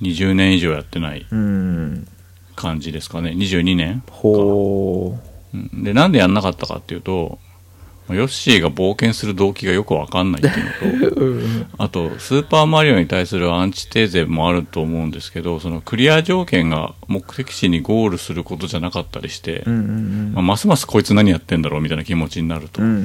[0.00, 2.08] う20年以上やってないうん
[2.56, 3.30] 感じですかね。
[3.30, 5.18] 22年ほ
[5.52, 5.56] う。
[5.56, 5.82] ん。
[5.82, 7.43] でなんでやんなかったかっていうとまあ
[8.10, 10.62] ヨッシーが冒険する動機がよくわかんないってい
[11.08, 22.82] うのと、 あと、スーパーマリオに対するアンチテーゼもあると思うんですけど、そのクリア条件が目的地にゴールすることじゃなかったりして、うんうんまあますますこいつ何やってんだろうみたいな気持ちになると。
[22.82, 23.00] うんうんう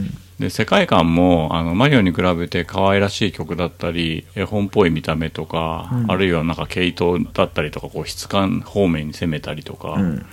[0.00, 10.26] んで、世界観も、あの、マリオに比べて可愛らしい曲だったり、絵本っぽい見た目とか、あるいはなんか毛糸だったりとか、こう質感方面に攻めたりとか、うん。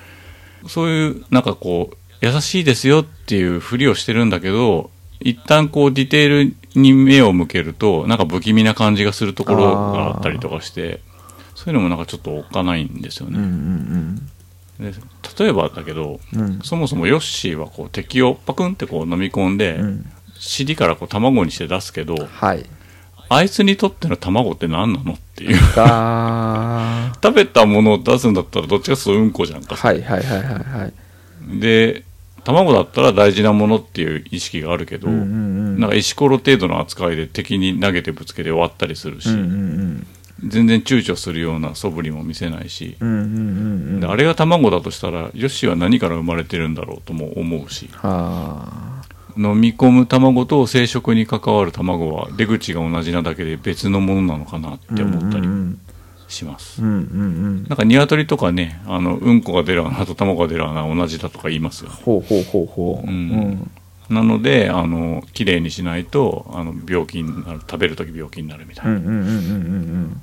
[0.67, 1.97] そういう、なんかこう、
[2.33, 4.89] 優しいですよっていうふりをしてるんだけど、
[5.19, 11.01] 一旦こうディテールに目を向けると、なんか不気味な感じがするところがあったりとかして、
[11.55, 13.43] そういうのもなんかちょっとおっかないんですようんうね。
[13.43, 14.15] ん
[14.91, 14.93] で
[15.39, 20.05] 例えばだけど、うんうんそもそもヨッシーはこう敵をパクンってこう飲み込んで、うん
[20.37, 22.65] 尻からこう卵にして出すけど、はい
[23.29, 25.57] あいつにとっての卵って何なのっていう。
[25.75, 29.75] が 食べたものを出すんだったらどっちかというとうんこじゃんか。
[29.75, 30.43] はいはいはいはい
[30.81, 30.93] はい
[31.59, 32.03] で、
[32.45, 35.79] 卵だったら大事なものっていう意識があるけど、うんうんうん。
[35.79, 40.07] なんか石ころ程度の扱いで敵に投げてぶつけて終わったりするし、うんうん
[40.47, 49.01] 全然躊躇するような素振りも見せないし、うんうんうんあれが卵だとしたら、ヨッシーは何から生まれてるんだろうとも思うし、は
[49.37, 55.47] 飲み込む卵と生殖に関わる卵は出口が同じなだけで別のものなのかなっあて思ったり。
[55.47, 55.79] うん
[56.35, 56.81] します。
[56.81, 57.65] うんうんうん。
[57.67, 61.89] なんか鶏とかね、あの、うんこが出る穴と卵が出る穴は同じだとか言いますよ。
[61.89, 63.07] ほうほうほうほう。
[63.07, 63.71] うん。
[64.09, 68.91] なので、あの、綺麗にしないと、あの、病気になる、食べるとき病気になるみたいな。
[68.91, 70.21] うんうんうんうんうん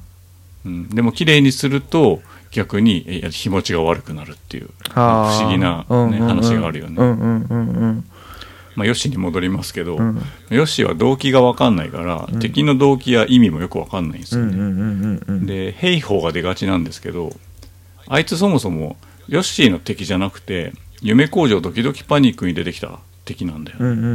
[0.65, 2.23] うんでも綺麗にすると、
[2.53, 5.33] 逆に、日持ちが悪くなるっていう、はあ。
[5.33, 6.29] 不思議な、ねうんうんうん。
[6.29, 6.95] 話があるよね。
[6.99, 8.05] うんうんうんうん
[8.75, 14.55] まあ、ヨッシーに戻りますけど、うんヨッシーは動機がわかんないから、敵の動機や意味もよくわかんないんですよね。
[14.55, 17.33] うんうんうんうんうんで、兵法が出がちなんですけど、
[18.07, 18.97] あいつそもそも、
[19.29, 23.79] ヨッシーの敵じゃなくて、夢工場ドキドキパニックに出てきた敵なんだよ。
[23.81, 24.11] うんうんうんう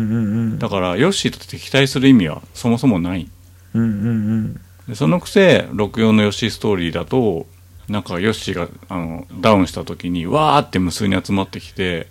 [0.56, 3.28] んだから、ヨッシーと敵対する意味はそもそもない。
[3.74, 7.46] うんうんでそのくせ、64のヨッシーストーリーだと、
[7.90, 12.08] なんかヨッシーがあのダウンした時に、わーって無数に集まってきて、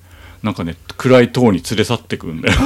[0.47, 2.60] なんかね、暗い塔に連れ去ってくんだよ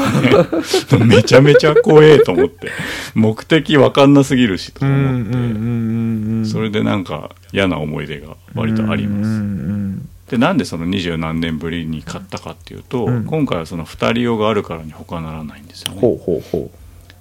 [0.44, 0.44] ね。
[1.06, 2.68] めちゃめちゃ怖えと思って。
[3.14, 6.50] 目的わかんなすぎるし、と思って。
[6.50, 9.28] それでなんか嫌な思い出が割とあります。
[9.28, 16.00] うんうんで、なんでその二十何年ぶりに買ったかっていうと、うん今回はその二人用があるからに他ならないんですよね。
[16.00, 16.70] ほうほうほ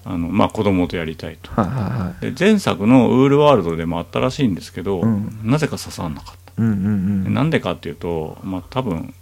[0.04, 1.50] あの、まあ子供とやりたいと。
[1.58, 6.54] うはいはいはいで、前作のウールワールドでもあったらしいんですけど、うんなぜか刺さんなかった。
[6.62, 9.14] うんうんうんなんでかっていうと、まあ多分、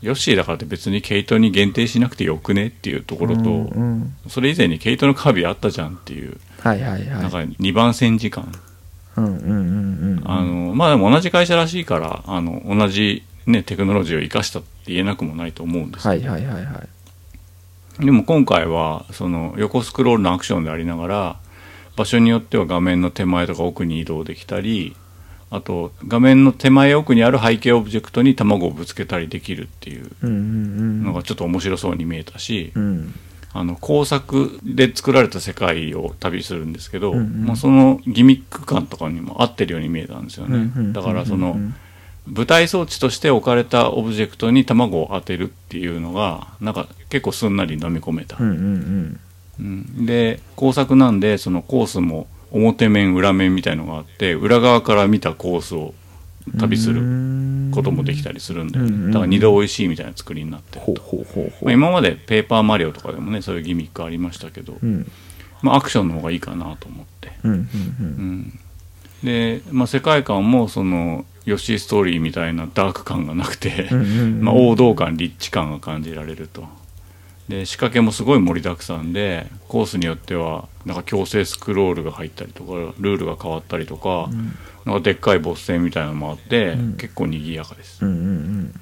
[0.00, 4.14] ヨッシーだからって別に毛糸に限定しなくてよくねっていうところと、うんうん。
[4.28, 7.06] それ以前に毛糸のカービィあったじゃんっていう、はいはいはい。
[7.06, 8.52] なんか2番線時間。
[9.16, 16.06] あの、まあでも同じ会社らしいから、あの、同じね、テクノロジーを生かしたって言えなくもないと思うんです。
[16.06, 16.84] はいはいはいは
[18.00, 18.04] い。
[18.04, 21.36] でも今回は、その横スクロールのアクションでありながら、
[21.96, 24.94] 場所によっては画面の手前とか奥に移動できたり、
[25.50, 32.82] あと画面の手前奥にある背景オブジェクトに卵をぶつけたりできるっていうのがちょっと面白そうに見えたし、うん。
[32.82, 33.14] うん。
[33.54, 37.46] あの工作で作られた世界を旅するんですけど、うんうん。
[37.46, 41.74] まあ、そのギミック感とかにも合ってるように見えたんですよね、だからその、うん
[42.30, 48.36] 舞台装置として置かれたオブジェクトに卵を当てるっていうのがなんか結構すんなり飲み込めた、
[50.04, 55.94] で工作なんでそのコースも表面裏面みたいのがあって裏側から見たコースを
[56.58, 57.02] 旅する
[57.74, 65.10] こともできたりするんだよね、うんうんだから二度美味しいみたいな作りになってると、今までペーパーマリオとかでもねそういうギミックありましたけど、うん。
[65.62, 67.32] まあ、アクションの方がいいかなと思って、
[69.22, 73.88] で、まあ、世界観もそのヨッシーストーリーみたいなダーク感がなくて、
[74.40, 76.68] まあ、王道感リッチ感が感じられると
[77.48, 84.28] で仕掛けもすごい盛りだくさんでコースによってはなんか強制スクロールが入ったりとかルールが変わったりとか,、
[84.84, 86.96] なんかでっかいボス戦みたいなのもあって、うん。
[86.96, 88.04] 結構賑やかです。
[88.04, 88.80] うんうんうん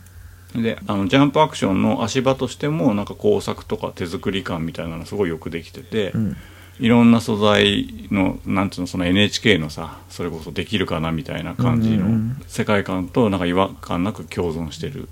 [0.54, 6.36] であのジャンプアクションの足場としてもなんか工作とか手作り感みたいなのすごいよくできてて、うん。
[6.78, 12.42] いろんな素材のなんつうのその NHK のさそれこそできるかなみたいな感じのうんうんうん。
[12.46, 15.08] 世界観となんか違和感なく共存してる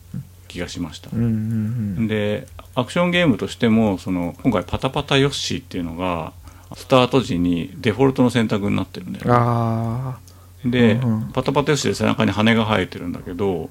[0.54, 6.32] 気がしました、うんうんでアクションゲームとしてもその今回パタパタヨッシーっていうのが
[6.74, 10.18] スタート時にデフォルトの選択になってるんだようんあ
[10.64, 11.32] で、うんうん。
[11.32, 13.70] パタパタヨッシーで背中に羽が生えてるんだけど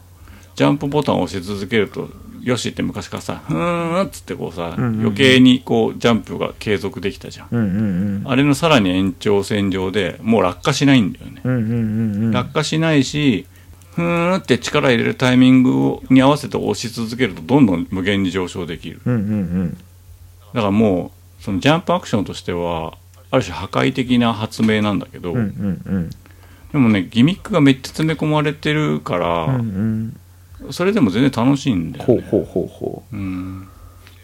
[0.55, 2.09] ジャンプボタンを押し続けると
[2.41, 4.99] ヨッシーって昔からさ「ふーん」っつってこうさ、うんうんうん。
[5.01, 7.45] 余計にこうジャンプが継続できたじゃん。
[7.45, 8.23] あうんうんうん。
[8.25, 11.41] あれのさらに延長線上でもう落下しないんだよね。
[11.43, 12.31] うんうんうんうん。
[12.31, 13.45] 落下しないし、
[13.95, 19.01] ふーんって力入れるタイミングをに合わせて押し続けるとどんどん無限に上昇できる。
[19.05, 19.77] うんうんうん。
[20.53, 22.97] だからもうそのジャンプアクションとしては
[23.31, 26.09] ある種破壊的な発明なんだけど、うんうん
[26.71, 30.19] でもねギミックがめっちゃ詰め込まれてるから、うんうん
[30.71, 32.21] それでも全然楽しいんだよね。
[32.21, 33.15] ほうほうほうほう。
[33.17, 33.67] ん、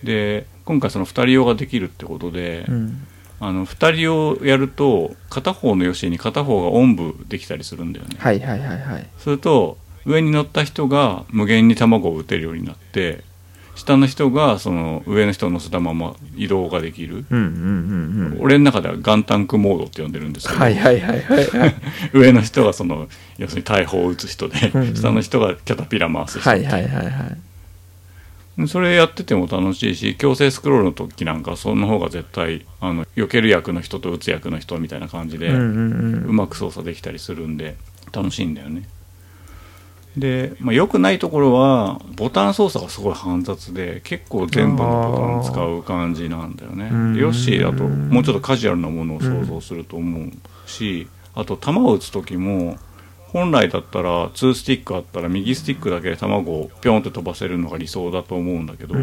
[0.03, 3.07] で今回その2人用ができるってことで、ううん
[3.41, 8.15] あの2人をやると片方のヨシに片方がおんぶできたりするんだよね。
[8.19, 9.07] はいはいはいはい。
[9.17, 13.23] すると上に乗った人が無限に卵を打てるようになって
[13.75, 18.41] 下の人がその上の人を乗せたまま移動ができる、うんうんうんうん。
[18.41, 21.75] 俺の中ではガンタンクモードって呼んでるんですけど、はいはいはいはいはい。
[22.13, 23.07] 上の人がその
[23.37, 24.95] 要するに大砲を撃つ人で、うんうん。
[24.95, 27.37] 下の人がキャタピラ回す人、はいはいはいはい
[28.67, 35.57] それやってても楽しいし強制スクロールの時なんかその方が絶対あの避ける役の人と撃つ役の人みたいな感じで、う
[36.33, 37.75] まく操作できたりするんで
[38.11, 38.87] 楽しいんだよね。
[40.17, 46.89] で、まあ、良くないところはボタン操作がすごい煩雑で結構全部のボタン使う感じなんだよね。
[46.91, 47.13] うん。
[47.13, 50.31] でヨッシーだともうちょっとカジュアルなものを想像すると思う
[50.67, 52.77] し、あと球を打つ時も
[53.31, 58.95] 本来だったら2スティックあったら右スティックだけで卵をピョンって飛ばせるのが理想だと思うんだけど、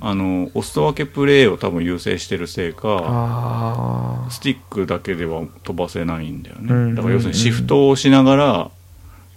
[0.00, 8.70] あのお裾分けプレーを多分優先してるせいかあスティックだけでは飛ばせないんだよね、うんだから要するにシフトをしながら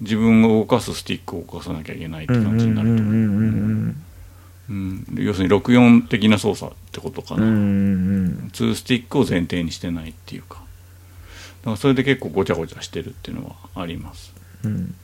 [0.01, 10.55] 自分が動かすスティックを動かさなきゃいけないってあ感じになると思う、うん要するに64的な操作ってことかな、うんうんうん2スティックを前提にしてないっていうか。
[10.57, 10.64] だ
[11.65, 14.33] からそれで結構ごちゃごちゃしてるっていうのはあります。
[14.63, 14.95] うん。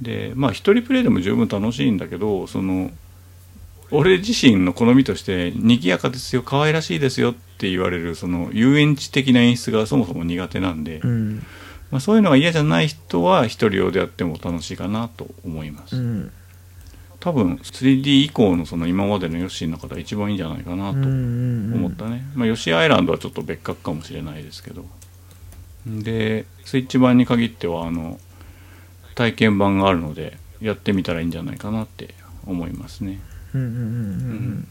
[0.00, 2.90] でまあ一人プレイでも十分楽しいんだけどその
[3.90, 11.42] 俺自身の好みとして賑やかですよ可愛らしいですよって言われるその遊園地的な演出がそもそも苦手なんで、うん。
[11.90, 16.32] まあ、そういうのが嫌じゃない人は一人用でやっても楽しいかなと思います、うん。
[17.20, 24.84] 多分 3D 以降のその今までのヨッシーの中では一番いいんじゃないかなと思思ったね、まあ、ヨッシーアイランドはちょっと別格かもしれないですけど
[25.86, 28.18] でスイッチ版に限ってはあの
[29.14, 32.14] 体験版があるのでやってみたらいいんじゃないかなって
[32.46, 33.20] 思いますね。
[33.54, 34.68] うんうん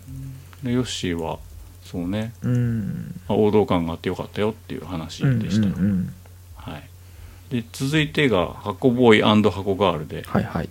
[0.64, 1.40] でヨッシーは
[1.84, 2.34] そうね。
[2.42, 3.20] うん。
[3.28, 6.14] 王道感があってよかったよっていう話でした、うんうんうん
[6.56, 6.84] はい、
[7.50, 10.70] で続いてが箱ボーイ箱ガールではいはい。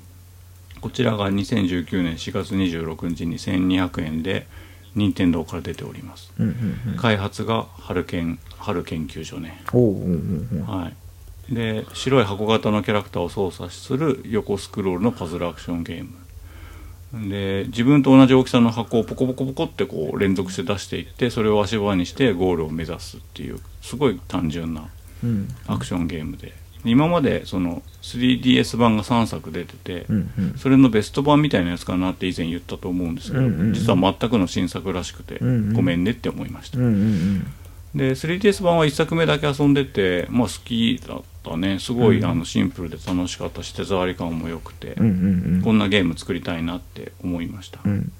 [0.80, 4.48] こちらが2019年4月26日に1200円で
[4.94, 6.32] 任天堂から出ております。
[6.38, 6.50] うんう
[6.88, 6.96] んうん。
[6.96, 9.62] 開発が春研春研究所ね。
[9.72, 10.62] おうおう。
[10.64, 11.54] はい。
[11.54, 17.28] で白い箱型のキャラクターを操作する横スクロールのパズルアクションゲーム。
[17.28, 24.88] で自分と同じ大きさの箱をポコポコポコってこう連続して出していってそれを足場にしてゴールを目指すっていうすごい単純な
[25.22, 25.48] うん。
[25.66, 26.52] アクションゲームで
[26.84, 30.54] 今までその 3DS 版が3作出てて、うんうん。
[30.56, 33.72] それのベスト版みたいなやつかなって以前言ったと思うんですけど、うんうんうん。
[33.72, 35.72] 実は全くの新作らしくて、うんうん。
[35.74, 37.46] ごめんねって思いました、うんうん
[37.94, 41.78] で 3DS 版は1作目だけ遊んでてまあ好きだったね。
[41.78, 42.24] すごい、うん。
[42.24, 45.62] あのシンプルで楽しかったし手触り感も良くて、うんうんうん。
[45.62, 48.10] こんなゲーム作りたいなって思いました、うん。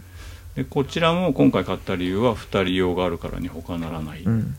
[0.57, 4.55] でこちらも今回買った理由は2人用があるからに他ならない、うん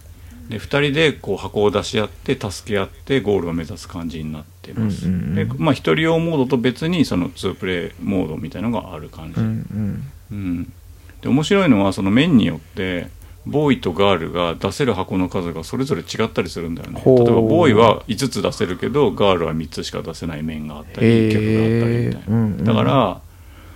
[0.50, 5.36] で2人でこう箱を出し合って助け合ってゴールを目指す感じになってます、うんうんうん。
[5.36, 10.14] でまあ1人用モードと別にその2プレイモードみたいなのがある感じ、うんうん。
[10.32, 10.74] うん、
[11.22, 13.08] で面白いのはその面によって
[13.46, 17.02] ボーイとガールが出せる箱の数がそれぞれ違ったりするんだよね。
[17.06, 22.64] 例えばボーイは5つ出せるけどガールは3つしか出せない面があったり曲があったりみたいな、うんうん。
[22.64, 23.22] だから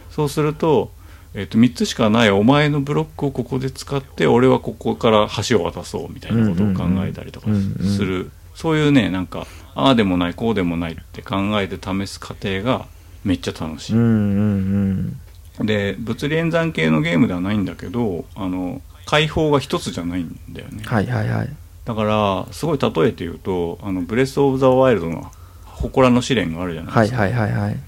[0.10, 0.92] そうすると,、
[1.38, 7.48] えっと3つしかないお前のブロックをここで使って俺はここから橋を渡そうみたいなことを考えたりとか
[7.96, 8.32] する。
[8.56, 9.46] そういうねなんか
[9.76, 12.88] ああでもないこうでもないって考えて試す過程が
[13.24, 13.94] めっちゃ楽しい。
[13.94, 15.20] うんうん
[15.60, 15.66] うん。
[15.68, 20.82] で物理演算系のゲームではないんだけどあの解放が一つじゃないんだよね。
[20.86, 21.50] はいはいはい。
[21.86, 25.32] だからすごい例えて言うとあのブレス・オブ・ザ・ワイルドの
[25.76, 27.80] 祠の試練があるじゃないですか、はいはいはいはい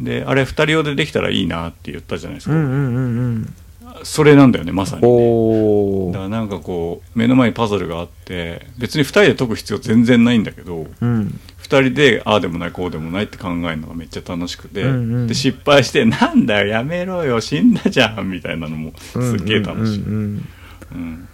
[0.00, 3.54] であれ二人用でできたらいいなって言ったじゃないですか、うんうんうんうん。
[4.02, 5.08] それなんだよねまさにね。
[5.08, 11.38] おおだからなんかこう目の前にパズルがあって別に二人で解く必要全然ないんだけどうん。
[11.58, 14.94] 二人でああでもないこうでもないって考えるのがめっちゃ楽しくて、うんう
[15.24, 15.26] ん。
[15.26, 20.48] で失敗してなんだよやめろよ死んだじゃんみたいなのもすっげえ楽しい、うん
[20.92, 21.28] うん。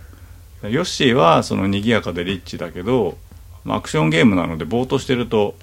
[0.71, 3.17] ヨッシーはその賑やかでリッチだけど
[3.65, 5.55] まあアクションゲームなのでぼーっとしてると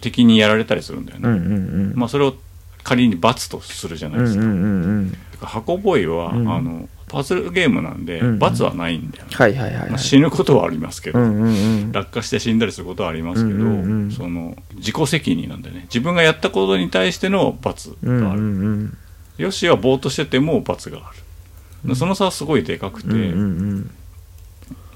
[0.00, 1.96] 敵にやられたりするんだよね、うんうんうん。
[1.96, 2.34] まあそれを
[2.82, 6.52] 仮に罰とするじゃないですか、うんうんうんか箱ボーイは、うん。
[6.52, 8.38] あのパズルゲームなんで、うんうん。
[8.38, 11.50] 罰はないんだよね、はいはいまあ、死ぬことはありますけど、うんうんう
[11.86, 11.92] ん。
[11.92, 14.10] 落下して死んだりすることはありますけど、うんうんうん。
[14.12, 15.82] その自己責任なんだよね。
[15.84, 18.96] 自分がやったことに対しての罰うんがある、うんうん
[19.38, 21.16] ヨッシーはぼーっとしてても罰がある。
[21.86, 21.96] うん。
[21.96, 23.16] その差はすごいでかくて、うんう
[23.74, 23.90] ん。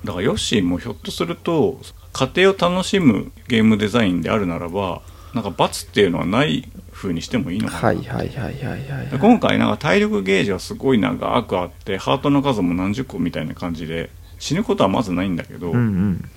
[0.04, 1.80] だからヨッシーもひょっとすると
[2.14, 5.02] 家庭を楽しむゲームデザインであるならば
[5.34, 9.08] なんか罰っていうのはない風にしてもいいのかな、はいはいはいはいはい。
[9.08, 16.30] で今回なんか体力ゲージはすごい長くあってハートの数も何十個みたいな感じで死ぬことはまずないんだけど、うんうん。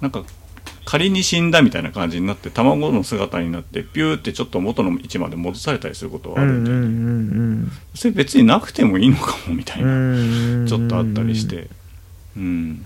[0.00, 0.24] なんか
[0.84, 9.94] 仮に死んだみたいな感じになって卵の姿になってピューってちょっと元の位置まで戻されたりすることはあるみたいな、うんそれ別になくてもいいのかもみたいな、う
[10.64, 10.66] ん。
[10.66, 11.68] ちょっとあったりして。
[12.36, 12.84] うん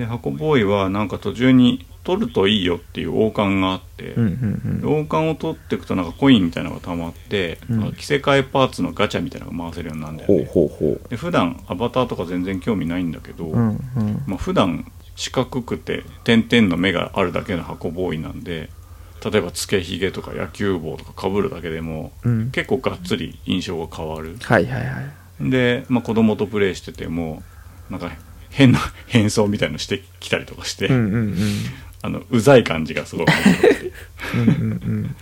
[0.00, 5.00] で箱ボーイはなんか途中に取るといいよっていう王冠があって、うんうんうん。
[5.02, 7.92] 王冠を取っていくとなんかコインみたいなのが溜まって、うん。
[7.92, 14.22] 着せ替えパーツのガチャみたいなのが回せるようになるんだよほうねほうほで普段アバターとか全然興味ないんだけど、ううんうん。
[14.26, 18.70] まあ、普段四角くて点々の目があるだけの箱ボーイなんで
[19.22, 22.50] 例えばつけひげとか野球帽とかかぶるだけでもうん。
[22.50, 24.36] 結構がっつり印象が変わる。
[24.40, 25.50] はいはいはい。
[25.50, 27.42] で、まあ、子供とプレイしてても
[27.90, 28.10] なんか
[28.50, 31.34] 変な変装みたいのしてきたりとかして、うんうんうん。
[32.02, 33.92] あのうざい感じがすごい面白くて。
[34.34, 35.16] うんうん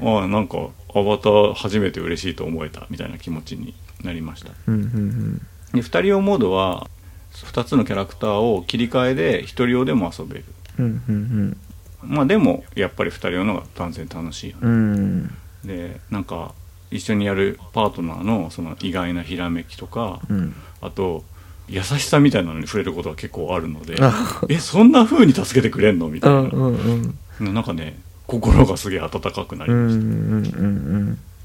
[0.00, 0.08] うん。
[0.18, 0.58] ああなんか
[0.94, 4.50] アバター初めて嬉しいと思えたみたいな気持ちになりました。
[4.66, 6.88] うんうんで2人用モードは
[7.32, 10.44] 2つのキャラクターを切り替えで1人用でも遊べる。
[10.78, 11.56] うんうん
[12.02, 14.62] まあでもやっぱり2人用の方が断然楽しいよね。
[14.62, 15.34] うんうん。
[15.64, 16.54] でなんか
[16.90, 20.54] 一緒にやるパートナーのその意外なひらめきとか、うん。
[20.80, 21.24] あと
[21.68, 26.08] 優しさみたいなのに触れることが結構あるのであえそんな風に助けてくれんの？
[26.08, 27.54] みたいな、うんうんうん。
[27.54, 30.66] なんかね心がすげえ温かくなりうんうました、んう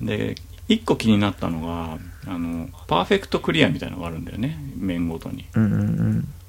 [0.04, 0.06] ん。
[0.06, 0.36] で
[0.68, 5.46] 一個気になったのがあのパーフェクトクリアみたいなのがあるんだよね面ごとに。
[5.56, 5.84] うんうんう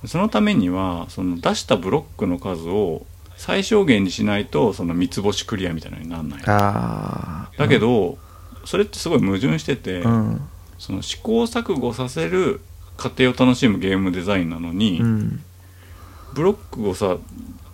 [0.05, 0.09] ん。
[0.09, 7.59] そのためにはその出したブロックの数を最小限にしないとその三つ星クリアみたいなのにならない。
[7.59, 8.19] だけど、
[8.65, 10.41] それってすごい矛盾してて、うん。
[10.79, 12.61] その試行錯誤させる
[12.97, 15.43] 過程を楽しむゲームデザインなのに、うん。
[16.35, 17.19] ブロックをさ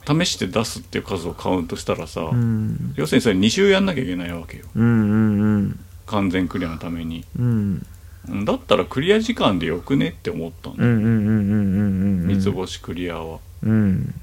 [0.06, 2.94] 試して出すっていう数をカウントしたらさ、うん。
[2.96, 4.64] 要するにそれ2周やんなきゃいけないわけよ。
[4.74, 5.80] うんうんうん。
[6.06, 7.24] 完全クリアのために。
[7.38, 7.86] うん。
[8.28, 13.38] うんだったらクリア時間でよくねって思ったの、うんうんうんうんうんうん三つ星クリアは。
[13.62, 14.14] うん。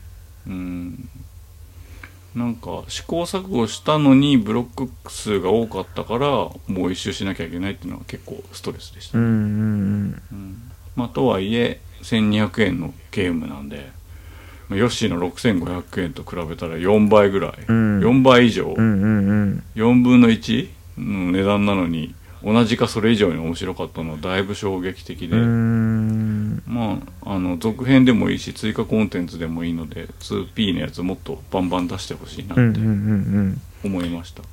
[0.45, 1.09] うん。
[2.35, 10.21] なんか試行錯誤したのにブロック数が多かったからもう一周しなきゃいけないっていうのは結構ストレスでした、うんうん。
[10.31, 13.89] うんまあ、とはいえ1200円のゲームなんで
[14.69, 17.99] まあヨッシーの6500円と比べたら4倍ぐらい、うん。
[17.99, 19.63] 4倍以上、うんうんうん。
[19.75, 26.63] 4分の1の値段なのに同じかそれ以上に面白かったのはだいぶ衝撃的で、うん。
[26.67, 32.79] まああの続編でもいいし追加コンテンツでもいいので 2P のやつもっとバンバン出してほしいなって
[33.83, 34.43] 思いました、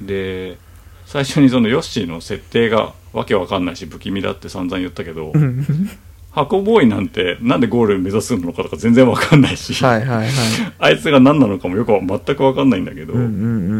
[0.00, 0.58] で
[1.04, 5.64] 最初にそのヨッシーの設定がわけわかんないし不気味だって散々言ったけど、うん。
[6.32, 10.28] 箱ボーイなんてなんでゴール目指すのかとか全然わかんないし、 はいはいはい。
[10.78, 13.28] あいつが何なのかもよくは全くわかんないんだけど、うんうんう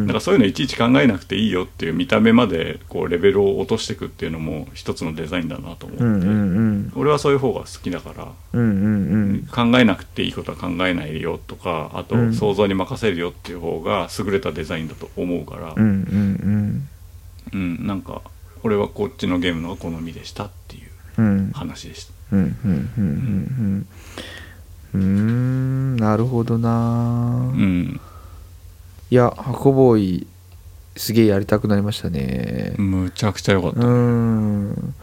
[0.04, 0.06] ん。
[0.06, 6.92] なんかそういうのいちいち考えなくていいよっていう見た目までこうレベルを落としていくっていうのも一つのデザインだなと思って、うんうんうん。
[6.96, 16.88] 俺はそういう方が好きだからうんうん考えなくていいことは考えないよとかあとうん想像に任せるよっていう方が優れたデザインだと思うからうんうんうん。
[17.52, 18.22] うん、なんか
[18.66, 21.50] 俺はこっちのゲームの好みでしたっていううん。
[21.52, 22.12] 話でした。
[22.32, 23.86] うんうんうんうん
[24.94, 25.00] うん。
[25.02, 27.50] うんなるほどな。
[27.54, 28.00] うん。
[29.10, 30.26] いや箱ボーイ
[30.96, 32.74] すげえやりたくなりましたね。
[32.78, 34.94] むちゃくちゃ良かった、うん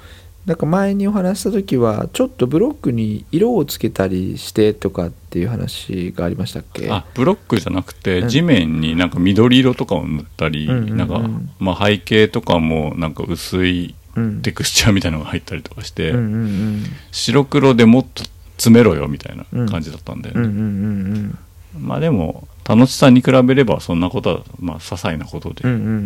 [0.45, 6.89] なんか前にお話した時はちょっとブロックに色をつけたりしてとかっていう話がありましたっけ？
[6.91, 8.29] あブロックじゃなくて、うん。
[8.29, 11.21] 地面になんか緑色とかを塗ったり、なんか、
[11.59, 18.23] まあ、背景とかもなんか薄いうんテクスチャーみたいなのが入ったりとかして、うんうんうん白黒でもっと
[18.57, 25.97] 詰めろよみたいな感じだったんだよね、うんうんうんまあでも楽しさに比べればそんなことはまあ些細なことで、うんうんうんううん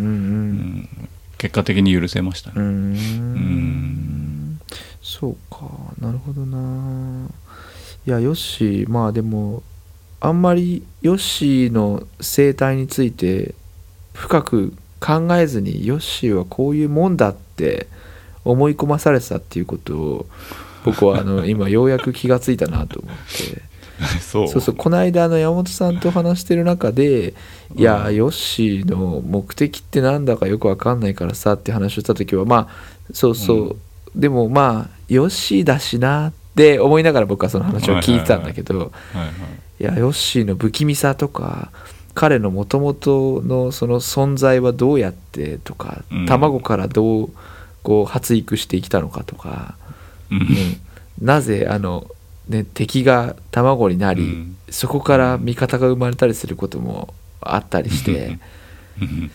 [0.83, 0.89] ん
[1.37, 4.16] 結果的に許せましたね、うん
[5.07, 5.61] そうか
[6.01, 7.29] なるほどな。
[8.05, 9.63] いやヨッシーまあでも
[10.19, 13.55] あんまりヨッシーの生態について
[14.13, 17.87] 深く考えずにヨッシーはこういうもんだって
[18.43, 20.25] 思い込まされてたっていうことを
[20.83, 23.61] 僕はあの 今ようやく気がついたなと思って。
[24.19, 24.47] そう。
[24.49, 27.33] そうそうこの間あの山本さんと話してる中で
[27.77, 33.75] 「いやヨッシーの目的ってなんだかよくわかんないからさ」って話をした時はまあそうそう、
[34.15, 39.25] でもまあヨッシーだしなって思いながら僕はその話を聞いてたんだけど、は
[39.79, 41.71] いやヨッシーの不気味さとか
[42.17, 46.25] 彼のもともとのその存在はどうやってとか、うん。
[46.25, 47.29] 卵からどう
[47.83, 49.75] こう発育してきたのかとか
[50.31, 50.37] うん。
[50.39, 50.45] うん。
[51.21, 52.09] なぜあの、
[52.49, 54.57] ね、敵が卵になり、うん。
[54.71, 58.39] そこから味方が生まれたりすることもあったりして、
[58.99, 59.31] うん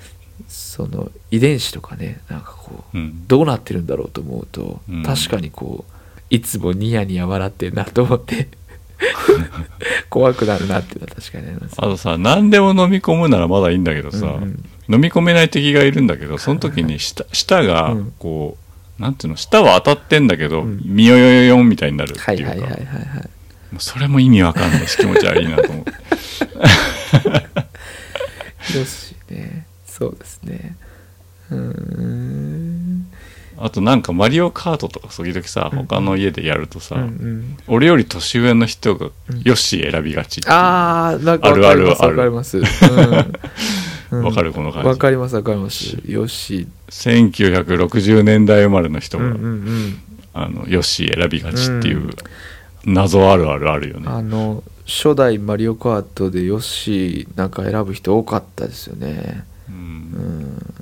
[0.49, 3.27] その遺伝子とかねなんかこううん。
[3.27, 5.03] どうなってるんだろうと思うと、うん。
[5.03, 5.93] 確かにこう
[6.31, 8.49] いつもニヤニヤ笑ってるなと思って
[10.09, 14.95] 怖くなるなっていうのは確かにありますあとさ何でも飲み込むならまだいいんだけどさ、うんうん。
[14.95, 18.13] 飲み込めない敵がいるんだけどその時に舌舌がうん。
[18.19, 18.57] こ
[18.99, 20.81] う、なんていうの舌は当たってんだけど、うん。
[20.85, 22.55] みよよよよんみたいになるってはいいうか、
[23.79, 25.93] それも意味わかんないし気持ち悪いなと思って。
[28.79, 29.67] よしね
[29.99, 30.77] そうですね。
[31.51, 33.07] うーん。
[33.59, 35.79] あとなんかマリオカートとか時々さうん。
[35.87, 37.57] 他の家でやるとさ、うんうん。
[37.67, 44.09] 俺より年上の人がうんヨッシー選びがちあーなんかあるあるわかりあるますわかります。
[44.13, 44.19] うん。
[44.19, 44.25] うん。
[44.25, 44.89] わかるこの感じ。
[44.89, 45.99] わかりますわかります。
[46.07, 46.67] よし。
[46.91, 49.99] 1960年代生まれの人が、うんうんうん。
[50.35, 52.11] あのヨッシー選びがちっていうう
[52.87, 59.79] 謎あるあるあるよね、あの初代マリオカートでヨッシーなんか選ぶ人多かったですよねう、うん。
[59.79, 60.75] ん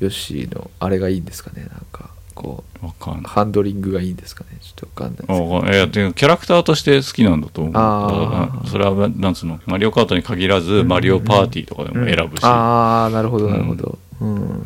[0.00, 1.62] ヨッシーのあれがいいんですかね？
[1.62, 2.86] なんかこう
[3.28, 4.58] ハンドリングがいいんですかね？
[4.60, 6.04] ちょっとわかんないですけあどい。
[6.04, 8.68] いやキャラクターとして好きなんだと思う。
[8.68, 9.60] それはなんつうの？
[9.66, 13.98] マリオカートに限らず、んマリオパーティーとかでも選ぶし、ああなるほどなるほど。
[14.20, 14.62] うん、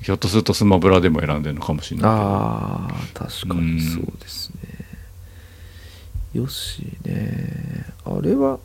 [0.00, 4.60] ひょっとするとスマブラでも選んでるのかもしれないああ確かうんにそうですね。
[6.32, 7.86] ヨッシーね。
[8.06, 8.58] あれは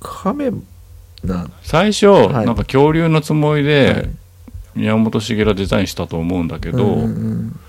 [0.00, 0.50] カメ
[1.26, 2.46] なん最初、はい。
[2.46, 4.10] なんか恐竜のつもりで、はい。
[4.76, 7.60] 宮本茂がデザインしたと思うんだけど、うんうん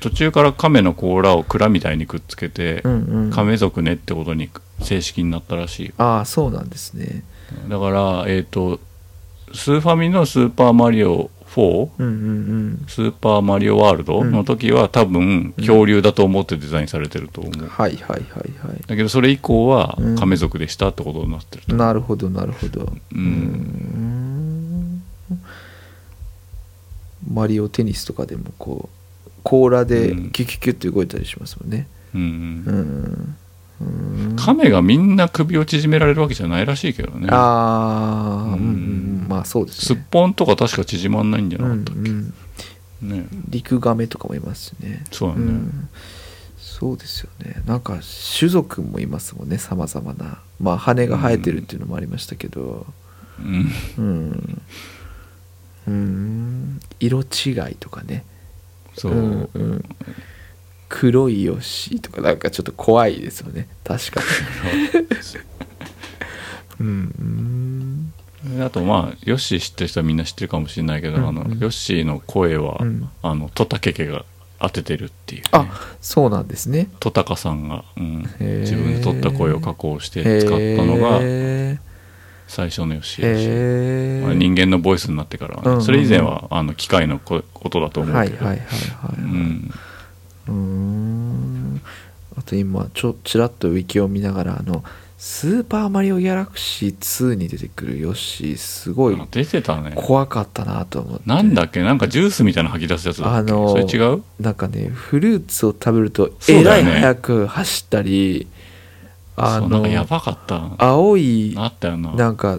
[0.00, 3.24] 途中から亀の甲羅を蔵みたいにくっつけて、うんうん。
[3.26, 4.50] うん亀族ねってことに
[4.80, 5.86] 正式になったらしい。
[5.86, 7.22] よああそうなんですね。
[7.68, 8.80] だからえっ、と
[9.54, 12.84] スーファミのスーパーマリオ4うんうん。
[12.86, 17.68] スーパーマリオワールドの時は多分恐竜だと思ってデザインされてると思う、うん。
[17.68, 22.82] はいはいはいはだけどそれ以降はうん亀族でしたってことになってると、いなるほどなるほど。
[22.82, 23.22] ううん。
[23.22, 25.02] ん
[27.32, 28.88] マリオテニスとかでもこ
[29.26, 30.30] う甲羅でうん。
[30.30, 31.88] キュキュキュッと動いたりしますもんね。
[32.14, 32.74] うんうん。
[32.74, 33.36] うん
[34.36, 37.28] 亀がみんな首を縮められるわけじゃないらしいけどね。
[37.30, 38.62] ああうんうんう
[39.24, 39.26] ん。
[39.28, 42.34] まあそうですすっねぽんとか確か縮まんないんじゃうなんかったっけ、うん
[43.02, 45.04] ねリクガメとかもいますしね。
[45.12, 45.88] そうだね、うん。
[46.56, 47.62] そうですよね。
[47.66, 47.98] なんか
[48.38, 50.38] 種族もいますもんねさまざまな。
[50.60, 52.86] まあ羽が生えてるっていうのもありましたけど。
[53.38, 53.72] うん。
[53.98, 54.62] うん。
[55.86, 56.80] うん。
[56.98, 58.24] 色違いとかね。
[58.96, 59.84] そう、んうん、
[60.88, 63.68] 黒いヨッシーとかなんかちょっと怖いですよね。
[63.84, 64.26] 確かに。
[66.80, 68.12] うん。
[68.48, 68.62] うん。
[68.62, 71.22] あとまあヨッシー知ってる人はみんな知ってるかもしれないけど、うん。
[71.22, 71.28] うん。
[71.28, 73.08] あのヨッシーの声は、うん。
[73.22, 74.24] あのトタケケが
[74.58, 76.88] 当ててるっていう、ね、あそうなんですね。
[77.00, 78.26] トタカさんが、うん、
[78.60, 81.78] 自分で撮った声を加工して使ったのがへ
[82.46, 84.24] 最初のヨッシーーだし、へー。
[84.24, 85.84] まあ人間のボイスになってからはね、うんうんうん。
[85.84, 89.70] それ以前はあの機械の声音だと思うけど、はいはいはいはい、うん、
[90.48, 91.80] うーん。
[92.38, 94.84] あと今ちょちらっとウィキを見ながらあの
[95.16, 99.92] スーパーマリオギャラクシー2に出てくるヨッシーすごいあ出てたね。
[99.96, 101.22] 怖かったなと思って。
[101.24, 101.82] なんだっけ？
[101.82, 104.22] なんかジュースみたいなの吐き出すやつだっけ、あのそれ違う？
[104.38, 108.46] なんかねフルーツを食べるとえらい速く走ったり
[109.36, 110.74] あそうなんかやのばかった。
[110.76, 112.12] 青いあったよな。
[112.12, 112.58] なんか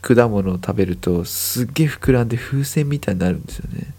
[0.00, 3.92] 果物を食べるとすっげえ膨らんで風船みたいになるんですよね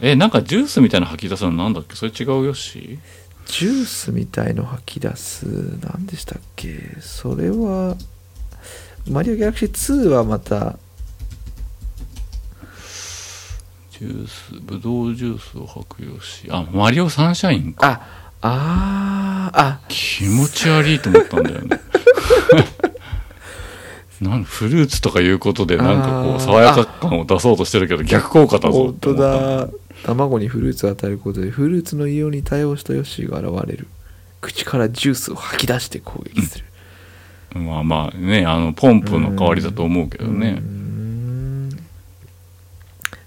[0.00, 1.94] えなんかジュースみたいなの吐き出すのなんだっけ？
[1.96, 2.98] それ違うヨッシ
[3.46, 5.46] ジュースみたいの吐き出す。
[5.80, 6.96] 何でしたっけ？
[7.00, 7.96] それは
[9.08, 10.76] マリオギャラクシー2はまたー
[13.98, 18.02] ジュースブドウジュースを吐くヨッシーあマリオサンシャインか。
[18.42, 21.80] ああーあ気持ち悪いと思ったんだよね。
[24.20, 29.72] なんフルーツとかいうことでなんかこう爽やか感を出そうとしてるけど逆効果だぞ本当って思っただ
[30.04, 33.88] 卵にフルーツを与えることでフルーツの異様に対応したヨッシーが現れる。
[34.40, 36.64] 口からジュースを吐き出して攻撃する、
[37.54, 41.70] まあまあねあのポンプの代わりだと思うけどうねん。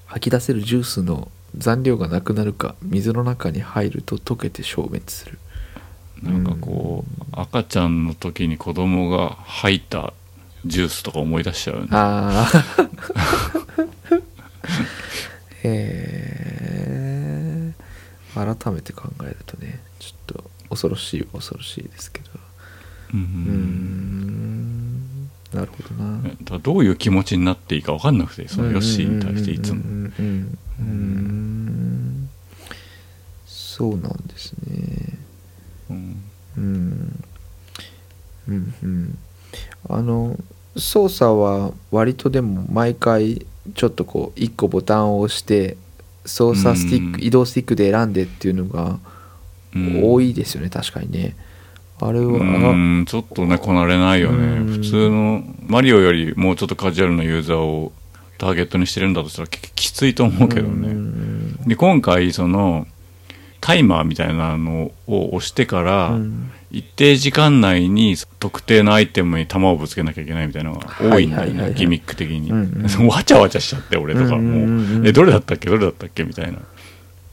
[0.05, 5.39] 吐き出せるジュースの残量がなくなるか水の中に入ると溶けて消滅する。
[6.23, 10.13] なんかこう赤ちゃんの時に子供が吐いた
[10.65, 11.87] ジュースとか思い出しちゃうよね。
[11.91, 12.89] ああ
[15.63, 17.73] へえ
[18.35, 22.29] 改めて考えるとねちょっと恐ろしいは恐ろしいですけど。
[23.13, 25.29] ううん。
[25.53, 26.59] なるほどな。
[26.59, 29.79] どういう気持ちになっていいか分かんなくてそのヨッシーに対していつも。
[29.79, 32.29] うん。
[33.47, 35.17] そうなんですね。
[35.89, 36.21] うん。
[36.57, 37.23] うん。
[38.47, 39.17] うんうん。
[39.89, 40.37] あの
[40.77, 45.77] 操作は割とでも毎回ちょっとこう1個ボタンを押して
[46.25, 47.23] 操作スティック、うん。
[47.23, 48.99] 移動スティックで選んでっていうのが
[49.75, 50.01] うん。
[50.03, 51.35] 多いですよね、確かにね。
[52.01, 54.67] あれは、うんちょっとねこなれないようん。
[54.67, 57.91] ね普通のマリオよりもうちょっとカジュアルなユーザーを
[58.37, 61.55] ターゲットにしてるんだとしたらききついと思うけどうねん。
[61.67, 62.87] で今回その
[63.61, 66.51] タイマーみたいなのを押してから、うん。
[66.71, 74.37] 一定時間内に特定のアイテムに弾をぶつけなきゃいけないみたいなのが多いんだよねギミック的に、うんわちゃわちゃしちゃって俺とかも。
[74.37, 75.67] う,、うんうどれだったっけ？
[75.67, 76.23] どれだったっけ？
[76.25, 76.59] みたいな、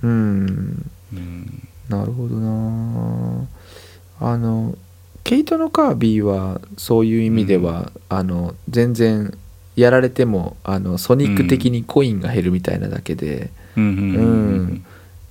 [0.05, 0.91] うん。
[1.13, 3.47] うん、なるほどな。
[4.21, 4.75] あの
[5.23, 9.37] ケイトのカービィはそういう意味では、あの全然
[9.75, 13.99] やられてもあのソニック的にコインが減るみたいなだけで、うんうんうん。
[13.99, 14.23] う
[14.73, 14.87] ん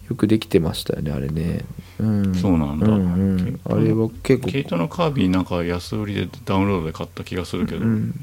[0.09, 1.65] よくできてましたよねあれね、
[1.99, 2.87] うん、そうなんだ。
[2.87, 4.49] うんうん、あれは結構。
[4.49, 8.13] ケイトのカービィなんか安売りでダウンロードで買った気がするけど、ううん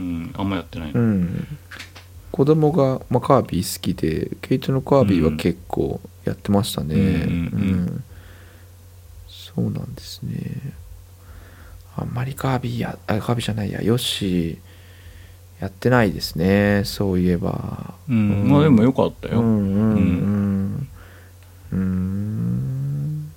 [0.00, 1.46] んあんまやってない、うん、
[2.30, 8.04] 子供がまあ、カービィ好きでケイトのカービィは結構やってましたね、うん
[9.26, 10.72] そうなんですね。
[11.96, 13.82] あんまりカービィやあカービィじゃないや。
[13.82, 14.58] ヨッシー
[15.60, 16.82] やってないですね。
[16.84, 17.94] そういえば。
[18.08, 18.42] うん。
[18.42, 18.50] うん。
[18.52, 19.58] まあでもよかったよ、うんうん。
[19.62, 20.47] うん
[21.72, 23.30] うん。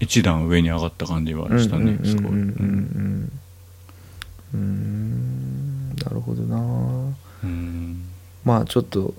[0.00, 3.32] 一段上に上がった感じはしたね、すごい、うんうんうん。
[4.54, 4.60] うん。
[4.60, 5.88] うん。
[5.96, 7.14] なるほどな。
[7.44, 8.04] うん。
[8.44, 9.14] まあちょっと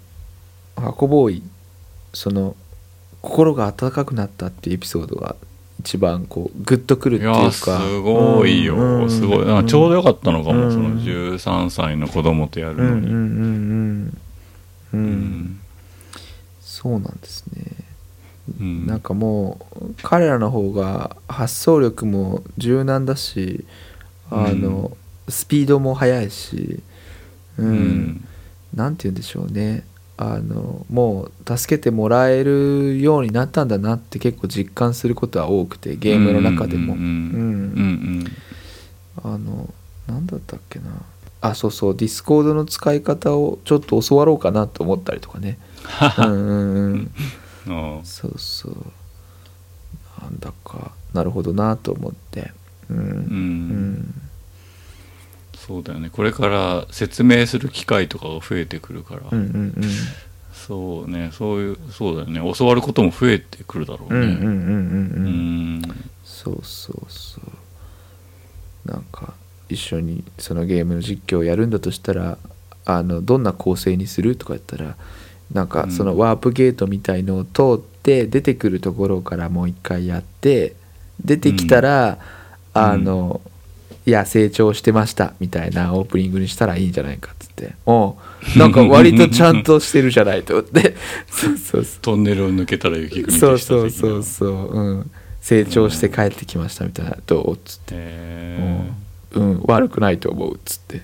[0.76, 1.44] 箱ボーイ
[2.14, 2.56] その
[3.22, 5.36] 心が温かくなったっていうエピソードが
[5.82, 7.40] 一番こうグッとくるっていうか。
[7.42, 9.46] いやすごいよ、うんすごい。
[9.46, 14.18] なんかちょうどよかったのかも、うんその13歳の子供とやるのに、うんうんうんうん
[14.94, 15.60] う、うんん
[16.82, 17.66] そうなんですね。
[18.58, 18.88] うん。
[18.88, 23.66] なんかもう彼らの方が発想力も柔軟だし
[24.32, 24.96] あの、
[25.28, 26.82] スピードも速いし
[27.58, 28.00] う、うん。
[28.02, 28.28] ん
[28.74, 29.84] なんて言うんでしょうね。
[30.16, 36.94] あのもう助けてもらえるようになったんだなって結構実感することは多くてゲームの中でも。
[36.94, 37.00] うん。
[37.00, 37.04] うん。
[37.04, 38.26] うん
[39.24, 39.32] うん。
[39.34, 39.74] あの
[40.08, 40.86] なんだったっけな。
[41.42, 41.96] あそうそう。
[41.96, 45.58] Discord の使い方をちょっと教わろうかなと思ったりとかね
[46.20, 47.12] うんうんうん。
[48.04, 48.76] そうそう。
[50.22, 52.52] なんだかなるほどなと思って。
[52.90, 52.98] うん。
[52.98, 53.08] あうん。
[53.08, 54.22] うん。
[55.56, 56.10] そうだよね。
[56.10, 59.92] これから説明する機会とかが増えてくるから、うんうんうん。
[60.54, 61.32] そうね。
[61.34, 62.54] そういうそうだよね。
[62.58, 64.20] 教わることも増えてくるだろうね。
[64.20, 65.82] うんうんうんうんううんん。
[66.24, 68.90] そうそうそう。
[68.92, 69.34] なんか
[69.70, 72.38] 一緒にそのゲームの実況をやるんだとしたら
[72.86, 74.96] あのどんな構成にするとか言ったら
[75.54, 75.92] なんかうん。
[75.92, 80.76] そのワープゲートみたいのを通って出てくるところからもう一回やって
[81.24, 82.18] 出てきたら、
[82.74, 83.42] あの、
[84.06, 87.76] いや成長してましたみたいなオープニングにしたらいいんじゃないかっつって。
[87.86, 88.16] お
[88.56, 90.96] うなんか割とちゃんとしてるじゃないと思って。
[91.30, 92.02] そうそうそう。
[92.02, 94.94] トンネルを抜けたら雪国そうでした的なそうそうそう、う。
[95.02, 95.12] ん、
[95.42, 97.94] 成長して帰ってきましたみたいな「どう?」っつって。
[97.96, 98.90] へ
[99.36, 101.02] 「うん、うん、悪くないと思う」っつって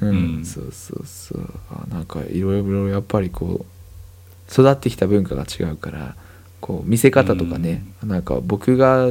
[0.00, 0.44] うん、うん。
[0.44, 1.50] そうそうそう。
[1.70, 6.14] あなんかいろいろやっぱりこう育ってきた文化が違うから
[6.60, 9.08] こう見せ方とかね、なんか僕が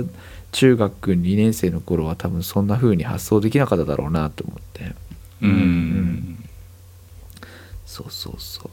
[0.52, 4.84] 中学2年生の頃は多分そんな風に発想できなかっただろうなと思って。
[4.84, 6.45] えうん、うん。
[7.85, 8.69] そうそうそう。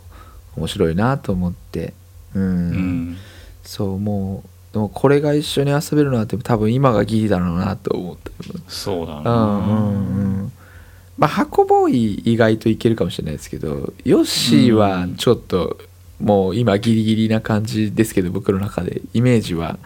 [0.56, 1.94] 面白いなと思って。
[2.34, 2.42] うん。
[2.42, 3.16] うん。
[3.64, 8.30] そうもうでもこれが一緒に遊べるのは多分今がギリだろうなと思って。
[8.68, 10.52] そうだうな、んうんうん
[11.18, 15.76] まあ箱ボーイ意外といけるかもしれないですけどヨッシーはちょっと
[16.20, 19.78] もう今ギリギリな感じですけど僕の中でイメージは、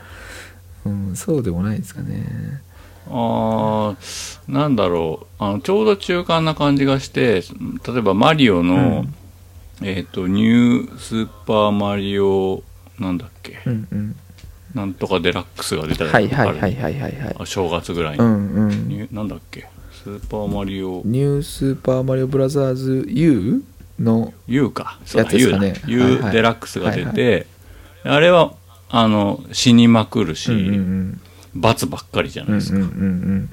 [0.85, 2.63] うん、そうでもないですかね。
[3.09, 5.27] あーなんだろう。
[5.39, 7.43] あのちょうど中間な感じがして
[7.87, 9.05] 例えばマリオの、
[9.83, 12.63] えっ、とニュースーパーマリオ
[12.99, 14.17] なんだっけ、うんうん。
[14.75, 17.37] なんとかデラックスが出たりはいはいはいはいはいはい。
[17.39, 19.09] あ正月ぐらいに、うんうん。
[19.11, 19.69] なんだっけ
[20.03, 21.01] スーパーマリオ。
[21.05, 23.63] ニュースーパーマリオブラザーズ U
[24.01, 24.99] の U か。
[25.05, 25.81] そうだやつですかね。
[25.87, 27.47] U だ U、はいはいデラックスが出て、
[28.03, 28.53] あれは
[28.91, 31.21] あの死にまくるし、うんうん
[31.55, 33.49] 罰ばっかりじゃうんうんうんうないですか、ん。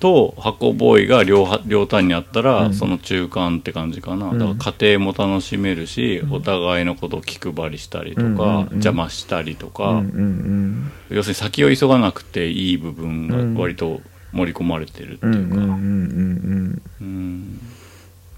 [0.00, 2.74] と箱ボーイが両は両端にあったら、うん。
[2.74, 4.38] その中間って感じかな、うん。
[4.38, 8.60] だから家庭も楽しめるし、お互いのことを気配りしたりとか、うんうんうん。
[8.72, 10.92] 邪魔したりとか、うんうんうん。
[11.08, 14.02] 要するに先を急がなくていい部分が割と
[14.34, 17.60] 盛り込まれてるっていうか、うんうんうんうんうんうん。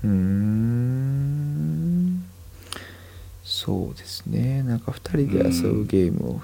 [0.04, 0.12] うーん。
[3.42, 4.62] そそうですね。
[4.62, 6.40] なんか2人で遊ぶゲームを、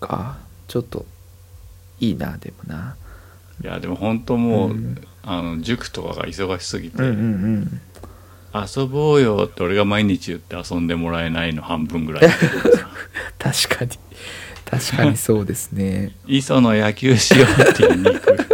[0.00, 1.04] かちょっと
[2.00, 2.96] いいなでもな。
[3.62, 4.96] いやでも本当もう、うん。
[5.26, 7.18] あの塾とかが忙しすぎて、うんうんう
[7.58, 7.80] ん。
[8.54, 12.30] 遊ぼうよって俺が毎日言って遊んでもらえないの半分ぐらい。
[13.38, 13.90] 確かに
[14.78, 16.12] 確かにそうですね。
[16.26, 18.44] 磯野野球しようって言いに行く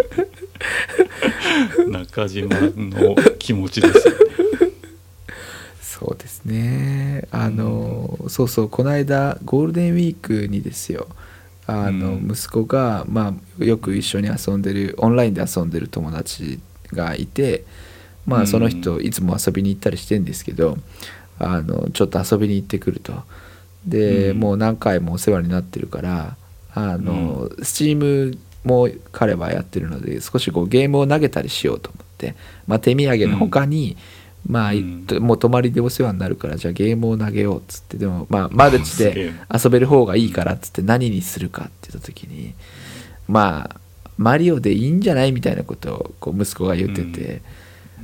[1.91, 4.21] 中島の気持ちですよね。
[5.81, 7.29] そうですね。
[7.31, 11.09] あの、そうそうこの間ゴールデンウィークにですよ。
[11.67, 12.31] あの、うん。
[12.31, 16.59] 息子が、まあ、よく一緒に遊んでるオンラインで遊んでる友達
[16.93, 17.65] がいて
[18.27, 18.43] まうん。
[18.45, 20.79] あその人いつも遊びに行ったりしてんですけど
[21.39, 23.13] あのちょっと遊びに行ってくると
[23.87, 24.41] で、うん。
[24.41, 26.37] もう何回もお世話になってるから
[26.75, 32.35] あの、スチームも彼はやってるので少しこうゲームを投げたりしようと思って、
[32.67, 33.97] まあ、手土産の他に、
[34.47, 35.07] まあ、うん。
[35.21, 39.33] もう泊まりでお世話になるからじゃあゲームを投げようっつってでもまあマルチで え。
[39.53, 42.55] 遊べる方がいいからっつって何にするかって言った時に
[43.29, 43.81] まあ
[44.17, 47.41] マリオでいいんじゃないみたいなことをこう息子が言ってて、うん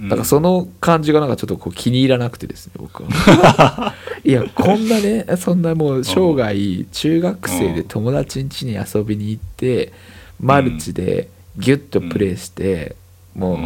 [0.04, 3.94] だからその感じがなんかちょっとこう気に入らなくてですね僕は。
[4.24, 9.92] いやこんなねそんなもう生涯中学生で友達ん家に遊びに行って
[10.40, 11.28] マルチで
[11.58, 12.96] ギュッとプレイして
[13.34, 13.56] も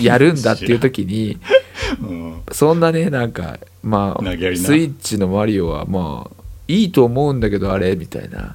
[0.00, 1.38] うやるんだっていう時に
[2.00, 2.42] うん。
[2.52, 4.26] そんなねなんかまあス
[4.74, 8.54] イッチのマリオはまあいいと思うんだけどあれみたいな、ん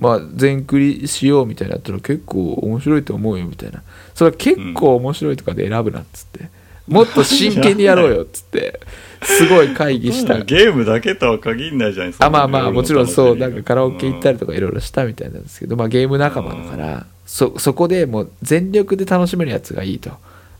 [0.00, 3.82] まあ全クリしようみたいなやったら結構面白いと思うよみたいな。
[4.14, 6.50] それは結構面白いとかで選ぶなっつって、
[6.86, 8.80] もっと真剣にやろうよっつって。
[9.22, 10.38] すごい会議した。
[10.40, 12.26] ゲームだけとは限んないじゃないですか。
[12.26, 13.36] あまあまあもちろんそう。
[13.36, 20.12] なんかカラオケ行ったりととかいろいろしたみたいなんですけど、まあ、ゲーム仲間だからそそこでもう全力で楽しめるやつがいいと。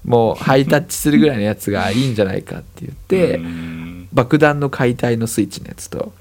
[0.04, 3.40] もうハイタッチするぐらいのやつがいいんじゃないかって言って、
[4.12, 6.12] 爆弾の解体のスイッチのやつと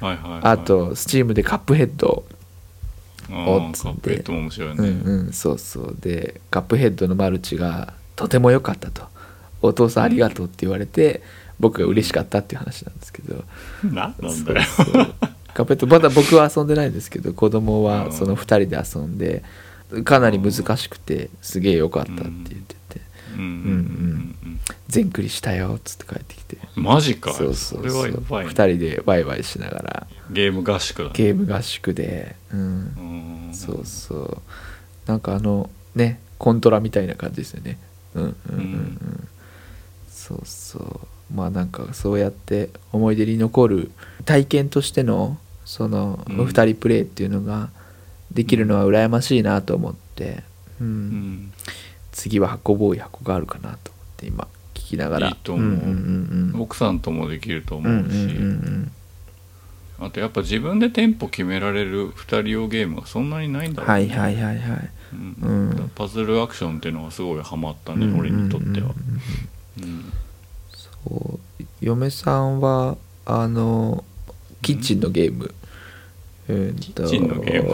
[0.00, 2.24] はいはいはい、あとスチームでカップヘッド。
[3.30, 3.84] あおーっつって。
[3.84, 5.96] カップヘッドも面白いね、うんうんそうそう。
[5.98, 9.04] でカップヘッドのマルチがとても良かったと。
[9.62, 11.22] お父さんありがとうって言われて
[11.58, 13.44] 僕が嬉しかったっていう話なんですけど。
[13.84, 14.62] なんなんだよ。
[14.62, 15.14] そうそう。
[15.54, 19.42] カップヘッドまだ僕は遊んでないんですけど子供はその2人で遊んで
[20.04, 22.75] かなり難しくてすげえ良かったって言ってて
[23.36, 32.62] うんうんうん全クリしたよっつって帰ってきてうんマジかそうそうれそうはやばい、2ね、人でワイワイしながらゲーム合宿だねゲーム合宿でうんう
[33.50, 34.42] んそうそう。
[35.06, 37.78] なんかあのねコントラみたいな感じですよね。
[38.14, 39.28] うんうんうんうん、うん
[40.08, 41.34] そうそう。
[41.34, 43.90] まあなんかそうやって思い出に残る
[44.24, 46.36] 体験としてのそのうん。
[46.46, 47.70] 2人プレイっていうのが
[48.32, 50.42] できるのは羨ましいなと思って、
[50.80, 50.86] うん。
[50.86, 51.52] うん
[52.16, 55.28] 次は箱ボーイ箱があるかなと思って今聞きながら。
[55.28, 55.66] いいと思う。
[55.66, 58.92] うんうんうん奥さんともできるとうんうん思うし、うんうん。
[60.00, 63.92] あとやっぱ自分でテンポ決められる2人用ゲームがそんなにないんだろうね。
[63.92, 64.90] はいはいはいはい。
[65.12, 65.70] うん。
[65.70, 65.90] うん。
[65.94, 68.94] パズルアクションっていうのがすごいハマったね、うん俺にとっては
[69.78, 69.84] うん。
[69.84, 70.12] うんうんうん
[70.72, 71.64] そう。
[71.82, 74.04] 嫁さんはあの
[74.62, 75.54] キッチンのゲーム、
[76.48, 77.72] えーとキッチンのゲーム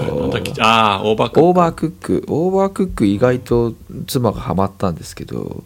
[0.61, 1.44] ああオーバークック。
[1.44, 2.24] オーバークック。
[2.28, 3.74] オーバークック意外と
[4.07, 5.62] 妻がハマったんですけど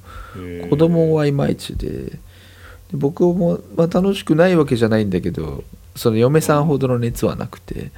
[0.70, 1.86] 子供はいまいちで。
[2.06, 2.18] で
[2.92, 5.64] 僕も、まあ、楽しくないわけじゃないんだけど
[5.96, 7.90] その嫁さんほどの熱はなくて、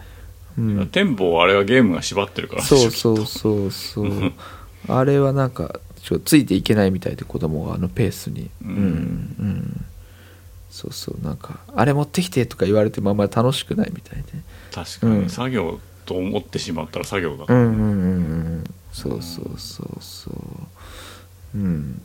[0.59, 4.33] うん、テンポをあれはゲームが縛ってるからそうそうそうそう。
[4.89, 8.51] あれはなんかちょっとついていけないみたいで子供があのペースに。
[8.63, 9.85] ううんんうん
[10.71, 14.25] そうそうなんかあれ持ってきてとか言われてもあんまり楽しくないみたいで。
[14.73, 15.29] 確かに、うん。
[15.31, 17.91] 作業と思ってしまったら作業だから、うんうんうんう
[18.61, 18.65] ん。
[18.93, 21.59] そうそうそうそう。
[21.59, 22.03] うん。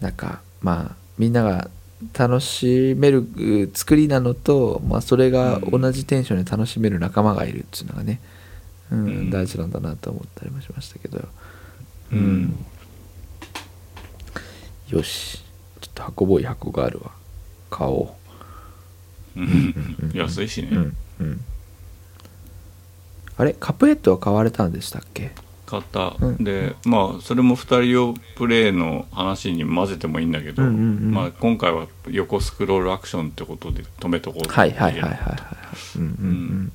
[0.00, 1.70] なんかまあみんなが
[2.16, 8.20] 楽しめるう作りなのと、まあ、それが同じテンションで楽しめる仲間がいるっていうのがね、
[8.92, 9.30] うんうん。
[9.30, 11.28] 大事なんだなと思ったりもしましたけど。
[12.12, 12.18] うん。
[12.18, 12.56] うん。
[14.90, 15.42] よし。
[15.80, 17.17] ちょっと箱ボーイ箱があるわ
[17.70, 18.14] 買お
[19.36, 20.10] うん。
[20.14, 20.96] 安いしね、ううん。
[21.20, 21.40] うん。
[23.36, 25.30] あれカップヘッドは買われたんでしたっけ？
[25.66, 26.42] 買った、うん。
[26.42, 30.80] でまあそれも2人用プレイの話に混ぜてもいいんだけど、うんうんう
[31.10, 31.12] ん。
[31.12, 35.36] まあ、今回は横スクロールアクションってことで止めとこうとはいはいはいはいは
[35.96, 35.98] い。
[35.98, 36.72] うんうん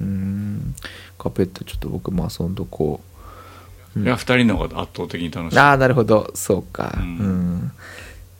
[0.00, 0.06] うん。
[0.06, 0.74] うん。
[1.18, 3.00] カップヘッドちょっと僕も遊んどこ
[3.96, 4.00] う。
[4.00, 5.58] いや2人の方が圧倒的に楽しい。
[5.58, 6.30] ああなるほど。
[6.34, 6.92] そうか。
[6.98, 7.06] う、うん
[7.56, 7.72] ん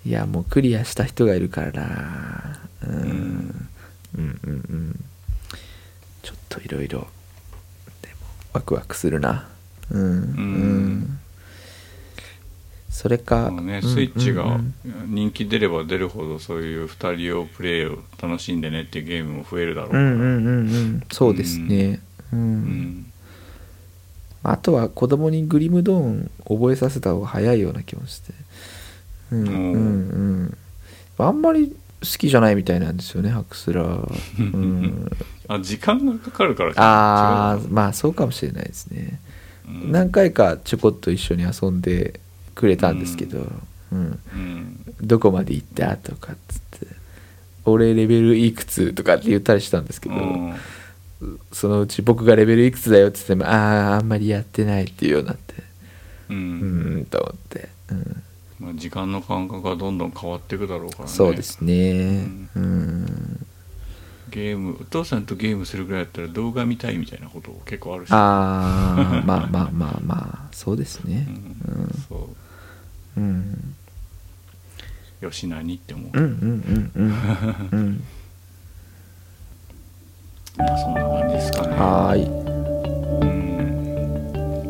[0.06, 2.60] いやもうクリアした人がいるからな。
[2.86, 3.68] うん、ん。
[4.16, 5.04] うんうんうん。
[6.22, 7.00] ちょっといろいろ
[8.02, 8.14] でも
[8.52, 9.48] ワクワクするな。
[9.90, 10.02] うん。
[10.02, 11.18] うん、
[12.88, 20.46] それか、ね、うんスイッチがうんうん人気出れば出るほどそういう2人用プレイを楽しんでねっていうゲームも増えるだろうから、うんうんうん。
[20.46, 21.02] うん。
[21.10, 22.00] そうですね。
[22.32, 23.12] うん、うん。
[24.44, 28.32] あとは子供にグリムドーン覚えさせた方が早いような気もして
[29.32, 29.48] うん。
[29.48, 29.74] うん。
[29.74, 29.78] う
[30.44, 30.56] ん
[31.18, 35.10] あんまり好きじゃないみたいなんですよねハクスラー、うん、
[35.48, 39.18] あ時間がかかるからああまあそうかもしれないですね、
[39.66, 39.92] うん。
[39.92, 42.20] 何回かちょこっと一緒に遊んで
[42.54, 43.38] くれたんですけど、
[43.92, 44.18] うん。
[44.34, 44.80] うん。
[45.00, 46.86] どこまで行ったとかっつって。
[47.64, 50.54] 俺レベルいくつとかって言ったりしたんですけど、うん。
[51.52, 55.54] そのうち僕がレベルいくつだよって言ってもあああんまりやってないっていうようになって。
[56.28, 58.22] ううんんと思って、うん、
[58.58, 61.08] まあ、時間の感覚がどんどん変わっていくだろうからね。
[61.08, 62.26] そうですね。
[62.54, 63.46] うん。
[64.30, 68.10] ゲームお父さんとゲームするぐらいだったら動画見たいみたいなこと結構あるし。
[68.10, 71.26] ああまあまあまあまあそうですね。
[71.28, 71.30] う
[71.70, 72.04] ん。
[72.08, 72.28] そ
[73.16, 73.20] う。
[73.20, 73.74] うん。
[75.20, 76.30] よしなにって思う、うんうん
[76.94, 77.12] うん
[77.72, 77.78] うん。
[77.78, 78.04] うん。
[80.56, 81.68] まあそんな感じですかね。
[81.76, 82.24] はーい。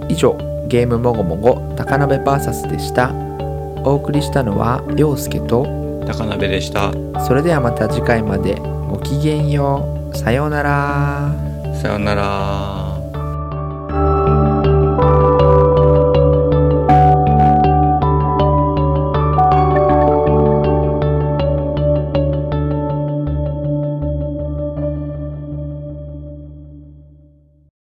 [0.02, 0.10] うん。
[0.10, 0.36] 以上
[0.68, 3.35] ゲームもごもご高鍋 VS でした
[3.86, 5.62] お送りしたのは陽介と
[6.08, 6.92] 高鍋でした。
[7.24, 8.56] それではまた次回まで。
[8.90, 10.16] ごきげんよう。
[10.16, 11.32] さようなら。
[11.80, 12.85] さようなら